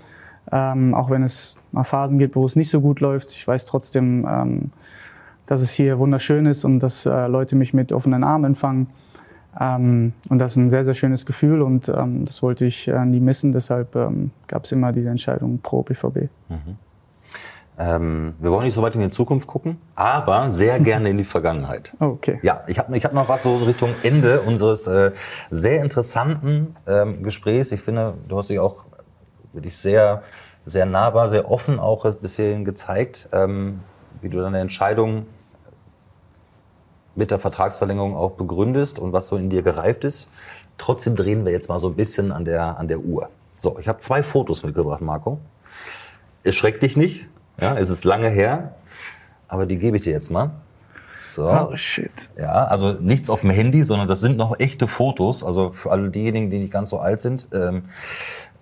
ähm, 0.52 0.94
auch 0.94 1.10
wenn 1.10 1.24
es 1.24 1.62
mal 1.72 1.84
Phasen 1.84 2.20
gibt, 2.20 2.36
wo 2.36 2.46
es 2.46 2.56
nicht 2.56 2.70
so 2.70 2.82
gut 2.82 3.00
läuft. 3.00 3.32
Ich 3.32 3.48
weiß 3.48 3.66
trotzdem, 3.66 4.28
ähm, 4.30 4.72
dass 5.46 5.62
es 5.62 5.72
hier 5.72 5.98
wunderschön 5.98 6.46
ist 6.46 6.66
und 6.66 6.80
dass 6.80 7.06
äh, 7.06 7.28
Leute 7.28 7.56
mich 7.56 7.74
mit 7.74 7.92
offenen 7.92 8.24
Armen 8.24 8.46
empfangen. 8.46 8.88
Ähm, 9.60 10.14
und 10.30 10.40
das 10.40 10.52
ist 10.52 10.58
ein 10.58 10.70
sehr, 10.70 10.84
sehr 10.84 10.94
schönes 10.94 11.26
Gefühl 11.26 11.62
und 11.62 11.90
ähm, 11.90 12.26
das 12.26 12.44
wollte 12.44 12.66
ich 12.66 12.88
äh, 12.88 13.06
nie 13.06 13.20
missen. 13.20 13.52
Deshalb 13.52 13.96
ähm, 13.96 14.32
gab 14.48 14.66
es 14.66 14.72
immer 14.72 14.92
diese 14.92 15.10
Entscheidung 15.10 15.60
pro 15.60 15.82
BVB. 15.82 16.30
Ähm, 17.80 18.36
wir 18.40 18.52
wollen 18.52 18.66
nicht 18.66 18.74
so 18.74 18.82
weit 18.82 18.96
in 18.96 19.02
die 19.02 19.10
Zukunft 19.10 19.48
gucken, 19.48 19.80
aber 19.96 20.52
sehr 20.52 20.82
gerne 20.82 21.10
in 21.10 21.18
die 21.18 21.24
Vergangenheit. 21.36 21.96
Okay. 22.00 22.40
Ja, 22.44 22.64
ich 22.68 22.78
habe 22.78 22.96
ich 22.96 23.06
hab 23.06 23.14
noch 23.14 23.30
was 23.30 23.44
so 23.44 23.56
Richtung 23.56 23.92
Ende 24.04 24.42
unseres 24.42 24.86
äh, 24.88 25.12
sehr 25.50 25.82
interessanten 25.82 26.76
ähm, 26.88 27.24
Gesprächs. 27.24 27.72
Ich 27.72 27.80
finde, 27.80 28.16
du 28.28 28.38
hast 28.38 28.50
dich 28.50 28.60
auch 28.60 28.86
wirklich 29.54 29.78
sehr, 29.78 30.24
sehr 30.66 30.86
nahbar, 30.86 31.30
sehr 31.30 31.50
offen 31.50 31.80
auch 31.80 32.14
bis 32.16 32.36
hierhin 32.36 32.66
gezeigt, 32.66 33.30
ähm, 33.32 33.80
wie 34.22 34.30
du 34.30 34.42
deine 34.42 34.60
Entscheidung 34.60 35.26
mit 37.16 37.32
der 37.32 37.40
Vertragsverlängerung 37.40 38.16
auch 38.16 38.32
begründest 38.32 39.00
und 39.00 39.14
was 39.14 39.28
so 39.28 39.38
in 39.38 39.50
dir 39.50 39.62
gereift 39.62 40.04
ist. 40.04 40.30
Trotzdem 40.78 41.16
drehen 41.16 41.46
wir 41.46 41.54
jetzt 41.54 41.70
mal 41.70 41.80
so 41.80 41.88
ein 41.88 41.96
bisschen 41.96 42.34
an 42.34 42.44
der, 42.44 42.78
an 42.78 42.90
der 42.90 43.00
Uhr. 43.00 43.30
So, 43.56 43.80
ich 43.80 43.88
habe 43.88 44.00
zwei 44.00 44.22
Fotos 44.22 44.64
mitgebracht, 44.64 45.02
Marco. 45.02 45.40
Es 46.44 46.56
schreckt 46.56 46.84
dich 46.84 46.96
nicht, 46.96 47.30
ja, 47.62 47.76
es 47.76 47.90
ist 47.90 48.04
lange 48.04 48.30
her, 48.30 48.76
aber 49.48 49.66
die 49.66 49.78
gebe 49.78 49.98
ich 49.98 50.04
dir 50.04 50.14
jetzt 50.14 50.32
mal. 50.32 50.52
So. 51.14 51.50
Oh 51.50 51.76
shit. 51.76 52.30
Ja, 52.38 52.66
also 52.66 52.94
nichts 52.94 53.30
auf 53.30 53.42
dem 53.42 53.50
Handy, 53.50 53.84
sondern 53.84 54.08
das 54.08 54.22
sind 54.22 54.38
noch 54.38 54.60
echte 54.60 54.88
Fotos. 54.88 55.44
Also 55.44 55.70
für 55.70 55.92
alle 55.92 56.10
diejenigen, 56.10 56.50
die 56.50 56.60
nicht 56.60 56.72
ganz 56.72 56.92
so 56.92 57.00
alt 57.00 57.20
sind. 57.20 57.48
Ähm, 57.54 57.84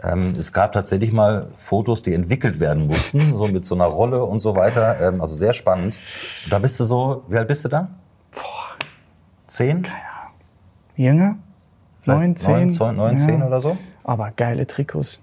ähm, 0.02 0.34
es 0.38 0.54
gab 0.54 0.72
tatsächlich 0.72 1.12
mal 1.12 1.48
Fotos, 1.56 2.02
die 2.02 2.14
entwickelt 2.14 2.60
werden 2.60 2.88
mussten, 2.88 3.36
so 3.36 3.48
mit 3.48 3.66
so 3.66 3.76
einer 3.76 3.86
Rolle 3.86 4.24
und 4.24 4.40
so 4.40 4.56
weiter. 4.56 5.00
Ähm, 5.02 5.22
also 5.22 5.36
sehr 5.36 5.54
spannend. 5.54 6.00
Da 6.50 6.60
bist 6.60 6.80
du 6.80 6.84
so, 6.84 7.24
wie 7.28 7.38
alt 7.38 7.48
bist 7.48 7.66
du 7.66 7.70
da? 7.70 7.90
Zehn? 9.48 9.88
Jünger? 10.96 11.38
Vielleicht 12.00 12.20
Neun, 12.20 12.36
zehn? 12.36 12.52
Neun, 12.52 12.70
zehn, 12.70 12.96
neun, 12.96 13.18
zehn 13.18 13.44
oder 13.44 13.62
so? 13.62 13.78
Aber 14.04 14.32
geile 14.36 14.66
Trikots. 14.66 15.20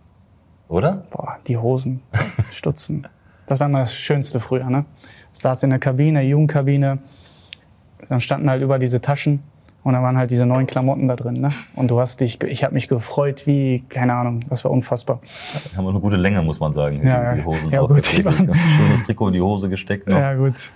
Oder? 0.69 1.05
Boah, 1.11 1.39
die 1.47 1.57
Hosen, 1.57 2.03
Stutzen. 2.53 3.07
Das 3.47 3.61
war 3.61 3.67
immer 3.67 3.81
das 3.81 3.95
Schönste 3.95 4.41
früher, 4.41 4.71
ne? 4.71 4.85
Ich 5.35 5.41
saß 5.41 5.63
in 5.65 5.71
der 5.71 5.79
Kabine, 5.79 6.23
Jugendkabine. 6.23 6.99
Dann 8.09 8.21
standen 8.21 8.49
halt 8.51 8.63
über 8.63 8.79
diese 8.79 9.01
Taschen 9.01 9.43
und 9.83 9.93
dann 9.95 10.03
waren 10.03 10.17
halt 10.17 10.31
diese 10.31 10.47
neuen 10.47 10.67
Klamotten 10.67 11.09
da 11.09 11.17
drin, 11.17 11.41
ne? 11.41 11.49
Und 11.77 11.91
du 11.91 12.01
hast 12.01 12.21
dich, 12.21 12.43
ich 12.43 12.65
habe 12.65 12.75
mich 12.75 12.89
gefreut 12.89 13.47
wie, 13.47 13.85
keine 13.89 14.15
Ahnung, 14.15 14.41
das 14.49 14.65
war 14.65 14.71
unfassbar. 14.71 15.21
Die 15.73 15.77
haben 15.77 15.87
eine 15.89 16.01
gute 16.01 16.17
Länge, 16.17 16.41
muss 16.43 16.61
man 16.61 16.73
sagen, 16.73 17.01
die, 17.03 17.07
Ja, 17.09 17.35
die 17.35 17.45
Hosen. 17.45 17.73
ja, 17.73 17.81
auch 17.81 17.89
gut, 17.89 18.11
die 18.17 18.25
waren- 18.25 18.55
Schönes 18.77 19.03
Trikot 19.05 19.29
in 19.29 19.33
die 19.35 19.41
Hose 19.41 19.69
gesteckt 19.69 20.07
noch. 20.09 20.19
Ja, 20.19 20.35
gut. 20.35 20.71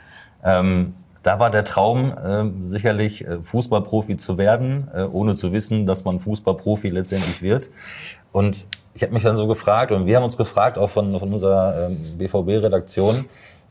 Ähm, 0.45 0.95
da 1.23 1.39
war 1.41 1.51
der 1.51 1.65
Traum 1.65 2.13
ähm, 2.27 2.63
sicherlich 2.65 3.27
äh, 3.27 3.43
Fußballprofi 3.43 4.17
zu 4.17 4.39
werden, 4.39 4.89
äh, 4.95 5.03
ohne 5.03 5.35
zu 5.35 5.53
wissen, 5.53 5.85
dass 5.85 6.05
man 6.05 6.21
Fußballprofi 6.21 6.89
letztendlich 6.91 7.43
wird. 7.43 7.71
Und 8.33 8.67
ich 8.99 9.03
habe 9.05 9.13
mich 9.15 9.23
dann 9.23 9.37
so 9.37 9.47
gefragt, 9.47 9.93
und 9.93 10.07
wir 10.07 10.17
haben 10.17 10.25
uns 10.25 10.37
gefragt, 10.37 10.77
auch 10.77 10.91
von, 10.91 11.17
von 11.21 11.33
unserer 11.33 11.87
ähm, 11.87 12.19
BVB-Redaktion, 12.19 13.27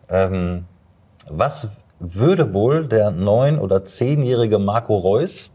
ähm, 0.08 0.64
was 1.30 1.82
würde 2.00 2.54
wohl 2.54 2.88
der 2.88 3.12
neun- 3.12 3.60
oder 3.60 3.84
zehnjährige 3.84 4.58
Marco 4.58 4.96
Reus 4.96 5.52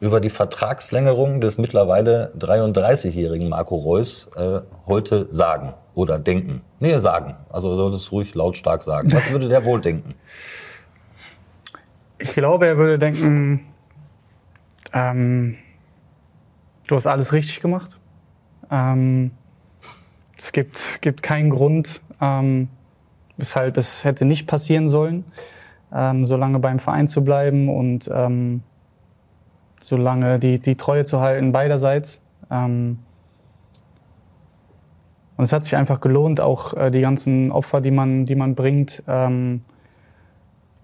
über 0.00 0.18
die 0.18 0.30
Vertragslängerung 0.30 1.42
des 1.42 1.58
mittlerweile 1.58 2.32
33-jährigen 2.38 3.50
Marco 3.50 3.76
Reus 3.76 4.30
äh, 4.34 4.60
heute 4.86 5.26
sagen 5.30 5.74
oder 5.94 6.18
denken? 6.18 6.62
Nee, 6.80 6.96
sagen. 6.96 7.36
Also 7.50 7.76
soll 7.76 7.92
es 7.92 8.12
ruhig 8.12 8.34
lautstark 8.34 8.82
sagen. 8.82 9.12
Was 9.12 9.30
würde 9.30 9.48
der 9.48 9.66
wohl 9.66 9.82
denken? 9.82 10.14
Ich 12.16 12.32
glaube, 12.32 12.66
er 12.66 12.78
würde 12.78 12.98
denken, 12.98 13.66
ähm, 14.94 15.58
Du 16.86 16.96
hast 16.96 17.06
alles 17.06 17.32
richtig 17.32 17.60
gemacht. 17.60 17.98
Ähm, 18.70 19.30
es 20.38 20.52
gibt, 20.52 21.00
gibt 21.00 21.22
keinen 21.22 21.50
Grund, 21.50 22.00
ähm, 22.20 22.68
weshalb 23.36 23.76
es 23.76 24.04
hätte 24.04 24.24
nicht 24.24 24.46
passieren 24.46 24.88
sollen, 24.88 25.24
ähm, 25.92 26.26
so 26.26 26.36
lange 26.36 26.58
beim 26.58 26.78
Verein 26.78 27.08
zu 27.08 27.24
bleiben 27.24 27.68
und 27.68 28.10
ähm, 28.12 28.62
so 29.80 29.96
lange 29.96 30.38
die, 30.38 30.58
die 30.58 30.76
Treue 30.76 31.04
zu 31.04 31.20
halten 31.20 31.52
beiderseits. 31.52 32.20
Ähm, 32.50 32.98
und 35.36 35.44
es 35.44 35.52
hat 35.52 35.64
sich 35.64 35.76
einfach 35.76 36.00
gelohnt, 36.00 36.40
auch 36.40 36.74
äh, 36.74 36.90
die 36.90 37.00
ganzen 37.00 37.50
Opfer, 37.50 37.80
die 37.80 37.90
man, 37.90 38.24
die 38.24 38.36
man 38.36 38.54
bringt, 38.54 39.02
ähm, 39.08 39.62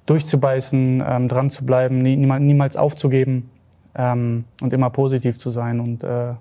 durchzubeißen, 0.07 1.05
ähm, 1.07 1.29
dran 1.29 1.51
zu 1.51 1.65
bleiben, 1.65 2.03
nie, 2.03 2.17
niemals 2.17 2.77
aufzugeben 2.77 3.51
ähm, 3.95 4.45
und 4.61 4.73
immer 4.73 4.91
positiv 4.91 5.39
zu 5.39 5.51
sein. 5.51 5.79
Und 5.79 6.03
äh, 6.03 6.35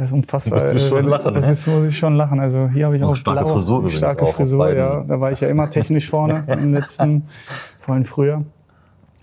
das 0.00 0.08
ist 0.08 0.14
unfassbar. 0.14 0.58
Du 0.60 0.72
musst 0.72 0.88
schon 0.88 1.04
lachen, 1.04 1.34
das 1.34 1.44
ne? 1.44 1.52
ist, 1.52 1.66
muss 1.66 1.84
ich 1.84 1.98
schon 1.98 2.16
lachen. 2.16 2.40
Also 2.40 2.70
hier 2.70 2.86
habe 2.86 2.96
ich 2.96 3.02
Auch 3.02 3.10
auch, 3.10 3.16
starke 3.16 3.40
blaue, 3.42 3.52
Frisur 3.52 3.80
übrigens 3.80 3.98
starke 3.98 4.22
auch 4.22 4.32
Frisur, 4.34 4.74
ja. 4.74 5.04
Da 5.06 5.20
war 5.20 5.30
ich 5.30 5.40
ja 5.40 5.48
immer 5.48 5.70
technisch 5.70 6.08
vorne 6.08 6.42
im 6.48 6.72
letzten, 6.72 7.28
vorhin 7.80 8.06
früher. 8.06 8.42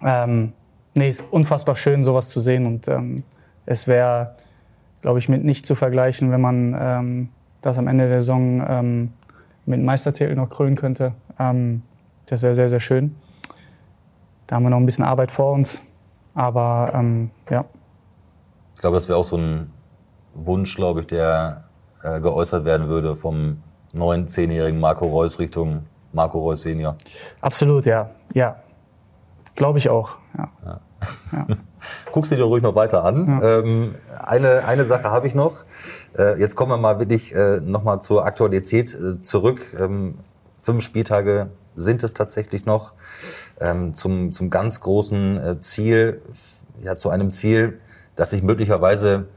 Ähm, 0.04 0.54
nee, 0.94 1.10
ist 1.10 1.26
unfassbar 1.32 1.76
schön, 1.76 2.04
sowas 2.04 2.30
zu 2.30 2.40
sehen. 2.40 2.68
Und 2.68 2.88
ähm, 2.90 3.24
es 3.66 3.88
wäre, 3.88 4.28
glaube 5.02 5.18
ich, 5.18 5.30
mit 5.30 5.44
nicht 5.44 5.66
zu 5.66 5.74
vergleichen, 5.74 6.30
wenn 6.30 6.42
man 6.42 6.78
ähm, 6.80 7.30
das 7.62 7.80
am 7.80 7.88
Ende 7.88 8.08
der 8.08 8.22
Saison 8.22 8.64
ähm, 8.70 9.14
mit 9.66 9.82
Meistertitel 9.82 10.36
noch 10.36 10.50
krönen 10.50 10.76
könnte. 10.76 11.14
Ähm, 11.40 11.82
das 12.28 12.44
wäre 12.44 12.54
sehr, 12.54 12.70
sehr 12.70 12.82
schön. 12.82 13.16
Da 14.46 14.58
haben 14.58 14.64
wir 14.64 14.70
noch 14.70 14.78
ein 14.78 14.86
bisschen 14.86 15.06
Arbeit 15.06 15.32
vor 15.32 15.54
uns. 15.54 15.92
Aber 16.36 16.92
ähm, 16.94 17.32
ja, 17.50 17.66
Ich 18.76 18.82
glaube, 18.82 18.94
das 18.94 19.10
wäre 19.10 19.18
auch 19.18 19.24
so 19.24 19.38
ein 19.38 19.72
Wunsch, 20.38 20.76
glaube 20.76 21.02
ich, 21.02 21.08
der 21.08 21.66
äh, 22.04 22.20
geäußert 22.22 22.64
werden 22.66 22.88
würde 22.88 23.16
vom 23.16 23.64
neuen 23.94 24.28
zehnjährigen 24.28 24.80
Marco 24.80 25.06
Reus 25.06 25.40
Richtung 25.40 25.86
Marco 26.14 26.40
Reus 26.40 26.62
Senior. 26.62 26.96
absolut, 27.42 27.86
ja. 27.86 28.10
Ja, 28.34 28.58
glaube 29.56 29.80
ich 29.80 29.90
auch. 29.90 30.18
Ja. 30.38 30.80
Guck 32.12 32.26
sie 32.26 32.36
dir 32.36 32.44
ruhig 32.44 32.64
noch 32.64 32.76
weiter 32.76 33.04
an. 33.04 33.40
Ähm, 33.44 33.96
eine, 34.18 34.66
eine 34.66 34.86
Sache 34.86 35.12
habe 35.12 35.28
ich 35.28 35.36
noch. 35.36 35.64
Äh, 36.18 36.40
jetzt 36.40 36.56
kommen 36.56 36.72
wir 36.72 36.78
mal 36.78 37.00
wirklich 37.00 37.34
äh, 37.34 37.60
nochmal 37.62 38.02
zur 38.02 38.26
Aktualität 38.26 38.94
äh, 38.94 39.22
zurück. 39.22 39.62
Ähm, 39.80 40.20
fünf 40.58 40.84
Spieltage 40.84 41.50
sind 41.76 42.04
es 42.04 42.14
tatsächlich 42.14 42.66
noch 42.66 42.94
ähm, 43.60 43.94
zum, 43.94 44.34
zum 44.34 44.50
ganz 44.50 44.82
großen 44.82 45.38
äh, 45.38 45.60
Ziel, 45.60 46.22
ja, 46.80 46.96
zu 46.96 47.10
einem 47.10 47.32
Ziel, 47.32 47.80
das 48.16 48.32
sich 48.32 48.42
möglicherweise 48.42 49.28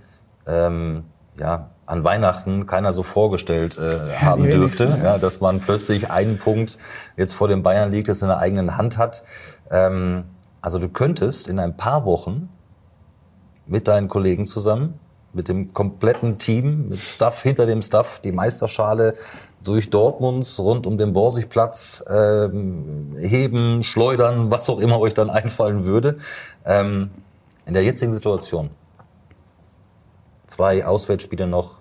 ähm, 0.51 1.05
ja, 1.39 1.71
an 1.87 2.05
Weihnachten 2.05 2.67
keiner 2.67 2.93
so 2.93 3.03
vorgestellt 3.03 3.79
äh, 3.79 4.17
haben 4.17 4.45
die 4.45 4.51
dürfte, 4.51 4.85
wenigsten, 4.85 5.05
ja, 5.05 5.19
dass 5.19 5.41
man 5.41 5.61
plötzlich 5.61 6.11
einen 6.11 6.39
Punkt 6.39 6.79
jetzt 7.17 7.33
vor 7.33 7.49
dem 7.49 7.63
Bayern 7.63 7.91
liegt, 7.91 8.09
das 8.09 8.23
in 8.23 8.29
der 8.29 8.39
eigenen 8.39 8.77
Hand 8.77 8.99
hat. 8.99 9.23
Ähm, 9.71 10.25
also 10.61 10.79
du 10.79 10.89
könntest 10.89 11.49
in 11.49 11.59
ein 11.59 11.77
paar 11.77 12.05
Wochen 12.05 12.49
mit 13.67 13.89
deinen 13.89 14.09
Kollegen 14.09 14.47
zusammen, 14.47 14.99
mit 15.33 15.49
dem 15.49 15.73
kompletten 15.73 16.39
Team, 16.39 16.89
mit 16.89 17.01
Staff 17.01 17.43
hinter 17.43 17.67
dem 17.67 17.83
Staff, 17.83 18.21
die 18.21 18.33
Meisterschale 18.33 19.15
durch 19.63 19.91
Dortmunds 19.91 20.59
rund 20.59 20.87
um 20.87 20.97
den 20.97 21.13
Borsigplatz 21.13 22.05
ähm, 22.09 23.15
heben, 23.19 23.83
schleudern, 23.83 24.51
was 24.51 24.71
auch 24.71 24.81
immer 24.81 24.99
euch 25.01 25.15
dann 25.15 25.31
einfallen 25.31 25.85
würde. 25.85 26.17
Ähm, 26.65 27.11
in 27.67 27.75
der 27.75 27.85
jetzigen 27.85 28.13
Situation, 28.13 28.71
zwei 30.51 30.85
Auswärtsspiele 30.85 31.47
noch, 31.47 31.81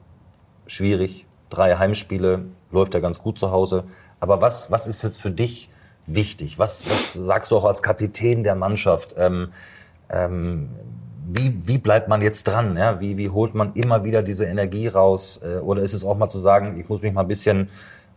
schwierig, 0.68 1.26
drei 1.50 1.76
Heimspiele, 1.76 2.46
läuft 2.72 2.94
ja 2.94 3.00
ganz 3.00 3.20
gut 3.20 3.40
zu 3.40 3.52
Hause. 3.52 3.84
Aber 4.20 4.42
was, 4.42 4.70
was 4.70 4.86
ist 4.86 5.02
jetzt 5.02 5.20
für 5.20 5.32
dich 5.32 5.70
wichtig? 6.06 6.60
Was, 6.60 6.88
was 6.88 7.14
sagst 7.14 7.50
du 7.52 7.58
auch 7.58 7.66
als 7.66 7.82
Kapitän 7.82 8.44
der 8.44 8.54
Mannschaft? 8.56 9.16
Ähm, 9.18 9.50
ähm, 10.10 10.70
wie, 11.28 11.60
wie 11.66 11.80
bleibt 11.80 12.10
man 12.10 12.22
jetzt 12.22 12.44
dran? 12.44 12.78
Ja? 12.78 13.00
Wie, 13.00 13.18
wie 13.18 13.30
holt 13.30 13.56
man 13.56 13.74
immer 13.74 14.04
wieder 14.04 14.22
diese 14.22 14.46
Energie 14.46 14.88
raus? 14.88 15.40
Äh, 15.44 15.60
Oder 15.60 15.82
ist 15.82 15.94
es 15.94 16.06
auch 16.06 16.16
mal 16.16 16.30
zu 16.30 16.38
sagen, 16.38 16.80
ich 16.80 16.88
muss 16.90 17.02
mich 17.02 17.12
mal 17.12 17.22
ein 17.22 17.28
bisschen 17.28 17.70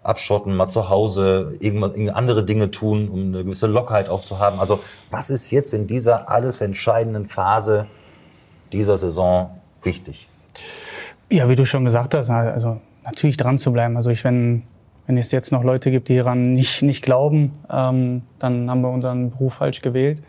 abschotten, 0.02 0.54
mal 0.54 0.68
zu 0.68 0.90
Hause, 0.90 1.56
irgendwann 1.60 1.94
irgend 1.94 2.14
andere 2.14 2.44
Dinge 2.44 2.70
tun, 2.70 3.08
um 3.08 3.20
eine 3.20 3.44
gewisse 3.44 3.68
Lockerheit 3.68 4.10
auch 4.10 4.20
zu 4.20 4.38
haben? 4.38 4.60
Also 4.60 4.80
was 5.10 5.30
ist 5.30 5.50
jetzt 5.50 5.72
in 5.72 5.86
dieser 5.86 6.28
alles 6.28 6.60
entscheidenden 6.60 7.24
Phase 7.24 7.86
dieser 8.70 8.98
Saison 8.98 9.58
wichtig? 9.82 10.28
Ja, 11.30 11.48
wie 11.48 11.54
du 11.54 11.64
schon 11.64 11.84
gesagt 11.84 12.14
hast, 12.14 12.30
also 12.30 12.80
natürlich 13.04 13.36
dran 13.36 13.58
zu 13.58 13.72
bleiben. 13.72 13.96
Also 13.96 14.10
ich, 14.10 14.24
wenn, 14.24 14.62
wenn 15.06 15.16
es 15.16 15.32
jetzt 15.32 15.50
noch 15.50 15.64
Leute 15.64 15.90
gibt, 15.90 16.08
die 16.08 16.16
daran 16.16 16.52
nicht, 16.52 16.82
nicht 16.82 17.02
glauben, 17.02 17.52
ähm, 17.70 18.22
dann 18.38 18.70
haben 18.70 18.82
wir 18.82 18.90
unseren 18.90 19.30
Beruf 19.30 19.54
falsch 19.54 19.82
gewählt. 19.82 20.22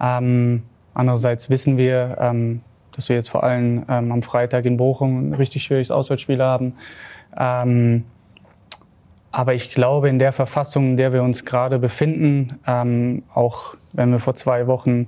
Ähm, 0.00 0.64
andererseits 0.94 1.48
wissen 1.48 1.76
wir, 1.76 2.16
ähm, 2.20 2.62
dass 2.92 3.08
wir 3.08 3.16
jetzt 3.16 3.30
vor 3.30 3.44
allem 3.44 3.84
ähm, 3.88 4.12
am 4.12 4.22
Freitag 4.22 4.64
in 4.64 4.76
Bochum 4.76 5.30
ein 5.30 5.34
richtig 5.34 5.62
schwieriges 5.62 5.90
Auswärtsspiel 5.90 6.42
haben. 6.42 6.74
Ähm, 7.36 8.04
aber 9.30 9.54
ich 9.54 9.70
glaube, 9.70 10.10
in 10.10 10.18
der 10.18 10.32
Verfassung, 10.32 10.90
in 10.90 10.96
der 10.98 11.14
wir 11.14 11.22
uns 11.22 11.46
gerade 11.46 11.78
befinden, 11.78 12.58
ähm, 12.66 13.22
auch 13.32 13.74
wenn 13.94 14.10
wir 14.10 14.18
vor 14.18 14.34
zwei 14.34 14.66
Wochen 14.66 15.06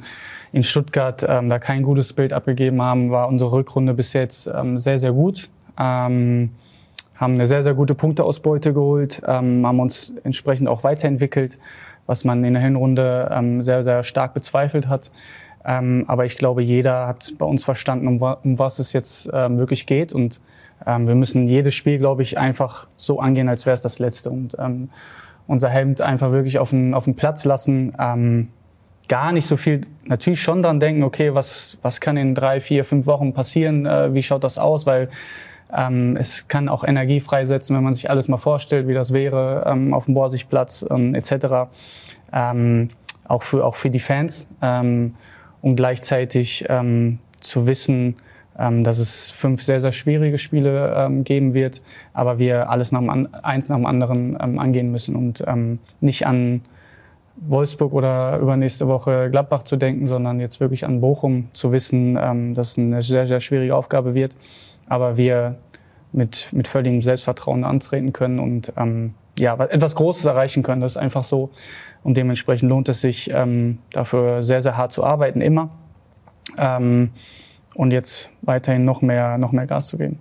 in 0.55 0.63
Stuttgart 0.63 1.27
ähm, 1.29 1.49
da 1.49 1.59
kein 1.59 1.83
gutes 1.83 2.13
Bild 2.13 2.33
abgegeben 2.33 2.81
haben, 2.81 3.11
war 3.11 3.27
unsere 3.27 3.51
Rückrunde 3.51 3.93
bis 3.93 4.13
jetzt 4.13 4.47
ähm, 4.47 4.79
sehr, 4.79 5.01
sehr 5.01 5.13
gut. 5.13 5.51
Ähm, 5.77 6.51
haben 7.17 7.35
eine 7.35 7.49
sehr, 7.49 7.65
sehr 7.65 7.75
gute 7.75 7.97
Punkteausbeute 7.97 8.73
geholt, 8.73 9.21
ähm, 9.27 9.67
haben 9.67 9.81
uns 9.81 10.15
entsprechend 10.23 10.69
auch 10.69 10.85
weiterentwickelt, 10.85 11.59
was 12.07 12.23
man 12.23 12.45
in 12.45 12.55
der 12.55 12.63
Hinrunde 12.63 13.31
ähm, 13.33 13.65
sehr, 13.65 13.83
sehr 13.83 14.05
stark 14.05 14.33
bezweifelt 14.33 14.87
hat. 14.89 15.11
Ähm, 15.65 16.05
aber 16.07 16.25
ich 16.25 16.39
glaube, 16.39 16.63
jeder 16.63 17.09
hat 17.09 17.35
bei 17.37 17.47
uns 17.47 17.65
verstanden, 17.65 18.07
um, 18.07 18.23
um 18.23 18.59
was 18.59 18.79
es 18.79 18.93
jetzt 18.93 19.27
wirklich 19.33 19.87
geht. 19.87 20.13
Und 20.13 20.41
wir 20.85 21.15
müssen 21.15 21.49
jedes 21.49 21.75
Spiel, 21.75 21.99
glaube 21.99 22.23
ich, 22.23 22.37
einfach 22.37 22.89
so 22.97 23.19
angehen, 23.19 23.49
als 23.49 23.65
wäre 23.65 23.73
es 23.73 23.81
das 23.81 23.99
letzte. 24.01 24.29
Und 24.29 24.55
unser 25.47 25.69
Hemd 25.71 26.03
einfach 26.03 26.31
wirklich 26.31 26.59
auf 26.59 26.71
den, 26.71 26.93
auf 26.93 27.05
den 27.05 27.15
Platz 27.15 27.47
lassen. 27.47 27.95
Gar 29.09 29.33
nicht 29.33 29.47
so 29.47 29.57
viel, 29.57 29.83
natürlich 30.05 30.41
schon 30.41 30.63
dran 30.63 30.81
denken, 30.81 31.03
okay, 31.03 31.35
was, 31.35 31.79
was 31.83 32.01
kann 32.01 32.17
in 32.17 32.35
drei, 32.35 32.61
vier, 32.61 32.85
fünf 32.85 33.07
Wochen 33.07 33.33
passieren? 33.33 33.87
Äh, 33.87 34.15
wie 34.15 34.23
schaut 34.23 34.45
das 34.45 34.59
aus? 34.59 34.87
Weil 34.87 35.09
ähm, 35.73 36.17
es 36.17 36.49
kann 36.49 36.69
auch 36.69 36.85
Energie 36.85 37.21
freisetzen, 37.21 37.77
wenn 37.77 37.85
man 37.85 37.93
sich 37.93 38.09
alles 38.09 38.29
mal 38.29 38.39
vorstellt, 38.39 38.89
wie 38.89 38.95
das 38.95 39.13
wäre 39.13 39.65
ähm, 39.67 39.93
auf 39.93 40.07
dem 40.07 40.15
Borsigplatz 40.15 40.87
ähm, 40.91 41.15
etc. 41.15 41.69
Ähm, 42.33 42.91
auch, 43.27 43.43
für, 43.43 43.65
auch 43.65 43.77
für 43.77 43.91
die 43.91 44.01
Fans. 44.01 44.49
Ähm, 44.63 45.15
und 45.61 45.77
gleichzeitig 45.77 46.67
ähm, 46.69 47.19
zu 47.41 47.67
wissen, 47.67 48.17
ähm, 48.59 48.85
dass 48.85 48.99
es 48.99 49.31
fünf 49.31 49.63
sehr, 49.63 49.81
sehr 49.81 49.93
schwierige 49.93 50.39
Spiele 50.39 50.95
ähm, 50.97 51.25
geben 51.25 51.55
wird, 51.55 51.83
aber 52.13 52.39
wir 52.39 52.71
alles 52.71 52.93
nach 52.93 53.01
dem 53.01 53.29
eins 53.43 53.69
nach 53.69 53.77
dem 53.77 53.87
anderen 53.87 54.37
ähm, 54.41 54.59
angehen 54.59 54.91
müssen 54.91 55.17
und 55.17 55.43
ähm, 55.47 55.79
nicht 56.01 56.27
an 56.27 56.63
Wolfsburg 57.37 57.93
oder 57.93 58.39
übernächste 58.39 58.87
Woche 58.87 59.29
Gladbach 59.31 59.65
zu 59.65 59.77
denken, 59.77 60.07
sondern 60.07 60.41
jetzt 60.41 60.61
wirklich 60.61 60.85
an 60.85 61.01
Bochum 61.01 61.49
zu 61.53 61.73
wissen, 61.73 62.19
ähm, 62.21 62.55
dass 62.55 62.71
es 62.71 62.79
eine 62.79 63.03
sehr, 63.03 63.27
sehr 63.27 63.41
schwierige 63.41 63.75
Aufgabe 63.75 64.15
wird, 64.15 64.37
aber 64.89 65.17
wir 65.17 65.57
mit, 66.13 66.49
mit 66.53 66.69
völligem 66.69 67.03
Selbstvertrauen 67.03 67.65
antreten 67.65 68.13
können 68.13 68.39
und 68.39 68.73
ähm, 68.77 69.15
ja, 69.39 69.57
etwas 69.57 69.97
Großes 69.97 70.25
erreichen 70.27 70.63
können. 70.63 70.81
Das 70.81 70.93
ist 70.93 70.97
einfach 70.97 71.25
so. 71.25 71.51
Und 72.05 72.17
dementsprechend 72.17 72.69
lohnt 72.69 72.89
es 72.89 73.01
sich, 73.01 73.31
ähm, 73.31 73.79
dafür 73.91 74.43
sehr, 74.43 74.61
sehr 74.61 74.77
hart 74.77 74.93
zu 74.93 75.03
arbeiten, 75.03 75.41
immer. 75.41 75.71
Ähm, 76.57 77.11
und 77.75 77.91
jetzt 77.91 78.31
weiterhin 78.43 78.85
noch 78.85 79.03
mehr, 79.03 79.39
noch 79.39 79.51
mehr 79.51 79.67
Gas 79.67 79.89
zu 79.89 79.99
geben. 79.99 80.21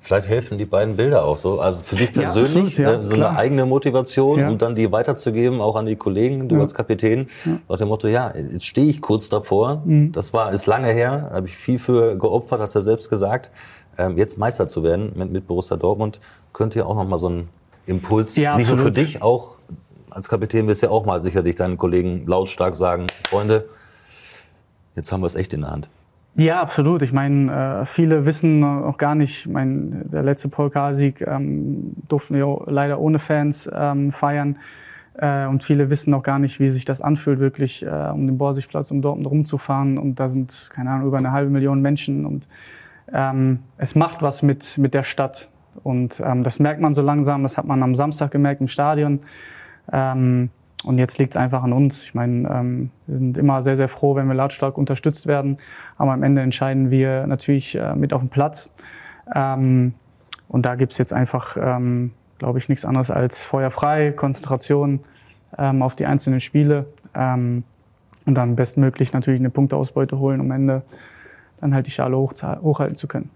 Vielleicht 0.00 0.28
helfen 0.28 0.58
die 0.58 0.64
beiden 0.64 0.96
Bilder 0.96 1.24
auch 1.24 1.36
so. 1.36 1.58
Also 1.60 1.80
für 1.82 1.96
dich 1.96 2.10
Ja, 2.14 2.22
persönlich, 2.22 2.78
absolut, 2.78 2.78
ja, 2.78 3.00
äh, 3.00 3.04
so 3.04 3.14
klar. 3.16 3.30
eine 3.30 3.38
eigene 3.38 3.66
Motivation 3.66 4.38
Ja. 4.38 4.48
und 4.48 4.62
dann 4.62 4.74
die 4.76 4.92
weiterzugeben, 4.92 5.60
auch 5.60 5.74
an 5.74 5.86
die 5.86 5.96
Kollegen, 5.96 6.48
du 6.48 6.60
als 6.60 6.72
Kapitän, 6.72 7.26
nach 7.68 7.76
dem 7.78 7.88
Motto, 7.88 8.06
ja, 8.06 8.32
jetzt 8.36 8.64
stehe 8.64 8.86
ich 8.86 9.00
kurz 9.00 9.28
davor. 9.28 9.82
Mhm. 9.84 10.12
Das 10.12 10.32
war, 10.32 10.52
ist 10.52 10.66
lange 10.66 10.86
her, 10.88 11.30
habe 11.32 11.46
ich 11.48 11.56
viel 11.56 11.78
für 11.80 12.16
geopfert, 12.16 12.60
hast 12.60 12.76
du 12.76 12.78
ja 12.78 12.82
selbst 12.84 13.10
gesagt. 13.10 13.50
Ähm, 13.98 14.16
jetzt 14.16 14.38
Meister 14.38 14.68
zu 14.68 14.84
werden 14.84 15.12
mit, 15.16 15.32
mit 15.32 15.48
Borussia 15.48 15.76
Dortmund, 15.76 16.20
könnte 16.52 16.78
ja 16.78 16.84
auch 16.84 16.94
nochmal 16.94 17.18
so 17.18 17.28
ein 17.30 17.48
Impuls, 17.86 18.36
Ja, 18.36 18.56
nicht 18.56 18.68
nur 18.70 18.78
für 18.78 18.92
dich, 18.92 19.20
auch 19.22 19.58
als 20.10 20.28
Kapitän 20.28 20.68
wirst 20.68 20.82
du 20.82 20.86
ja 20.86 20.92
auch 20.92 21.04
mal 21.06 21.20
sicherlich 21.20 21.56
deinen 21.56 21.76
Kollegen 21.76 22.24
lautstark 22.26 22.76
sagen, 22.76 23.08
Freunde, 23.28 23.68
jetzt 24.94 25.10
haben 25.10 25.22
wir 25.22 25.26
es 25.26 25.34
echt 25.34 25.52
in 25.52 25.62
der 25.62 25.70
Hand. 25.72 25.88
Ja, 26.40 26.62
absolut. 26.62 27.02
Ich 27.02 27.12
meine, 27.12 27.80
äh, 27.80 27.84
viele 27.84 28.24
wissen 28.24 28.62
auch 28.62 28.96
gar 28.96 29.16
nicht, 29.16 29.40
ich 29.40 29.48
mein, 29.48 30.08
der 30.08 30.22
letzte 30.22 30.48
Pokalsieg 30.48 31.20
ähm, 31.20 31.94
durften 32.08 32.36
wir 32.36 32.62
leider 32.66 33.00
ohne 33.00 33.18
Fans 33.18 33.68
ähm, 33.74 34.12
feiern. 34.12 34.56
Äh, 35.14 35.46
und 35.46 35.64
viele 35.64 35.90
wissen 35.90 36.12
noch 36.12 36.22
gar 36.22 36.38
nicht, 36.38 36.60
wie 36.60 36.68
sich 36.68 36.84
das 36.84 37.02
anfühlt, 37.02 37.40
wirklich 37.40 37.84
äh, 37.84 37.88
um 37.88 38.28
den 38.28 38.38
Borsigplatz, 38.38 38.92
um 38.92 39.02
Dortmund 39.02 39.28
rumzufahren. 39.28 39.98
Und 39.98 40.20
da 40.20 40.28
sind, 40.28 40.70
keine 40.72 40.90
Ahnung, 40.90 41.08
über 41.08 41.18
eine 41.18 41.32
halbe 41.32 41.50
Million 41.50 41.82
Menschen. 41.82 42.24
Und 42.24 42.46
ähm, 43.12 43.58
es 43.76 43.96
macht 43.96 44.22
was 44.22 44.44
mit, 44.44 44.78
mit 44.78 44.94
der 44.94 45.02
Stadt. 45.02 45.48
Und 45.82 46.20
ähm, 46.24 46.44
das 46.44 46.60
merkt 46.60 46.80
man 46.80 46.94
so 46.94 47.02
langsam. 47.02 47.42
Das 47.42 47.58
hat 47.58 47.64
man 47.64 47.82
am 47.82 47.96
Samstag 47.96 48.30
gemerkt 48.30 48.60
im 48.60 48.68
Stadion. 48.68 49.22
Ähm, 49.92 50.50
und 50.84 50.98
jetzt 50.98 51.18
liegt 51.18 51.32
es 51.32 51.36
einfach 51.36 51.62
an 51.62 51.72
uns. 51.72 52.04
Ich 52.04 52.14
meine, 52.14 52.48
ähm, 52.48 52.90
wir 53.06 53.18
sind 53.18 53.36
immer 53.36 53.62
sehr, 53.62 53.76
sehr 53.76 53.88
froh, 53.88 54.14
wenn 54.14 54.28
wir 54.28 54.34
lautstark 54.34 54.78
unterstützt 54.78 55.26
werden. 55.26 55.58
Aber 55.96 56.12
am 56.12 56.22
Ende 56.22 56.40
entscheiden 56.40 56.90
wir 56.90 57.26
natürlich 57.26 57.74
äh, 57.74 57.94
mit 57.96 58.12
auf 58.12 58.20
dem 58.20 58.28
Platz. 58.28 58.74
Ähm, 59.34 59.94
und 60.46 60.66
da 60.66 60.76
gibt 60.76 60.92
es 60.92 60.98
jetzt 60.98 61.12
einfach, 61.12 61.56
ähm, 61.60 62.12
glaube 62.38 62.58
ich, 62.58 62.68
nichts 62.68 62.84
anderes 62.84 63.10
als 63.10 63.44
Feuer 63.44 63.70
frei, 63.70 64.12
Konzentration 64.12 65.00
ähm, 65.58 65.82
auf 65.82 65.96
die 65.96 66.06
einzelnen 66.06 66.40
Spiele 66.40 66.86
ähm, 67.14 67.64
und 68.24 68.34
dann 68.34 68.54
bestmöglich 68.54 69.12
natürlich 69.12 69.40
eine 69.40 69.50
Punkteausbeute 69.50 70.18
holen, 70.18 70.40
um 70.40 70.46
am 70.46 70.56
Ende 70.56 70.82
dann 71.60 71.74
halt 71.74 71.86
die 71.86 71.90
Schale 71.90 72.16
hoch, 72.16 72.32
hochhalten 72.62 72.96
zu 72.96 73.08
können. 73.08 73.30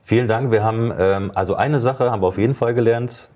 Vielen 0.00 0.26
Dank. 0.26 0.50
Wir 0.50 0.64
haben 0.64 0.92
ähm, 0.98 1.30
also 1.34 1.54
eine 1.54 1.78
Sache 1.78 2.10
haben 2.10 2.22
wir 2.22 2.26
auf 2.26 2.38
jeden 2.38 2.54
Fall 2.54 2.74
gelernt. 2.74 3.30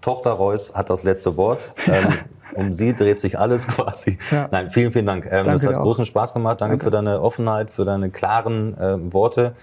Tochter 0.00 0.32
Reus 0.32 0.74
hat 0.74 0.90
das 0.90 1.04
letzte 1.04 1.36
Wort. 1.36 1.74
Ähm, 1.86 2.12
um 2.54 2.72
sie 2.72 2.94
dreht 2.94 3.20
sich 3.20 3.38
alles 3.38 3.66
quasi. 3.68 4.18
Ja. 4.30 4.48
Nein, 4.50 4.70
vielen, 4.70 4.92
vielen 4.92 5.06
Dank. 5.06 5.28
Ähm, 5.30 5.46
das 5.46 5.66
hat 5.66 5.76
großen 5.76 6.04
Spaß 6.04 6.34
gemacht. 6.34 6.60
Danke, 6.60 6.72
Danke, 6.76 6.84
für 6.84 6.90
deine 6.90 7.20
Offenheit, 7.20 7.70
für 7.70 7.84
deine 7.84 8.10
klaren 8.10 8.74
äh, 8.74 9.12
Worte. 9.12 9.54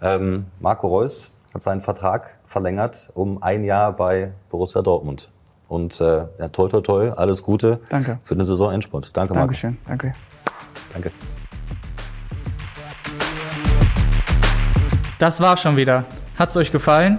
Ähm, 0.00 0.46
Marco 0.60 0.88
Reus 0.88 1.32
hat 1.54 1.62
seinen 1.62 1.80
Vertrag 1.80 2.38
verlängert 2.44 3.10
um 3.14 3.42
ein 3.42 3.64
Jahr 3.64 3.92
bei 3.92 4.32
Borussia 4.50 4.82
Dortmund. 4.82 5.30
Und 5.68 6.00
äh, 6.00 6.24
ja, 6.38 6.48
toll, 6.48 6.70
toll, 6.70 6.82
toll, 6.82 7.12
alles 7.16 7.42
Gute 7.42 7.80
Danke. 7.90 8.18
für 8.22 8.34
den 8.34 8.44
Saison-Endspurt. 8.44 9.16
Danke, 9.16 9.34
Marco. 9.34 9.48
Dankeschön, 9.48 9.76
danke. 9.86 10.14
Danke. 10.92 11.12
Das 15.18 15.40
war's 15.40 15.60
schon 15.60 15.76
wieder. 15.76 16.04
Hat's 16.38 16.56
euch 16.56 16.70
gefallen? 16.70 17.18